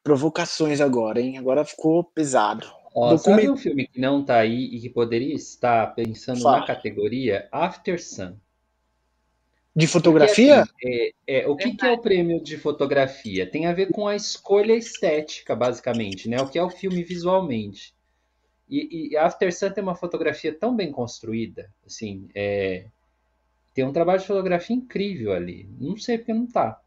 [0.02, 1.38] provocações agora, hein?
[1.38, 2.66] Agora ficou pesado.
[2.94, 3.36] Ó, Document...
[3.36, 6.60] Sabe um filme que não tá aí e que poderia estar pensando Fala.
[6.60, 8.34] na categoria After Sun?
[9.74, 10.66] De fotografia?
[10.66, 13.48] Porque, assim, é, é, o que, que, é o prêmio de fotografia?
[13.48, 16.40] Tem a ver com a escolha estética, basicamente, né?
[16.40, 17.94] O que é o filme visualmente.
[18.68, 22.86] E, e After Sun tem uma fotografia tão bem construída, assim, é,
[23.74, 25.68] tem um trabalho de fotografia incrível ali.
[25.78, 26.80] Não sei porque não tá.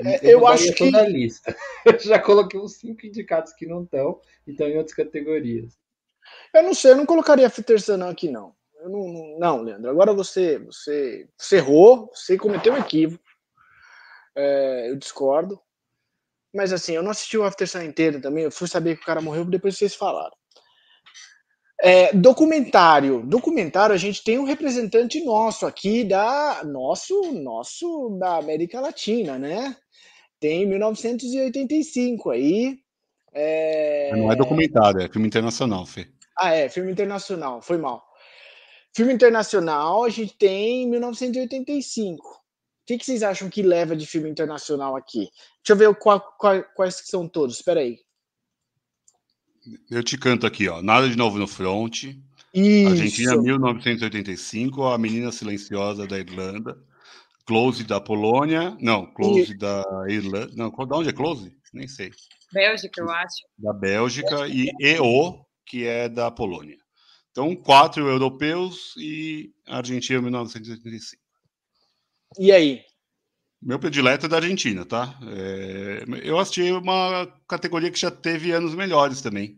[0.00, 0.94] É, eu, eu acho que.
[0.94, 1.54] a lista.
[1.84, 5.78] Eu já coloquei uns cinco indicados que não estão e estão em outras categorias.
[6.54, 8.54] Eu não sei, eu não colocaria After Sun aqui, não.
[8.80, 9.90] Eu não, não, não, Leandro.
[9.90, 13.24] Agora você, você, você errou, você cometeu um equívoco.
[14.34, 15.60] É, eu discordo.
[16.54, 18.44] Mas assim, eu não assisti o After Sun inteiro também.
[18.44, 20.36] Eu fui saber que o cara morreu depois vocês falaram.
[21.84, 23.22] É, documentário.
[23.26, 29.76] Documentário, a gente tem um representante nosso aqui da nosso, nosso da América Latina, né?
[30.38, 32.78] Tem 1985 aí.
[33.34, 34.14] É...
[34.14, 36.06] Não é documentário, é filme internacional, Fê.
[36.38, 38.04] Ah, é, filme internacional, foi mal.
[38.94, 42.24] Filme internacional, a gente tem 1985.
[42.24, 42.40] O
[42.86, 45.30] que, que vocês acham que leva de filme internacional aqui?
[45.64, 47.56] Deixa eu ver qual, qual, quais que são todos.
[47.56, 47.98] Espera aí.
[49.90, 50.82] Eu te canto aqui, ó.
[50.82, 52.04] Nada de novo no front.
[52.54, 52.90] Isso.
[52.90, 56.76] Argentina 1985, A Menina Silenciosa da Irlanda.
[57.46, 58.76] Close da Polônia.
[58.80, 60.52] Não, Close da Irlanda.
[60.54, 61.52] Não, da onde é Close?
[61.72, 62.10] Nem sei.
[62.52, 63.46] Bélgica, eu acho.
[63.58, 64.74] Da Bélgica, Bélgica.
[64.80, 66.76] e EO, que é da Polônia.
[67.30, 71.22] Então, quatro europeus e Argentina 1985.
[72.38, 72.82] E aí?
[73.62, 75.16] Meu predileto é da Argentina, tá?
[75.22, 79.56] É, eu assisti uma categoria que já teve anos melhores também.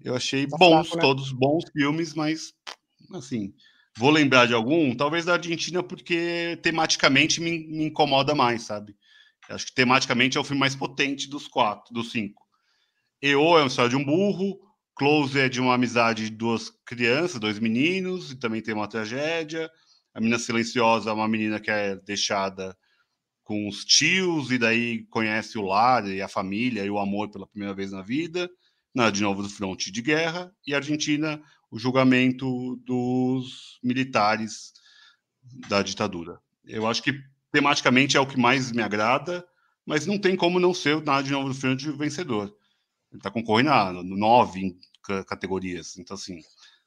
[0.00, 1.02] Eu achei tá bons, fraco, né?
[1.02, 2.52] todos bons filmes, mas
[3.14, 3.54] assim,
[3.96, 8.96] vou lembrar de algum, talvez da Argentina, porque tematicamente me, me incomoda mais, sabe?
[9.48, 12.42] Eu acho que tematicamente é o filme mais potente dos quatro, dos cinco.
[13.22, 14.58] EO é uma história de um burro,
[14.94, 19.70] Close é de uma amizade de duas crianças, dois meninos, e também tem uma tragédia.
[20.12, 22.76] A menina silenciosa é uma menina que é deixada
[23.42, 27.46] com os tios, e daí conhece o lar e a família e o amor pela
[27.46, 28.50] primeira vez na vida.
[28.94, 30.52] Na, de novo, do fronte de guerra.
[30.66, 34.72] E Argentina, o julgamento dos militares
[35.68, 36.38] da ditadura.
[36.64, 37.18] Eu acho que
[37.50, 39.44] tematicamente é o que mais me agrada,
[39.84, 42.54] mas não tem como não ser o Nada de Novo do Fronte vencedor.
[43.10, 44.76] Ele está concorrendo a nove
[45.26, 45.98] categorias.
[45.98, 46.40] Então, assim,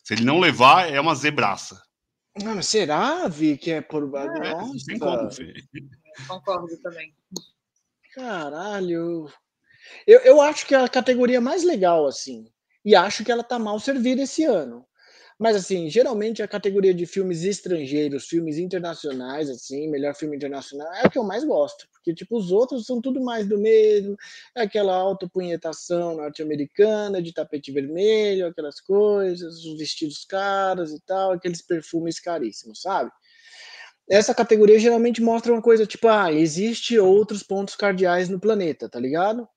[0.03, 1.81] se ele não levar, é uma zebraça.
[2.43, 4.03] Não, será, Vi, que é por.
[4.15, 4.85] É, Nossa.
[4.85, 5.29] Tem como,
[6.27, 7.13] Concordo também.
[8.13, 9.29] Caralho.
[10.07, 12.49] Eu, eu acho que é a categoria mais legal, assim.
[12.83, 14.85] E acho que ela tá mal servida esse ano.
[15.37, 21.05] Mas, assim, geralmente a categoria de filmes estrangeiros, filmes internacionais, assim, melhor filme internacional, é
[21.05, 21.89] o que eu mais gosto.
[21.91, 24.15] Porque, tipo, os outros são tudo mais do mesmo.
[24.55, 31.61] É aquela autopunhetação norte-americana, de tapete vermelho, aquelas coisas, os vestidos caros e tal, aqueles
[31.61, 33.11] perfumes caríssimos, sabe?
[34.09, 38.99] Essa categoria geralmente mostra uma coisa tipo, ah, existe outros pontos cardeais no planeta, tá
[38.99, 39.47] ligado?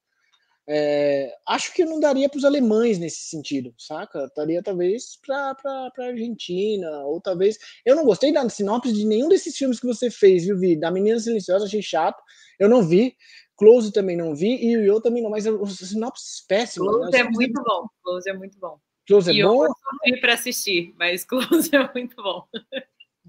[0.70, 4.30] É, acho que não daria para os alemães nesse sentido, saca?
[4.36, 5.56] Daria talvez para
[5.98, 7.56] a Argentina, ou talvez.
[7.86, 10.78] Eu não gostei da sinopse de nenhum desses filmes que você fez, viu, Vi?
[10.78, 12.22] Da Menina Silenciosa, achei chato.
[12.58, 13.16] Eu não vi.
[13.56, 14.62] Close também não vi.
[14.62, 16.92] E o Yo também não, mas os sinopses péssimos.
[16.92, 17.18] Close né?
[17.20, 17.86] é muito bom.
[18.02, 18.78] Close é muito bom.
[19.06, 19.64] Close é e bom?
[19.64, 22.46] Eu para assistir, mas Close é muito bom.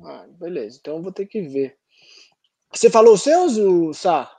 [0.03, 1.77] Ah, beleza, então eu vou ter que ver.
[2.71, 4.31] Você falou os seus, Sá?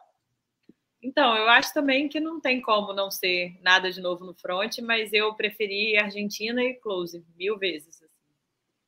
[1.02, 4.78] Então, eu acho também que não tem como não ser nada de novo no front,
[4.80, 8.02] mas eu preferi Argentina e Close mil vezes.
[8.02, 8.12] Assim.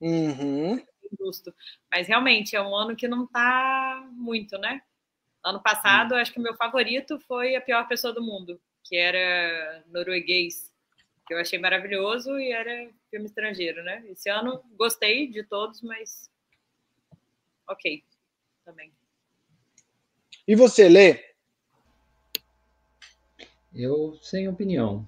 [0.01, 0.85] Uhum.
[1.19, 1.55] Justo.
[1.91, 4.83] Mas realmente é um ano que não tá muito, né?
[5.45, 6.19] Ano passado, uhum.
[6.19, 10.71] acho que o meu favorito foi A Pior Pessoa do Mundo, que era norueguês,
[11.27, 14.05] que eu achei maravilhoso e era filme estrangeiro, né?
[14.09, 16.31] Esse ano gostei de todos, mas
[17.73, 18.03] ok
[18.65, 18.93] também.
[20.47, 21.21] E você, Lê?
[23.75, 25.07] Eu sem opinião.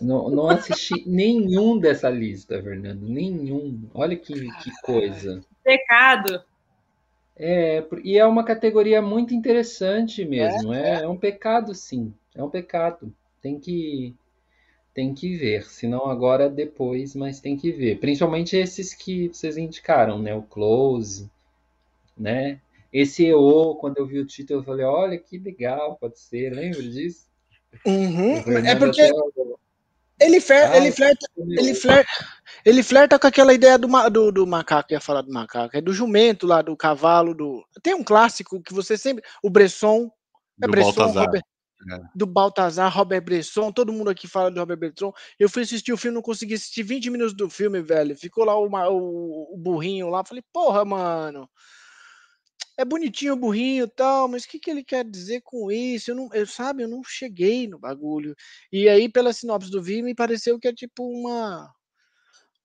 [0.00, 3.08] Não, não assisti nenhum dessa lista, Fernando.
[3.08, 3.88] Nenhum.
[3.94, 5.42] Olha que, que coisa.
[5.62, 6.44] Pecado.
[7.36, 10.72] É, e é uma categoria muito interessante mesmo.
[10.72, 12.14] É, é, é um pecado, sim.
[12.34, 13.12] É um pecado.
[13.40, 14.14] Tem que
[14.92, 15.64] tem que ver.
[15.64, 17.98] Se não agora, depois, mas tem que ver.
[17.98, 20.34] Principalmente esses que vocês indicaram, né?
[20.34, 21.28] O Close,
[22.16, 22.60] né?
[22.92, 26.54] Esse EO, quando eu vi o título, eu falei, olha que legal, pode ser.
[26.54, 27.26] Lembra disso?
[27.84, 28.36] Uhum.
[28.64, 29.02] É porque
[30.20, 32.10] ele, fer, ah, ele, flerta, ele, flerta,
[32.64, 35.92] ele flerta com aquela ideia do, do, do macaco, ia falar do macaco, é do
[35.92, 37.66] jumento lá, do cavalo, do.
[37.82, 39.24] Tem um clássico que você sempre.
[39.42, 40.08] O Bresson.
[40.62, 41.24] É do Bresson, Baltazar.
[41.24, 41.42] Robert,
[41.90, 42.00] é.
[42.14, 45.12] Do Baltazar, Robert Bresson, todo mundo aqui fala do Robert Bresson.
[45.36, 48.16] Eu fui assistir o filme, não consegui assistir 20 minutos do filme, velho.
[48.16, 50.24] Ficou lá o, o, o burrinho lá.
[50.24, 51.50] Falei, porra, mano
[52.76, 56.10] é bonitinho o burrinho e tal, mas o que, que ele quer dizer com isso?
[56.10, 58.34] Eu não, eu, sabe, eu não cheguei no bagulho.
[58.72, 61.72] E aí, pela sinopse do Vi, me pareceu que é tipo uma,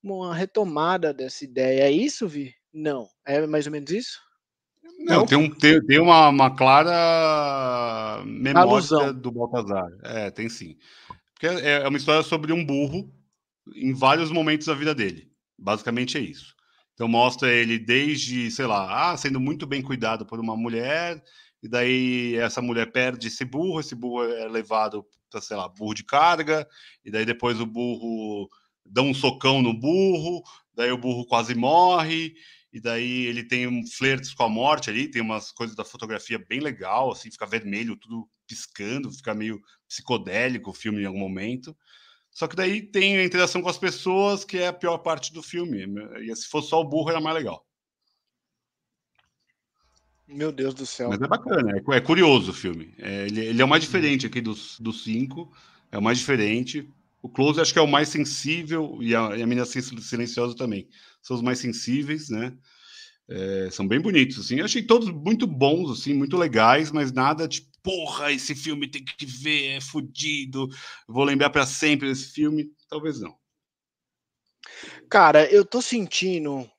[0.03, 1.83] uma retomada dessa ideia.
[1.83, 2.53] É isso, Vi?
[2.73, 3.07] Não.
[3.25, 4.19] É mais ou menos isso?
[4.97, 9.13] Não, tem, um, tem, tem uma, uma clara memória Alusão.
[9.13, 9.89] do Baltazar.
[10.03, 10.77] É, tem sim.
[11.33, 13.09] Porque é, é uma história sobre um burro
[13.75, 15.31] em vários momentos da vida dele.
[15.57, 16.55] Basicamente é isso.
[16.99, 21.23] Então mostra ele desde, sei lá, ah, sendo muito bem cuidado por uma mulher,
[21.63, 25.93] e daí essa mulher perde esse burro, esse burro é levado para, sei lá, burro
[25.93, 26.67] de carga,
[27.05, 28.49] e daí depois o burro
[28.85, 30.43] dá um socão no burro,
[30.75, 32.33] daí o burro quase morre,
[32.73, 36.37] e daí ele tem um flertes com a morte ali, tem umas coisas da fotografia
[36.49, 41.73] bem legal, assim, fica vermelho, tudo piscando, fica meio psicodélico o filme em algum momento.
[42.39, 45.43] Só que daí tem a interação com as pessoas, que é a pior parte do
[45.43, 45.85] filme.
[46.21, 47.67] E se fosse só o burro, era mais legal.
[50.25, 51.09] Meu Deus do céu.
[51.09, 52.93] Mas é bacana, é, é curioso o filme.
[52.97, 55.51] É, ele, ele, é o mais diferente aqui dos, dos cinco.
[55.91, 56.89] É o mais diferente.
[57.21, 60.87] O Close acho que é o mais sensível, e a, e a Mina Silenciosa também.
[61.21, 62.57] São os mais sensíveis, né?
[63.27, 64.59] É, são bem bonitos, assim.
[64.59, 69.03] Eu achei todos muito bons, assim, muito legais, mas nada tipo porra, esse filme tem
[69.03, 70.67] que ver, é fodido,
[71.07, 72.71] vou lembrar para sempre esse filme.
[72.89, 73.37] Talvez não.
[75.09, 76.69] Cara, eu tô sentindo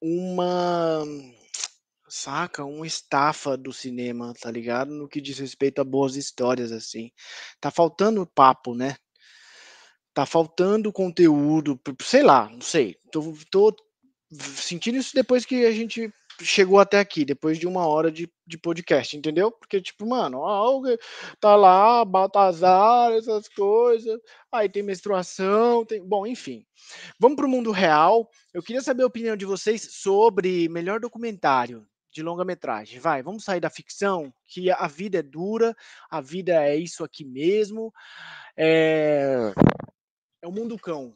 [0.00, 1.04] uma
[2.08, 4.92] saca, uma estafa do cinema, tá ligado?
[4.92, 7.10] No que diz respeito a boas histórias assim.
[7.60, 8.96] Tá faltando papo, né?
[10.14, 12.96] Tá faltando conteúdo, sei lá, não sei.
[13.12, 13.76] Tô, tô
[14.30, 18.58] sentindo isso depois que a gente chegou até aqui, depois de uma hora de, de
[18.58, 19.50] podcast, entendeu?
[19.50, 20.42] Porque, tipo, mano,
[21.40, 24.18] tá lá, Baltazar, essas coisas,
[24.50, 26.02] aí tem menstruação, tem.
[26.04, 26.64] Bom, enfim.
[27.18, 28.28] Vamos para o mundo real.
[28.52, 32.98] Eu queria saber a opinião de vocês sobre melhor documentário de longa-metragem.
[33.00, 35.76] Vai, vamos sair da ficção, que a vida é dura,
[36.10, 37.92] a vida é isso aqui mesmo.
[38.56, 39.52] É,
[40.42, 41.14] é o mundo cão.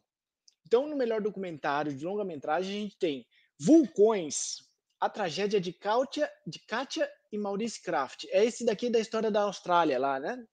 [0.67, 3.27] Então, no melhor documentário de longa-metragem, a gente tem
[3.65, 4.57] Vulcões,
[5.03, 8.25] a tragédia de Katia, de Katia e Maurice Kraft.
[8.31, 10.47] É esse daqui da história da Austrália lá, né?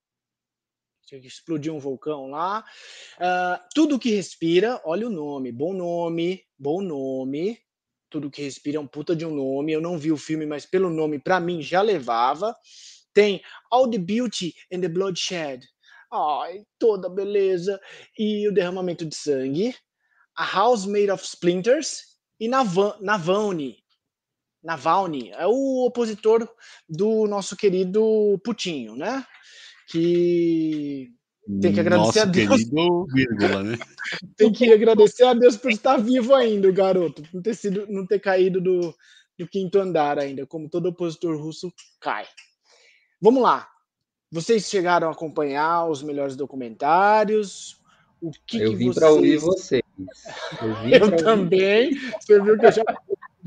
[1.11, 2.65] Explodiu um vulcão lá.
[3.17, 7.59] Uh, tudo que respira, olha o nome, bom nome, bom nome.
[8.09, 9.71] Tudo que respira é um puta de um nome.
[9.71, 12.55] Eu não vi o filme, mas pelo nome, para mim, já levava.
[13.13, 15.63] Tem All the Beauty and the Bloodshed.
[16.11, 17.79] Ai, toda beleza.
[18.17, 19.75] E o derramamento de sangue.
[20.35, 22.17] A House Made of Splinters.
[22.39, 23.83] E Navani,
[24.63, 26.47] Navalny, é o opositor
[26.87, 29.25] do nosso querido Putinho, né?
[29.87, 31.11] Que
[31.61, 32.63] tem que agradecer Nosso a Deus.
[32.63, 33.77] Querido, vírgula, né?
[34.37, 38.05] tem que agradecer a Deus por estar vivo ainda, o garoto, não ter sido, não
[38.05, 38.93] ter caído do,
[39.37, 42.27] do quinto andar ainda, como todo opositor russo cai.
[43.19, 43.67] Vamos lá.
[44.31, 47.81] Vocês chegaram a acompanhar os melhores documentários?
[48.21, 48.95] O que eu que vim vocês...
[48.95, 49.81] para ouvir vocês.
[50.89, 51.91] Eu, eu também.
[52.19, 52.83] Você viu que eu já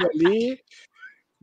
[0.02, 0.60] ali.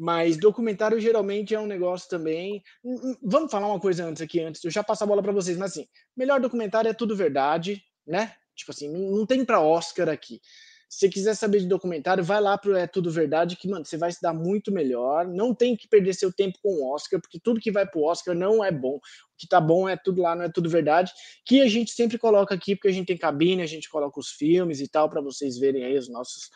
[0.01, 2.63] Mas documentário geralmente é um negócio também.
[2.81, 4.63] Hum, hum, vamos falar uma coisa antes aqui, antes.
[4.63, 5.85] Eu já passo a bola para vocês, mas assim,
[6.15, 8.33] melhor documentário é tudo verdade, né?
[8.55, 10.39] Tipo assim, não tem para Oscar aqui.
[10.87, 14.11] Se quiser saber de documentário, vai lá pro É Tudo Verdade, que, mano, você vai
[14.11, 15.27] se dar muito melhor.
[15.27, 18.33] Não tem que perder seu tempo com o Oscar, porque tudo que vai pro Oscar
[18.33, 18.95] não é bom.
[18.95, 19.01] O
[19.37, 21.11] que tá bom é tudo lá, não é tudo verdade.
[21.45, 24.31] Que a gente sempre coloca aqui, porque a gente tem cabine, a gente coloca os
[24.31, 26.49] filmes e tal, para vocês verem aí os nossos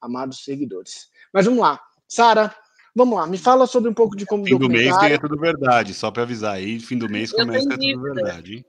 [0.00, 1.08] amados seguidores.
[1.32, 1.80] Mas vamos lá.
[2.06, 2.54] Sara,
[2.94, 5.36] Vamos lá, me fala sobre um pouco de como Fim do mês tem É Tudo
[5.36, 8.56] Verdade, só para avisar aí, fim do mês começa É Tudo Verdade.
[8.56, 8.64] Hein?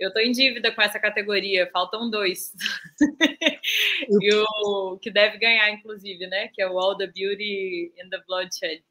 [0.00, 2.52] Eu estou em dívida com essa categoria, faltam dois.
[4.20, 6.48] e o que deve ganhar, inclusive, né?
[6.48, 8.82] Que é o All the Beauty in the Bloodshed.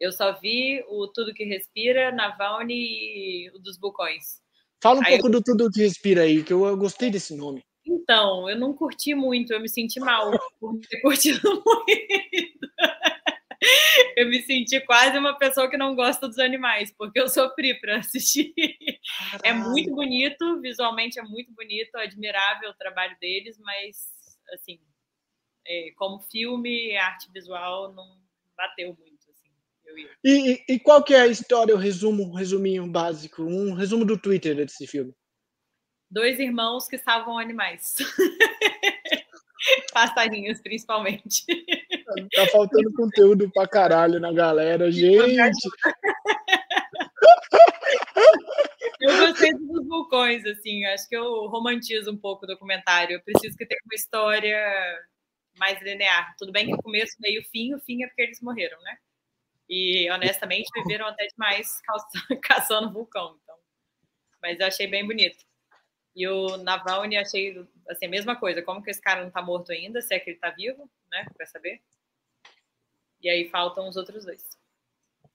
[0.00, 4.40] Eu só vi o Tudo que Respira, Navalny e o dos Bucões.
[4.82, 5.32] Fala um aí pouco eu...
[5.32, 7.62] do Tudo que Respira aí, que eu, eu gostei desse nome.
[7.84, 12.66] Então, eu não curti muito, eu me senti mal por ter curtido muito.
[14.16, 17.98] eu me senti quase uma pessoa que não gosta dos animais, porque eu sofri para
[17.98, 18.54] assistir.
[19.30, 19.40] Caralho.
[19.44, 23.96] É muito bonito, visualmente é muito bonito, admirável o trabalho deles, mas
[24.52, 24.80] assim,
[25.66, 28.18] é, como filme, arte visual não
[28.56, 29.30] bateu muito.
[29.30, 34.04] Assim, e, e, qual que é a história, o resumo, um resuminho básico, um resumo
[34.04, 35.14] do Twitter desse filme?
[36.10, 37.96] Dois irmãos que salvam animais.
[39.92, 41.44] Passarinhos, principalmente.
[42.34, 45.10] Tá faltando conteúdo pra caralho na galera, gente.
[49.00, 50.84] Eu gostei dos vulcões, assim.
[50.86, 53.14] Acho que eu romantizo um pouco o documentário.
[53.14, 54.58] Eu preciso que tenha uma história
[55.58, 56.34] mais linear.
[56.38, 58.96] Tudo bem que o começo, meio, fim, o fim é porque eles morreram, né?
[59.68, 61.80] E honestamente viveram até demais
[62.42, 63.38] caçando vulcão.
[63.42, 63.56] Então.
[64.42, 65.44] Mas eu achei bem bonito.
[66.14, 68.62] E o Navalny achei assim, a mesma coisa.
[68.62, 70.00] Como que esse cara não tá morto ainda?
[70.00, 71.26] Se é que ele tá vivo, né?
[71.36, 71.82] Pra saber.
[73.26, 74.40] E aí faltam os outros dois.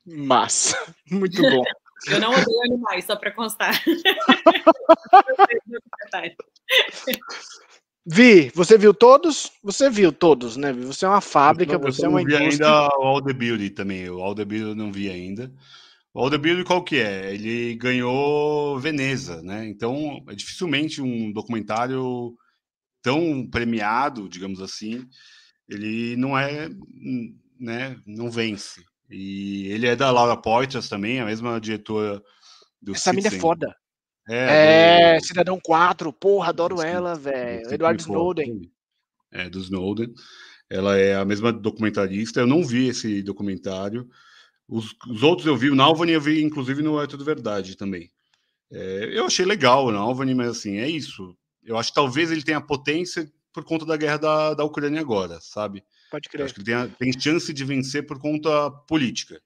[0.06, 0.78] Massa.
[1.12, 1.62] Muito bom.
[2.08, 3.84] Eu não odeio animais, só para constar.
[8.06, 9.52] Vi, você viu todos?
[9.62, 10.72] Você viu todos, né?
[10.72, 12.38] Você é uma fábrica, eu, você é uma indústria.
[12.38, 14.10] Eu não vi ainda o All the Beauty também.
[14.10, 15.54] O All the Beauty eu não vi ainda.
[16.14, 17.34] O All the Beauty qual que é?
[17.34, 19.68] Ele ganhou Veneza, né?
[19.68, 22.34] Então, é dificilmente um documentário
[23.02, 25.06] tão premiado, digamos assim,
[25.72, 26.70] ele não é,
[27.62, 27.96] né?
[28.06, 28.84] Não vence.
[29.10, 32.22] E ele é da Laura Poitras também, a mesma diretora
[32.82, 33.76] do Essa mina é foda.
[34.28, 35.26] É, é do...
[35.26, 37.72] Cidadão 4, porra, adoro ela, velho.
[37.72, 38.72] Edward Snowden.
[39.32, 40.14] É, do Snowden.
[40.70, 42.40] Ela é a mesma documentarista.
[42.40, 44.10] Eu não vi esse documentário.
[44.68, 48.10] Os, os outros eu vi, o Nalvani eu vi, inclusive, no É Tudo Verdade também.
[48.72, 51.36] É, eu achei legal o Nalvani, mas assim, é isso.
[51.62, 55.40] Eu acho que talvez ele tenha potência por conta da guerra da, da Ucrânia agora,
[55.42, 55.84] sabe?
[56.12, 56.44] Pode crer.
[56.44, 59.42] acho que tem, tem chance de vencer por conta política.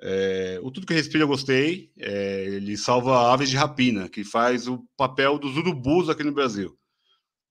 [0.00, 1.92] É, o Tudo que Respira eu gostei.
[1.96, 6.76] É, ele salva aves de rapina, que faz o papel dos urubus aqui no Brasil.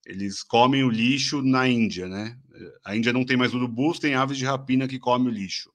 [0.06, 2.38] Eles comem o lixo na Índia, né?
[2.86, 5.72] A Índia não tem mais urubus, tem aves de rapina que comem o lixo.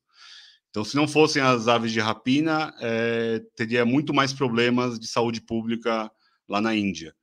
[0.70, 5.40] Então, se não fossem as aves de rapina, é, teria muito mais problemas de saúde
[5.40, 6.10] pública
[6.48, 7.14] lá na Índia.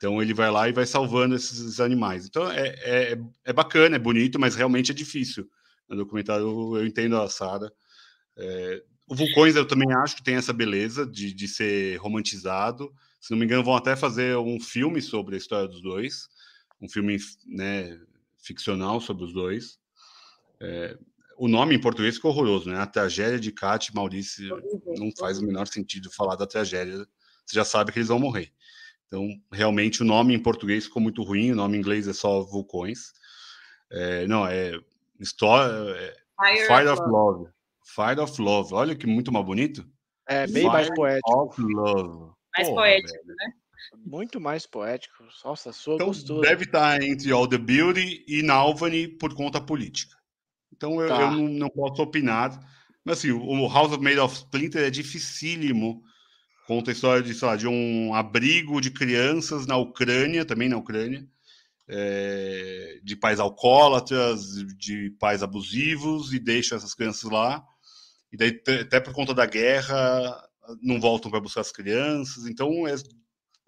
[0.00, 2.24] Então ele vai lá e vai salvando esses animais.
[2.24, 5.46] Então é, é, é bacana, é bonito, mas realmente é difícil.
[5.86, 7.70] No documentário eu entendo a Sara.
[8.34, 12.90] É, o Vulcões eu também acho que tem essa beleza de, de ser romantizado.
[13.20, 16.28] Se não me engano, vão até fazer um filme sobre a história dos dois,
[16.80, 18.00] um filme né,
[18.42, 19.78] ficcional sobre os dois.
[20.62, 20.96] É,
[21.36, 22.78] o nome em português ficou horroroso, né?
[22.78, 24.48] A tragédia de Kat e Maurício
[24.96, 27.06] não faz o menor sentido falar da tragédia.
[27.44, 28.50] Você já sabe que eles vão morrer.
[29.10, 32.42] Então, realmente, o nome em português ficou muito ruim, o nome em inglês é só
[32.42, 33.12] Vulcões.
[33.90, 34.78] É, não, é
[35.18, 35.72] história.
[35.96, 37.10] É, Fire, Fire of Love.
[37.10, 37.50] Love.
[37.84, 38.74] Fire of Love.
[38.74, 39.84] Olha que muito mais bonito.
[40.28, 41.42] É, bem Fire mais poético.
[41.42, 42.32] Of Love.
[42.56, 43.36] Mais Porra, poético, velho.
[43.36, 43.52] né?
[44.06, 45.24] Muito mais poético.
[45.44, 46.42] Nossa, sua então, gostoso.
[46.42, 50.16] Deve estar entre All the Beauty e Nalvani por conta política.
[50.72, 51.20] Então eu, tá.
[51.20, 52.60] eu não, não, posso opinar.
[53.04, 56.00] Mas assim, o House of Made of Splinter é dificílimo
[56.70, 61.26] Conta a história de, lá, de um abrigo de crianças na Ucrânia, também na Ucrânia,
[61.88, 67.60] é, de pais alcoólatras, de pais abusivos, e deixa essas crianças lá.
[68.32, 70.48] E daí, até por conta da guerra,
[70.80, 72.46] não voltam para buscar as crianças.
[72.46, 72.94] Então é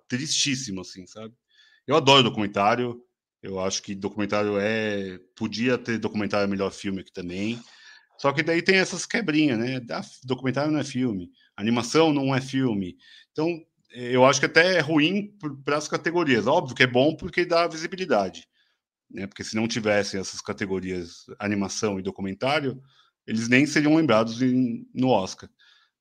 [0.07, 1.35] tristíssimo, assim, sabe?
[1.85, 3.03] Eu adoro documentário.
[3.43, 5.19] Eu acho que documentário é.
[5.35, 7.61] Podia ter documentário melhor filme aqui também.
[8.17, 9.81] Só que daí tem essas quebrinhas, né?
[10.23, 11.33] documentário não é filme
[11.63, 12.97] animação não é filme.
[13.33, 13.49] Então,
[13.91, 16.47] eu acho que até é ruim para as categorias.
[16.47, 18.47] Óbvio que é bom porque dá visibilidade.
[19.11, 19.27] Né?
[19.27, 22.83] Porque se não tivessem essas categorias animação e documentário,
[23.27, 25.49] eles nem seriam lembrados em, no Oscar.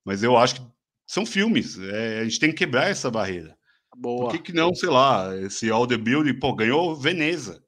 [0.04, 0.68] Mas eu acho que
[1.06, 1.78] são filmes.
[1.78, 3.58] É, a gente tem que quebrar essa barreira.
[3.96, 4.26] Boa.
[4.26, 7.64] Por que, que não, sei lá, esse All the Building, pô, ganhou Veneza.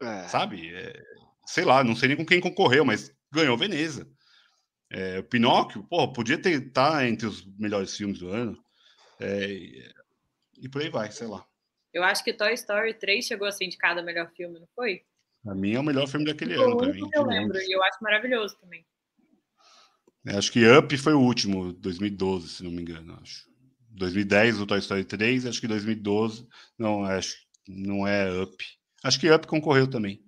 [0.00, 0.26] É.
[0.28, 0.74] Sabe?
[0.74, 1.00] É,
[1.46, 4.10] sei lá, não sei nem com quem concorreu, mas ganhou Veneza.
[4.90, 8.58] É, Pinóquio, pô, podia estar tá entre os melhores filmes do ano.
[9.20, 9.48] É,
[10.58, 11.46] e por aí vai, sei lá.
[11.92, 15.02] Eu acho que Toy Story 3 chegou a ser indicado a melhor filme, não foi?
[15.42, 17.08] Pra mim é o melhor filme daquele ano, pra mim.
[17.12, 18.84] Eu lembro, e eu acho maravilhoso também.
[20.26, 23.48] É, acho que Up foi o último, 2012, se não me engano, acho.
[23.90, 26.46] 2010 o Toy Story 3, acho que 2012,
[26.78, 27.36] não, acho
[27.66, 28.64] não é Up.
[29.02, 30.22] Acho que Up concorreu também.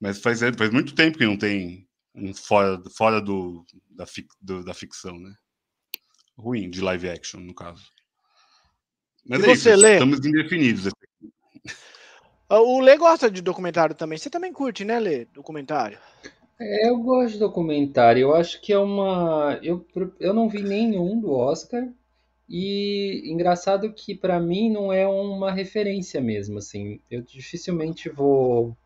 [0.00, 4.64] Mas faz, faz muito tempo que não tem um fora, fora do, da, fic, do,
[4.64, 5.34] da ficção, né?
[6.36, 7.84] Ruim, de live action, no caso.
[9.26, 9.92] Mas e é você isso, lê?
[9.94, 10.92] estamos indefinidos.
[12.48, 14.18] Ah, o Lê gosta de documentário também.
[14.18, 15.24] Você também curte, né, Lê?
[15.24, 15.98] Documentário.
[16.60, 18.20] É, eu gosto de documentário.
[18.20, 19.58] Eu acho que é uma.
[19.62, 19.84] Eu,
[20.20, 21.88] eu não vi nenhum do Oscar.
[22.48, 27.00] E engraçado que para mim não é uma referência mesmo, assim.
[27.10, 28.76] Eu dificilmente vou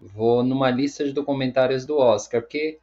[0.00, 2.78] vou numa lista de documentários do Oscar, porque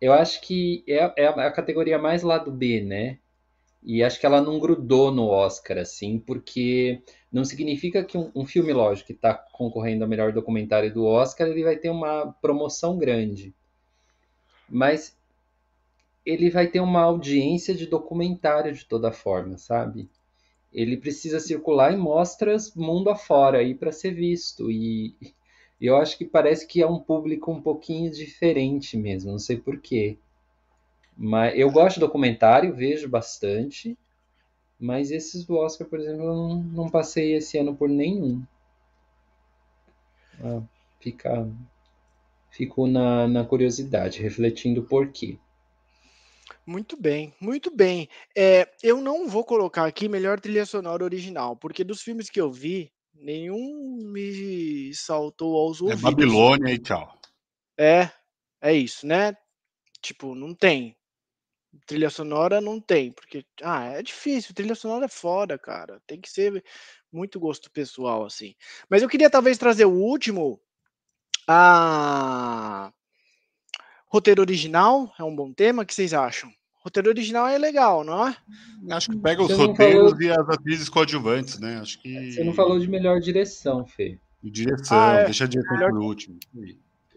[0.00, 3.18] eu acho que é, é a categoria mais lado B, né?
[3.82, 7.00] E acho que ela não grudou no Oscar, assim, porque
[7.30, 11.46] não significa que um, um filme, lógico, que está concorrendo ao melhor documentário do Oscar,
[11.46, 13.54] ele vai ter uma promoção grande.
[14.68, 15.16] Mas
[16.24, 20.10] ele vai ter uma audiência de documentário de toda forma, sabe?
[20.72, 24.68] Ele precisa circular em mostras mundo afora aí para ser visto.
[24.68, 25.14] E
[25.80, 30.16] eu acho que parece que é um público um pouquinho diferente mesmo, não sei porquê.
[31.16, 33.96] Mas eu gosto de documentário, vejo bastante,
[34.78, 38.42] mas esses do Oscar, por exemplo, eu não, não passei esse ano por nenhum.
[40.42, 40.62] Ah,
[41.00, 41.48] fica,
[42.50, 45.38] fico na, na curiosidade, refletindo por quê.
[46.66, 48.08] Muito bem, muito bem.
[48.36, 52.50] É, eu não vou colocar aqui melhor trilha sonora original, porque dos filmes que eu
[52.50, 56.02] vi, nenhum me saltou aos É ouvidos.
[56.02, 57.18] Babilônia e tchau.
[57.78, 58.10] É,
[58.60, 59.36] é isso, né?
[60.00, 60.96] Tipo, não tem.
[61.86, 66.00] Trilha sonora não tem, porque ah, é difícil, trilha sonora é foda, cara.
[66.06, 66.64] Tem que ser
[67.12, 68.54] muito gosto pessoal assim.
[68.88, 70.60] Mas eu queria talvez trazer o último
[71.46, 72.92] a
[74.06, 76.50] roteiro original, é um bom tema, o que vocês acham?
[76.86, 78.36] Roteiro original é legal, não é?
[78.92, 81.78] Acho que pega os roteiros falou- e as atrizes coadjuvantes, né?
[81.78, 82.30] Acho que.
[82.32, 84.20] Você não falou de melhor direção, Fê.
[84.40, 85.24] Direção, Ah, é.
[85.24, 86.38] deixa a direção Melhor- por último.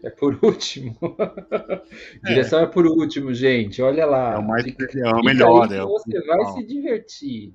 [0.02, 0.96] É por último.
[2.24, 3.80] Direção é por último, gente.
[3.80, 4.34] Olha lá.
[4.34, 4.72] É o mais é
[5.14, 7.54] o melhor, é o você vai se divertir.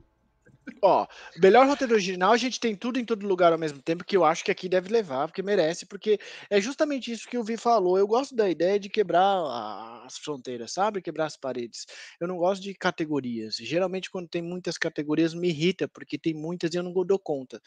[0.81, 1.05] Ó,
[1.37, 4.25] melhor roteiro original, a gente tem tudo em todo lugar ao mesmo tempo, que eu
[4.25, 6.19] acho que aqui deve levar, porque merece, porque
[6.49, 7.97] é justamente isso que o Vi falou.
[7.97, 11.01] Eu gosto da ideia de quebrar as fronteiras, sabe?
[11.01, 11.85] Quebrar as paredes.
[12.19, 13.55] Eu não gosto de categorias.
[13.57, 17.61] Geralmente, quando tem muitas categorias, me irrita, porque tem muitas e eu não dou conta.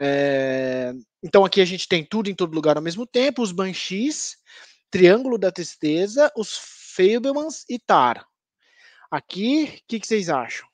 [0.00, 0.92] É,
[1.22, 4.36] Então, aqui a gente tem tudo em todo lugar ao mesmo tempo: os Banshees,
[4.90, 6.58] Triângulo da Tristeza, os
[6.96, 8.26] Fablemans e Tar.
[9.10, 10.68] Aqui, o que, que vocês acham?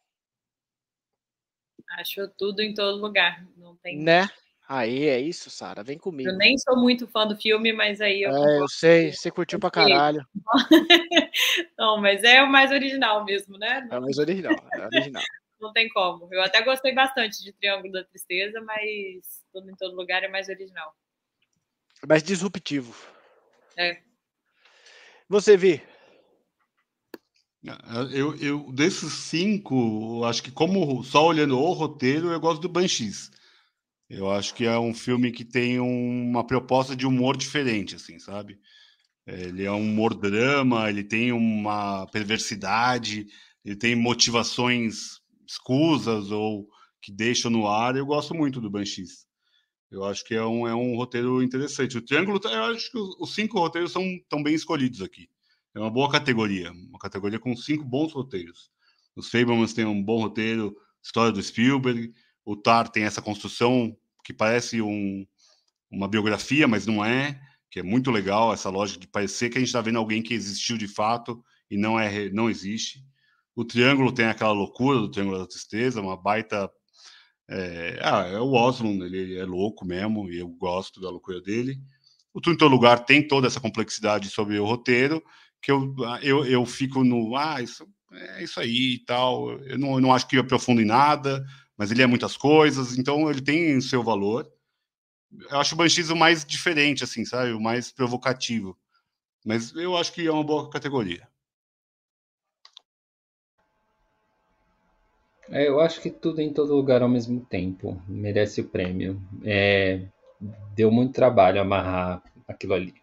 [1.97, 3.47] Acho tudo em todo lugar.
[3.57, 3.99] Não tem.
[3.99, 4.29] Né?
[4.69, 5.83] Aí é isso, Sara.
[5.83, 6.29] Vem comigo.
[6.29, 8.31] Eu nem sou muito fã do filme, mas aí eu.
[8.31, 10.23] É, eu sei, você curtiu pra caralho.
[11.79, 13.89] Não, mas é o mais original mesmo, né?
[13.91, 15.23] É mais original, é original.
[15.59, 16.29] Não tem como.
[16.31, 20.49] Eu até gostei bastante de Triângulo da Tristeza, mas tudo em todo lugar é mais
[20.49, 20.95] original.
[22.03, 22.95] É mais disruptivo.
[23.77, 24.03] É.
[25.29, 25.83] Você, Vi?
[28.13, 33.31] Eu, eu, desses cinco, acho que como só olhando o roteiro, eu gosto do Banshees.
[34.09, 38.59] Eu acho que é um filme que tem uma proposta de humor diferente, assim, sabe?
[39.27, 43.27] Ele é um humor drama, ele tem uma perversidade,
[43.65, 46.67] ele tem motivações escusas ou
[47.03, 47.97] que deixam no ar.
[47.97, 49.27] Eu gosto muito do Banshees.
[49.91, 51.99] Eu acho que é um, é um roteiro interessante.
[51.99, 55.29] O Triângulo, eu acho que os cinco roteiros são tão bem escolhidos aqui.
[55.75, 58.71] É uma boa categoria, uma categoria com cinco bons roteiros.
[59.15, 62.13] Os Fablemans têm um bom roteiro, história do Spielberg.
[62.45, 65.27] O Tar tem essa construção que parece um,
[65.91, 67.41] uma biografia, mas não é,
[67.71, 70.35] que é muito legal essa lógica de parecer que a gente está vendo alguém que
[70.35, 73.05] existiu de fato e não é, não existe.
[73.55, 76.71] O Triângulo tem aquela loucura do Triângulo da Tristeza, uma baita
[77.51, 81.81] é, ah, é o Osmond, ele é louco mesmo, e eu gosto da loucura dele.
[82.33, 85.23] O Tudo em Todo Lugar tem toda essa complexidade sobre o roteiro,
[85.61, 89.51] que eu, eu, eu fico no, ah, isso é isso aí e tal.
[89.63, 91.45] Eu não, eu não acho que eu aprofundo em nada,
[91.77, 94.51] mas ele é muitas coisas, então ele tem o seu valor.
[95.51, 97.53] Eu acho o Banshees o mais diferente, assim, sabe?
[97.53, 98.79] O mais provocativo.
[99.45, 101.29] Mas eu acho que é uma boa categoria.
[105.51, 109.21] É, eu acho que tudo em todo lugar ao mesmo tempo merece o prêmio.
[109.45, 110.07] É,
[110.75, 112.95] deu muito trabalho amarrar aquilo ali.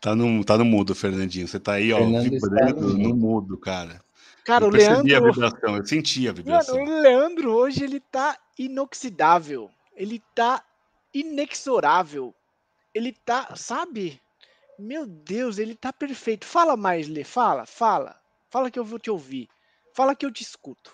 [0.00, 1.46] Tá no, tá no mudo, Fernandinho.
[1.46, 3.56] Você tá aí, ó, Fernando vibrando no no mudo.
[3.56, 4.02] cara.
[4.44, 5.32] Cara, eu o percebi a Leandro.
[5.32, 6.82] vibração, eu senti a Mano, vibração.
[6.82, 9.70] o Leandro hoje ele tá inoxidável.
[9.96, 10.64] Ele tá
[11.14, 12.34] inexorável.
[12.92, 14.20] Ele tá, sabe?
[14.76, 16.44] Meu Deus, ele tá perfeito.
[16.44, 17.22] Fala mais, Lê.
[17.22, 18.20] Fala, fala.
[18.50, 19.48] Fala que eu vou te ouvir.
[19.94, 20.92] Fala que eu te escuto.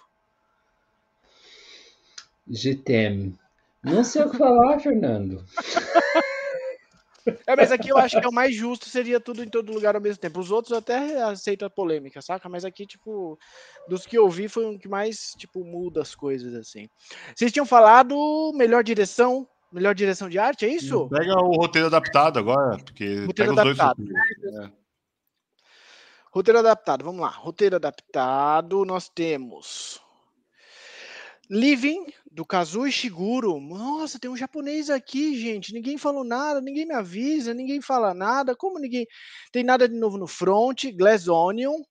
[2.50, 3.34] GTM.
[3.82, 5.44] Não sei o que falar, Fernando.
[7.46, 9.94] É, mas aqui eu acho que é o mais justo, seria tudo em todo lugar
[9.94, 10.40] ao mesmo tempo.
[10.40, 12.48] Os outros eu até aceito a polêmica, saca?
[12.48, 13.38] Mas aqui, tipo,
[13.86, 16.88] dos que eu vi foi um que mais, tipo, muda as coisas, assim.
[17.36, 18.16] Vocês tinham falado
[18.54, 21.08] melhor direção, Melhor direção de arte, é isso?
[21.10, 23.98] Pega o roteiro adaptado agora, porque roteiro pega adaptado.
[23.98, 24.64] os dois.
[24.64, 24.72] É.
[26.32, 27.28] Roteiro adaptado, vamos lá.
[27.28, 30.00] Roteiro adaptado, nós temos
[31.50, 33.58] Living, do Kazuo Ishiguro.
[33.58, 35.72] Nossa, tem um japonês aqui, gente.
[35.72, 38.54] Ninguém falou nada, ninguém me avisa, ninguém fala nada.
[38.54, 39.06] Como ninguém.
[39.50, 40.84] Tem nada de novo no front.
[40.94, 41.82] Glass Onion,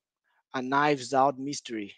[0.54, 1.92] A Knives Out Mystery.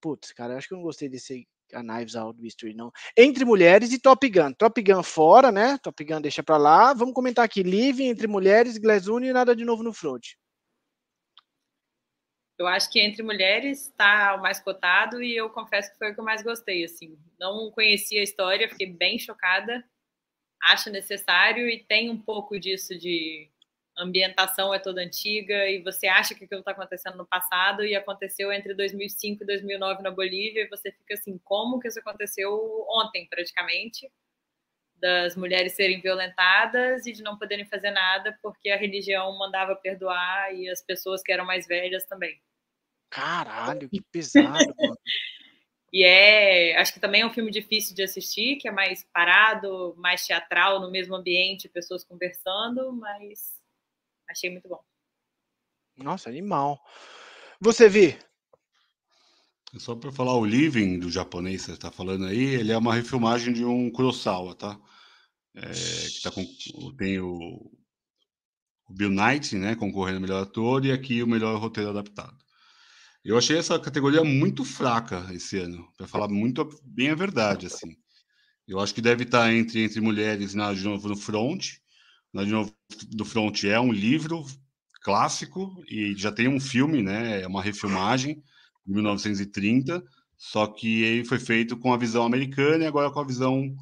[0.00, 2.90] Putz, cara, acho que eu não gostei desse A Knives Out Mystery, não.
[3.16, 4.52] Entre Mulheres e Top Gun.
[4.52, 5.78] Top Gun fora, né?
[5.78, 6.92] Top Gun deixa pra lá.
[6.92, 7.62] Vamos comentar aqui.
[7.62, 10.22] Living, Entre Mulheres, Glass Onion e nada de novo no front.
[12.58, 16.14] Eu acho que entre mulheres está o mais cotado e eu confesso que foi o
[16.14, 16.84] que eu mais gostei.
[16.84, 19.84] Assim, não conhecia a história, fiquei bem chocada.
[20.62, 23.48] Acho necessário e tem um pouco disso de
[23.98, 28.52] ambientação é toda antiga e você acha que aquilo está acontecendo no passado e aconteceu
[28.52, 33.26] entre 2005 e 2009 na Bolívia e você fica assim, como que isso aconteceu ontem
[33.28, 34.10] praticamente?
[34.96, 40.54] Das mulheres serem violentadas e de não poderem fazer nada porque a religião mandava perdoar
[40.54, 42.40] e as pessoas que eram mais velhas também.
[43.10, 44.98] Caralho, que pesado, mano.
[45.92, 49.94] E é, acho que também é um filme difícil de assistir, que é mais parado,
[49.96, 53.58] mais teatral, no mesmo ambiente, pessoas conversando, mas
[54.28, 54.80] achei muito bom.
[55.96, 56.78] Nossa, animal.
[57.60, 58.18] Você vi?
[59.78, 62.94] Só para falar o Living do japonês que você está falando aí, ele é uma
[62.94, 64.78] refilmagem de um Kurosawa, tá?
[65.54, 66.44] É, que tá com,
[66.96, 67.70] tem o,
[68.88, 72.36] o Bill Knight, né, concorrendo ao melhor ator e aqui o melhor roteiro adaptado.
[73.24, 77.96] Eu achei essa categoria muito fraca esse ano, para falar muito bem a verdade, assim.
[78.66, 81.66] Eu acho que deve estar entre entre mulheres na de novo no front.
[82.32, 82.74] Na de novo
[83.10, 84.44] do front é um livro
[85.02, 87.42] clássico e já tem um filme, né?
[87.42, 88.42] É uma refilmagem
[88.86, 90.02] de 1930,
[90.36, 93.74] só que ele foi feito com a visão americana e agora com a visão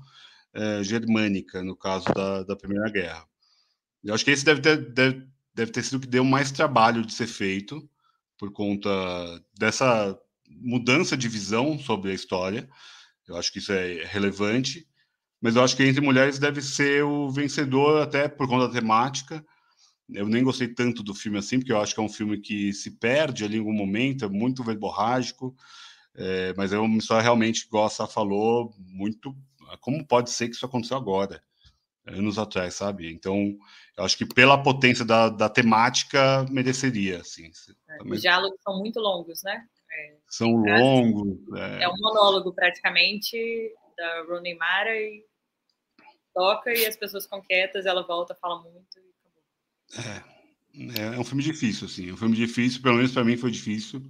[0.55, 3.25] é, germânica, no caso da, da Primeira Guerra.
[4.05, 7.05] Eu acho que esse deve ter, deve, deve ter sido o que deu mais trabalho
[7.05, 7.89] de ser feito
[8.39, 8.91] por conta
[9.59, 10.19] dessa
[10.49, 12.69] mudança de visão sobre a história.
[13.27, 14.87] Eu acho que isso é relevante,
[15.41, 19.45] mas eu acho que Entre Mulheres deve ser o vencedor até por conta da temática.
[20.09, 22.73] Eu nem gostei tanto do filme assim, porque eu acho que é um filme que
[22.73, 25.55] se perde ali em algum momento, é muito verborrágico,
[26.15, 29.37] é, mas é uma história realmente, igual a Sá falou, muito.
[29.81, 31.43] Como pode ser que isso aconteceu agora?
[32.07, 33.13] Anos atrás, sabe?
[33.13, 33.57] Então,
[33.97, 37.51] eu acho que pela potência da, da temática mereceria, assim.
[37.89, 39.67] É, os diálogos são muito longos, né?
[39.91, 41.39] É, são longos.
[41.57, 41.83] É...
[41.83, 41.89] é...
[41.89, 43.37] um monólogo praticamente
[43.97, 45.25] da Rooney Mara e
[46.35, 51.43] toca e as pessoas ficam quietas, ela volta, fala muito e É, é um filme
[51.43, 52.11] difícil, assim.
[52.11, 54.03] É um filme difícil, pelo menos para mim foi difícil.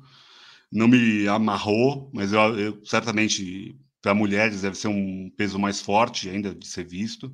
[0.71, 6.29] Não me amarrou, mas eu, eu certamente para mulheres deve ser um peso mais forte
[6.29, 7.33] ainda de ser visto.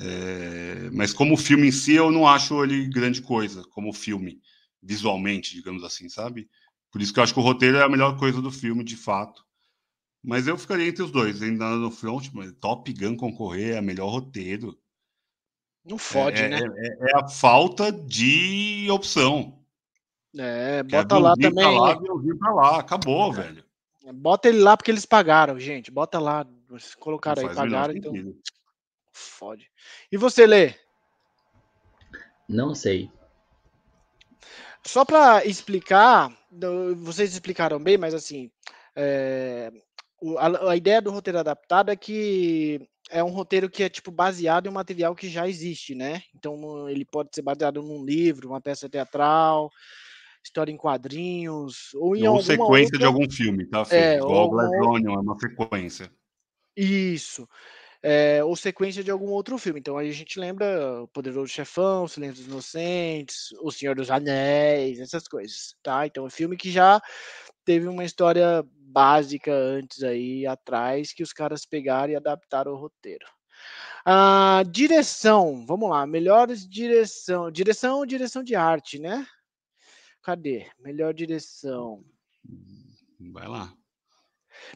[0.00, 4.40] É, mas como filme em si, eu não acho ele grande coisa, como filme,
[4.80, 6.48] visualmente, digamos assim, sabe?
[6.90, 8.96] Por isso que eu acho que o roteiro é a melhor coisa do filme, de
[8.96, 9.44] fato.
[10.22, 14.08] Mas eu ficaria entre os dois, ainda no front, mas Top Gun concorrer é melhor
[14.08, 14.78] roteiro.
[15.84, 16.60] Não fode, é, né?
[16.60, 19.58] É, é, a falta de opção.
[20.36, 21.52] É, bota lá também.
[21.54, 21.96] Pra lá,
[22.38, 23.64] pra lá, acabou, velho.
[24.14, 25.90] Bota ele lá porque eles pagaram, gente.
[25.90, 26.46] Bota lá.
[26.98, 28.12] Colocaram aí, pagaram, então.
[28.12, 28.38] Sentido.
[29.18, 29.70] Fode.
[30.10, 30.74] E você, Lê?
[32.48, 33.10] Não sei.
[34.84, 36.32] Só para explicar,
[36.96, 38.50] vocês explicaram bem, mas assim,
[38.96, 39.70] é,
[40.38, 42.80] a, a, ideia do roteiro adaptado é que
[43.10, 46.22] é um roteiro que é tipo baseado em um material que já existe, né?
[46.34, 49.70] Então ele pode ser baseado num livro, uma peça teatral,
[50.42, 52.98] história em quadrinhos ou em ou sequência outra...
[52.98, 53.84] de algum filme, tá?
[53.90, 54.96] É, Igual ou...
[54.96, 56.10] é uma sequência.
[56.74, 57.46] Isso
[58.02, 59.80] é, ou sequência de algum outro filme.
[59.80, 65.00] Então aí a gente lembra O Poderoso Chefão, Silêncio dos Inocentes, O Senhor dos Anéis,
[65.00, 66.06] essas coisas, tá?
[66.06, 67.00] Então é filme que já
[67.64, 73.26] teve uma história básica antes aí, atrás, que os caras pegaram e adaptaram o roteiro.
[74.04, 79.26] A direção, vamos lá, melhores direção, direção, direção de arte, né?
[80.22, 80.66] Cadê?
[80.78, 82.04] Melhor direção.
[83.32, 83.72] Vai lá.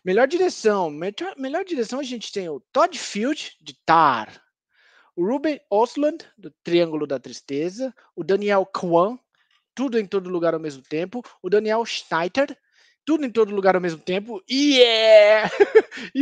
[0.04, 0.90] Melhor direção.
[0.90, 4.42] Melhor, melhor direção a gente tem o Todd Field, de Tar.
[5.14, 7.94] O Ruben Osland, do Triângulo da Tristeza.
[8.16, 9.18] O Daniel Kwan,
[9.74, 11.22] Tudo em Todo Lugar ao Mesmo Tempo.
[11.42, 12.56] O Daniel Schneider,
[13.04, 14.42] Tudo em Todo Lugar ao Mesmo Tempo.
[14.48, 15.50] E yeah!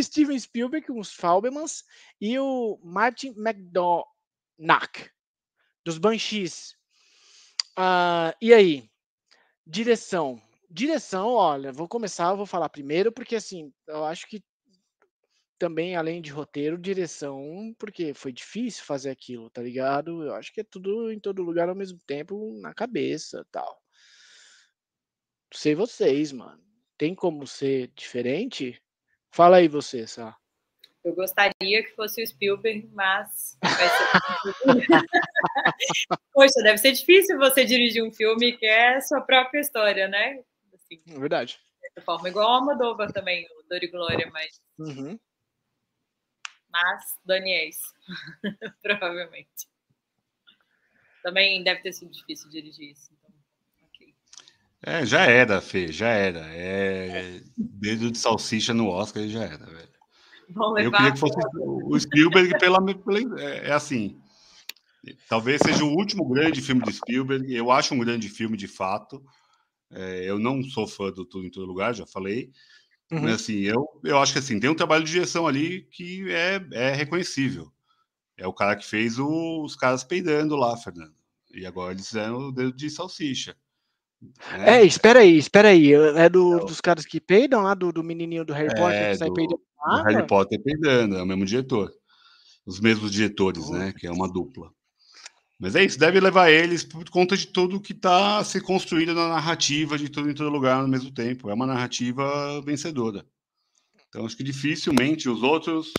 [0.03, 1.85] Steven Spielberg, os Faubemans.
[2.21, 5.11] E o Martin McDonagh,
[5.85, 6.75] dos Banshees.
[7.79, 8.91] Uh, e aí?
[9.67, 10.41] Direção.
[10.71, 14.43] Direção, olha, vou começar, vou falar primeiro, porque assim, eu acho que
[15.59, 20.25] também, além de roteiro, direção, porque foi difícil fazer aquilo, tá ligado?
[20.25, 23.79] Eu acho que é tudo em todo lugar ao mesmo tempo, na cabeça tal.
[25.53, 26.63] Sei vocês, mano.
[26.97, 28.81] Tem como ser diferente?
[29.31, 30.35] Fala aí você, Sá.
[31.05, 33.59] Eu gostaria que fosse o Spielberg, mas
[36.33, 40.43] Poxa, deve ser difícil você dirigir um filme que é sua própria história, né?
[40.91, 41.59] Assim, é verdade.
[41.97, 44.61] De forma igual a Almodóvar também, o Dor e Glória, mas...
[44.79, 45.19] Uhum.
[46.73, 47.79] Mas Daniels,
[48.83, 49.69] provavelmente.
[51.23, 53.13] Também deve ter sido difícil dirigir isso.
[53.13, 53.31] Então,
[53.89, 54.15] okay.
[54.83, 56.41] É, já era, Fê, já era.
[56.55, 57.43] É...
[57.57, 59.91] Dedo de salsicha no Oscar já era, velho.
[60.79, 64.21] Eu queria que fosse o Spielberg pela, pela é, é, assim.
[65.29, 67.55] Talvez seja o último grande filme de Spielberg.
[67.55, 69.25] Eu acho um grande filme de fato.
[69.93, 72.51] É, eu não sou fã do Tudo em Todo Lugar, já falei.
[73.11, 73.23] Uhum.
[73.23, 76.65] Mas assim, eu, eu acho que assim, tem um trabalho de direção ali que é,
[76.73, 77.71] é reconhecível.
[78.37, 81.15] É o cara que fez o, os caras peidando lá, Fernando.
[81.53, 83.57] E agora eles fizeram o dedo de salsicha.
[84.53, 84.81] Né?
[84.81, 85.93] É, espera aí, espera aí.
[85.93, 89.11] É do, então, dos caras que peidam lá, do, do menininho do Harry Potter é,
[89.11, 89.61] que sai peidando.
[89.61, 91.93] Do Harry Potter peidando, é o mesmo diretor.
[92.65, 93.93] Os mesmos diretores, né?
[93.99, 94.71] Que é uma dupla.
[95.61, 99.29] Mas é isso, deve levar eles por conta de tudo que está se construindo na
[99.29, 101.51] narrativa de tudo em todo lugar ao mesmo tempo.
[101.51, 103.27] É uma narrativa vencedora.
[104.09, 105.93] Então acho que dificilmente os outros.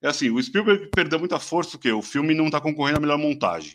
[0.00, 3.18] É assim, o Spielberg perdeu muita força porque o filme não está concorrendo à melhor
[3.18, 3.74] montagem.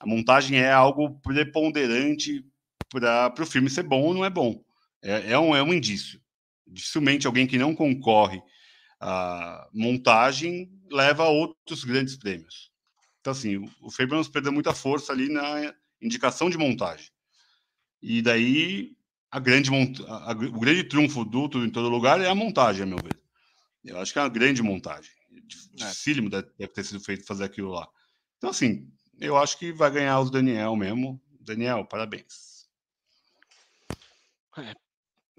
[0.00, 2.42] A montagem é algo preponderante
[2.90, 4.64] para o filme ser bom ou não é bom.
[5.02, 6.18] É, é, um, é um indício.
[6.66, 8.40] Dificilmente alguém que não concorre
[8.98, 12.74] à montagem leva a outros grandes prêmios.
[13.26, 17.10] Então, assim, o Fabrams perdeu muita força ali na indicação de montagem.
[18.00, 18.96] E daí,
[19.28, 20.00] a grande mont...
[20.06, 23.20] A, o grande trunfo do Tudo em Todo Lugar é a montagem, a meu ver.
[23.84, 25.10] Eu acho que é uma grande montagem.
[25.32, 25.40] É.
[25.74, 26.42] Dificílimo é.
[26.56, 27.88] deve ter sido feito fazer aquilo lá.
[28.38, 28.88] Então, assim,
[29.18, 31.20] eu acho que vai ganhar os Daniel mesmo.
[31.40, 32.68] Daniel, parabéns.
[34.56, 34.72] É.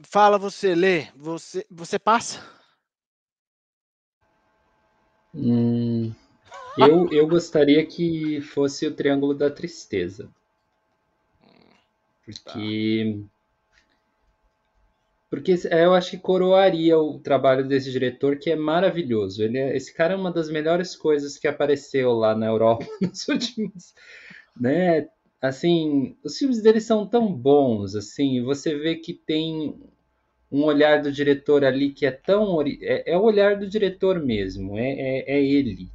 [0.03, 1.09] Fala você, Lê.
[1.15, 2.45] Você, você passa?
[5.33, 6.13] Hum,
[6.77, 10.29] eu, eu gostaria que fosse o Triângulo da Tristeza.
[12.25, 13.19] Porque.
[15.29, 19.43] Porque eu acho que coroaria o trabalho desse diretor, que é maravilhoso.
[19.43, 23.27] Ele é, esse cara é uma das melhores coisas que apareceu lá na Europa nos
[23.27, 23.93] últimos.
[24.55, 25.07] Né?
[25.41, 29.75] assim, os filmes dele são tão bons, assim, você vê que tem
[30.51, 34.77] um olhar do diretor ali que é tão é, é o olhar do diretor mesmo,
[34.77, 35.89] é, é, é, ele.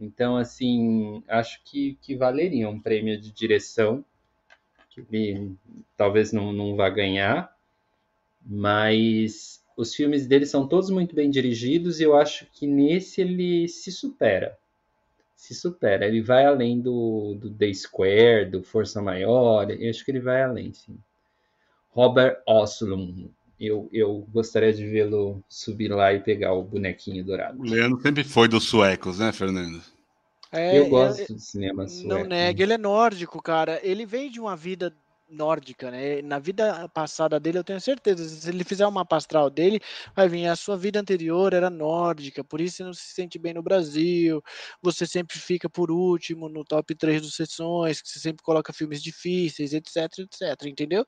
[0.00, 4.04] Então, assim, acho que, que valeria um prêmio de direção,
[4.90, 5.56] que ele
[5.96, 7.56] talvez não, não vá ganhar,
[8.44, 13.68] mas os filmes dele são todos muito bem dirigidos e eu acho que nesse ele
[13.68, 14.58] se supera
[15.44, 16.06] se supera.
[16.06, 19.70] Ele vai além do, do The Square, do Força Maior.
[19.70, 20.98] Eu acho que ele vai além, sim.
[21.90, 23.30] Robert Oslund.
[23.66, 27.60] Eu, eu gostaria de vê-lo subir lá e pegar o bonequinho dourado.
[27.60, 29.82] O Leandro sempre foi dos suecos, né, Fernando?
[30.52, 32.08] É, eu gosto de cinema sueco.
[32.08, 33.80] Não nega, ele é nórdico, cara.
[33.82, 34.94] Ele vem de uma vida
[35.28, 36.22] nórdica, né?
[36.22, 39.80] Na vida passada dele, eu tenho certeza, se ele fizer uma pastral dele,
[40.14, 43.54] vai vir a sua vida anterior era nórdica, por isso você não se sente bem
[43.54, 44.42] no Brasil,
[44.82, 49.02] você sempre fica por último no top 3 dos sessões, que você sempre coloca filmes
[49.02, 51.04] difíceis, etc, etc, entendeu?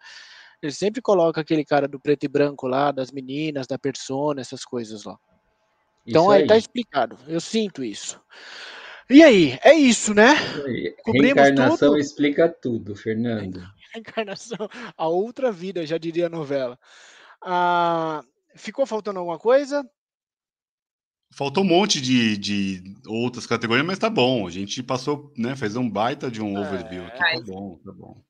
[0.66, 4.64] Ele sempre coloca aquele cara do preto e branco lá, das meninas, da persona, essas
[4.64, 5.16] coisas lá.
[6.06, 6.43] Então aí.
[6.43, 7.16] aí tá explicado.
[7.26, 8.20] Eu sinto isso.
[9.09, 10.34] E aí, é isso, né?
[11.06, 11.98] Reencarnação tudo.
[11.98, 13.62] explica tudo, Fernando.
[13.94, 16.78] Reencarnação, a outra vida, já diria a novela.
[17.40, 18.22] Ah,
[18.56, 19.88] ficou faltando alguma coisa?
[21.32, 24.47] Faltou um monte de, de outras categorias, mas tá bom.
[24.47, 25.55] A gente passou, né?
[25.55, 27.05] Fez um baita de um é, overview.
[27.06, 28.22] Aqui, tá bom, tá bom.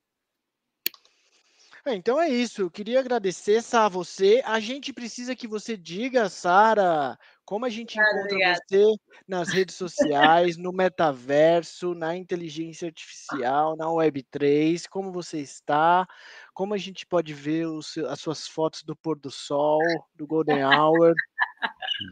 [1.86, 2.62] É, então é isso.
[2.62, 4.42] Eu queria agradecer, Sá, a você.
[4.44, 8.60] A gente precisa que você diga, Sara, como a gente encontra obrigada.
[8.66, 8.84] você
[9.28, 16.08] nas redes sociais, no metaverso, na inteligência artificial, na Web3, como você está,
[16.52, 19.78] como a gente pode ver os, as suas fotos do pôr do sol,
[20.16, 21.14] do Golden Hour.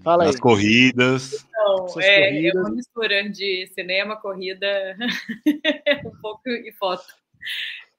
[0.04, 0.30] Fala aí.
[0.30, 1.32] As corridas.
[1.48, 2.54] Então, é, corridas.
[2.54, 4.96] é uma mistura de cinema, corrida,
[6.06, 7.04] um pouco e foto.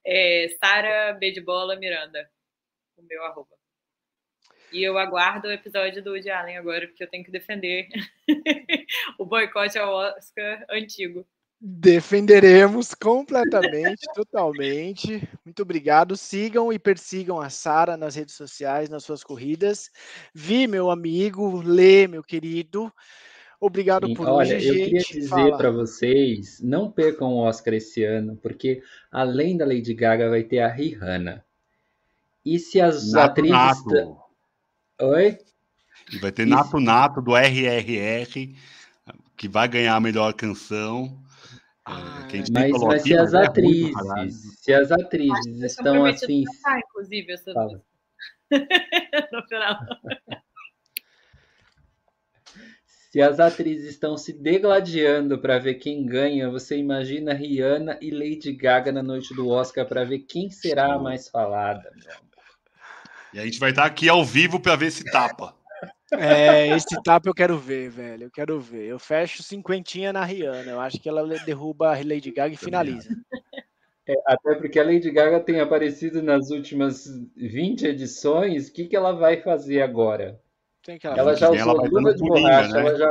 [0.08, 2.30] É, Sara B de Bola Miranda,
[2.96, 3.56] o meu arroba.
[4.72, 7.88] E eu aguardo o episódio do Woody Allen agora, porque eu tenho que defender
[9.18, 11.26] o boicote ao Oscar antigo.
[11.58, 15.28] Defenderemos completamente, totalmente.
[15.44, 16.16] Muito obrigado.
[16.16, 19.90] Sigam e persigam a Sara nas redes sociais, nas suas corridas.
[20.32, 22.92] Vi, meu amigo, Lê, meu querido.
[23.60, 24.84] Obrigado Sim, por olha, hoje, eu gente.
[24.84, 30.28] queria dizer para vocês, não percam o Oscar esse ano, porque além da Lady Gaga
[30.28, 31.44] vai ter a Rihanna.
[32.44, 33.52] E se as Nato atrizes...
[33.52, 34.16] Nato.
[35.00, 35.38] Oi?
[36.12, 36.54] E vai ter Isso.
[36.54, 38.54] Nato Nato do RRR,
[39.36, 41.22] que vai ganhar a melhor canção.
[41.86, 45.62] É, Ah, que a gente Mas, mas aqui, se as é atrizes, se as atrizes
[45.62, 47.52] estão assim, cantar, inclusive, essa
[49.32, 49.78] no final.
[53.16, 58.52] Se as atrizes estão se degladiando para ver quem ganha, você imagina Rihanna e Lady
[58.52, 61.90] Gaga na noite do Oscar para ver quem será a mais falada.
[63.32, 65.56] E a gente vai estar aqui ao vivo para ver se tapa.
[66.12, 68.24] É, esse tapa eu quero ver, velho.
[68.24, 68.84] Eu quero ver.
[68.84, 70.72] Eu fecho cinquentinha na Rihanna.
[70.72, 73.08] Eu acho que ela derruba a Lady Gaga e finaliza.
[74.26, 79.12] Até porque a Lady Gaga tem aparecido nas últimas 20 edições, o que, que ela
[79.12, 80.38] vai fazer agora?
[80.86, 82.80] Tem que ela Ela já ela usou vai Luva de Borracha, né?
[82.80, 83.10] ela já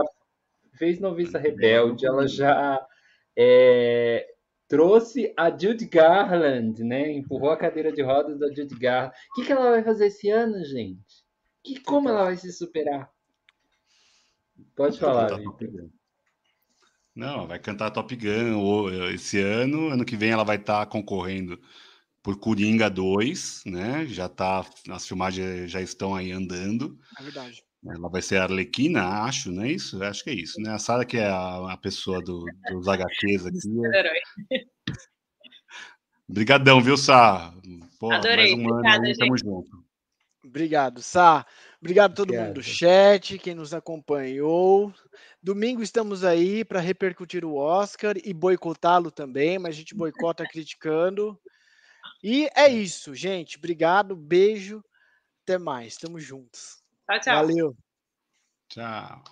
[0.76, 2.88] fez Noviça Rebelde, ela ela já
[3.36, 4.26] é,
[4.68, 7.12] trouxe a Judy Garland, né?
[7.12, 9.14] Empurrou a cadeira de rodas da Judy Garland.
[9.32, 11.26] O que, que ela vai fazer esse ano, gente?
[11.62, 13.12] Que, como ela vai se superar?
[14.74, 15.70] Pode falar, Vitor.
[15.70, 15.90] Gun.
[17.14, 19.90] Não, vai cantar Top Gun o- esse ano.
[19.90, 21.60] Ano que vem ela vai estar concorrendo
[22.26, 24.08] por Coringa 2, né?
[24.08, 26.98] Já tá, as filmagens já estão aí andando.
[27.20, 27.64] É verdade.
[27.88, 30.04] Ela vai ser a Arlequina, acho, não é isso?
[30.04, 30.72] Acho que é isso, né?
[30.74, 33.60] A Sara que é a, a pessoa do- dos HQs aqui.
[34.50, 34.64] é-.
[36.28, 37.54] Obrigadão, viu, Sá?
[38.10, 39.86] Adorei, mais um ano obrigada, aí, tamo junto.
[40.44, 41.46] Obrigado, Sá.
[41.80, 42.76] Obrigado a todo mundo do Obrigado.
[42.76, 44.92] chat, quem nos acompanhou.
[45.44, 51.40] Domingo estamos aí para repercutir o Oscar e boicotá-lo também, mas a gente boicota criticando.
[52.28, 53.56] E é isso, gente.
[53.56, 54.84] Obrigado, beijo,
[55.44, 55.96] até mais.
[55.96, 56.84] Tamo juntos.
[57.06, 57.36] Tchau, tchau.
[57.36, 57.78] Valeu.
[58.68, 59.24] Tchau.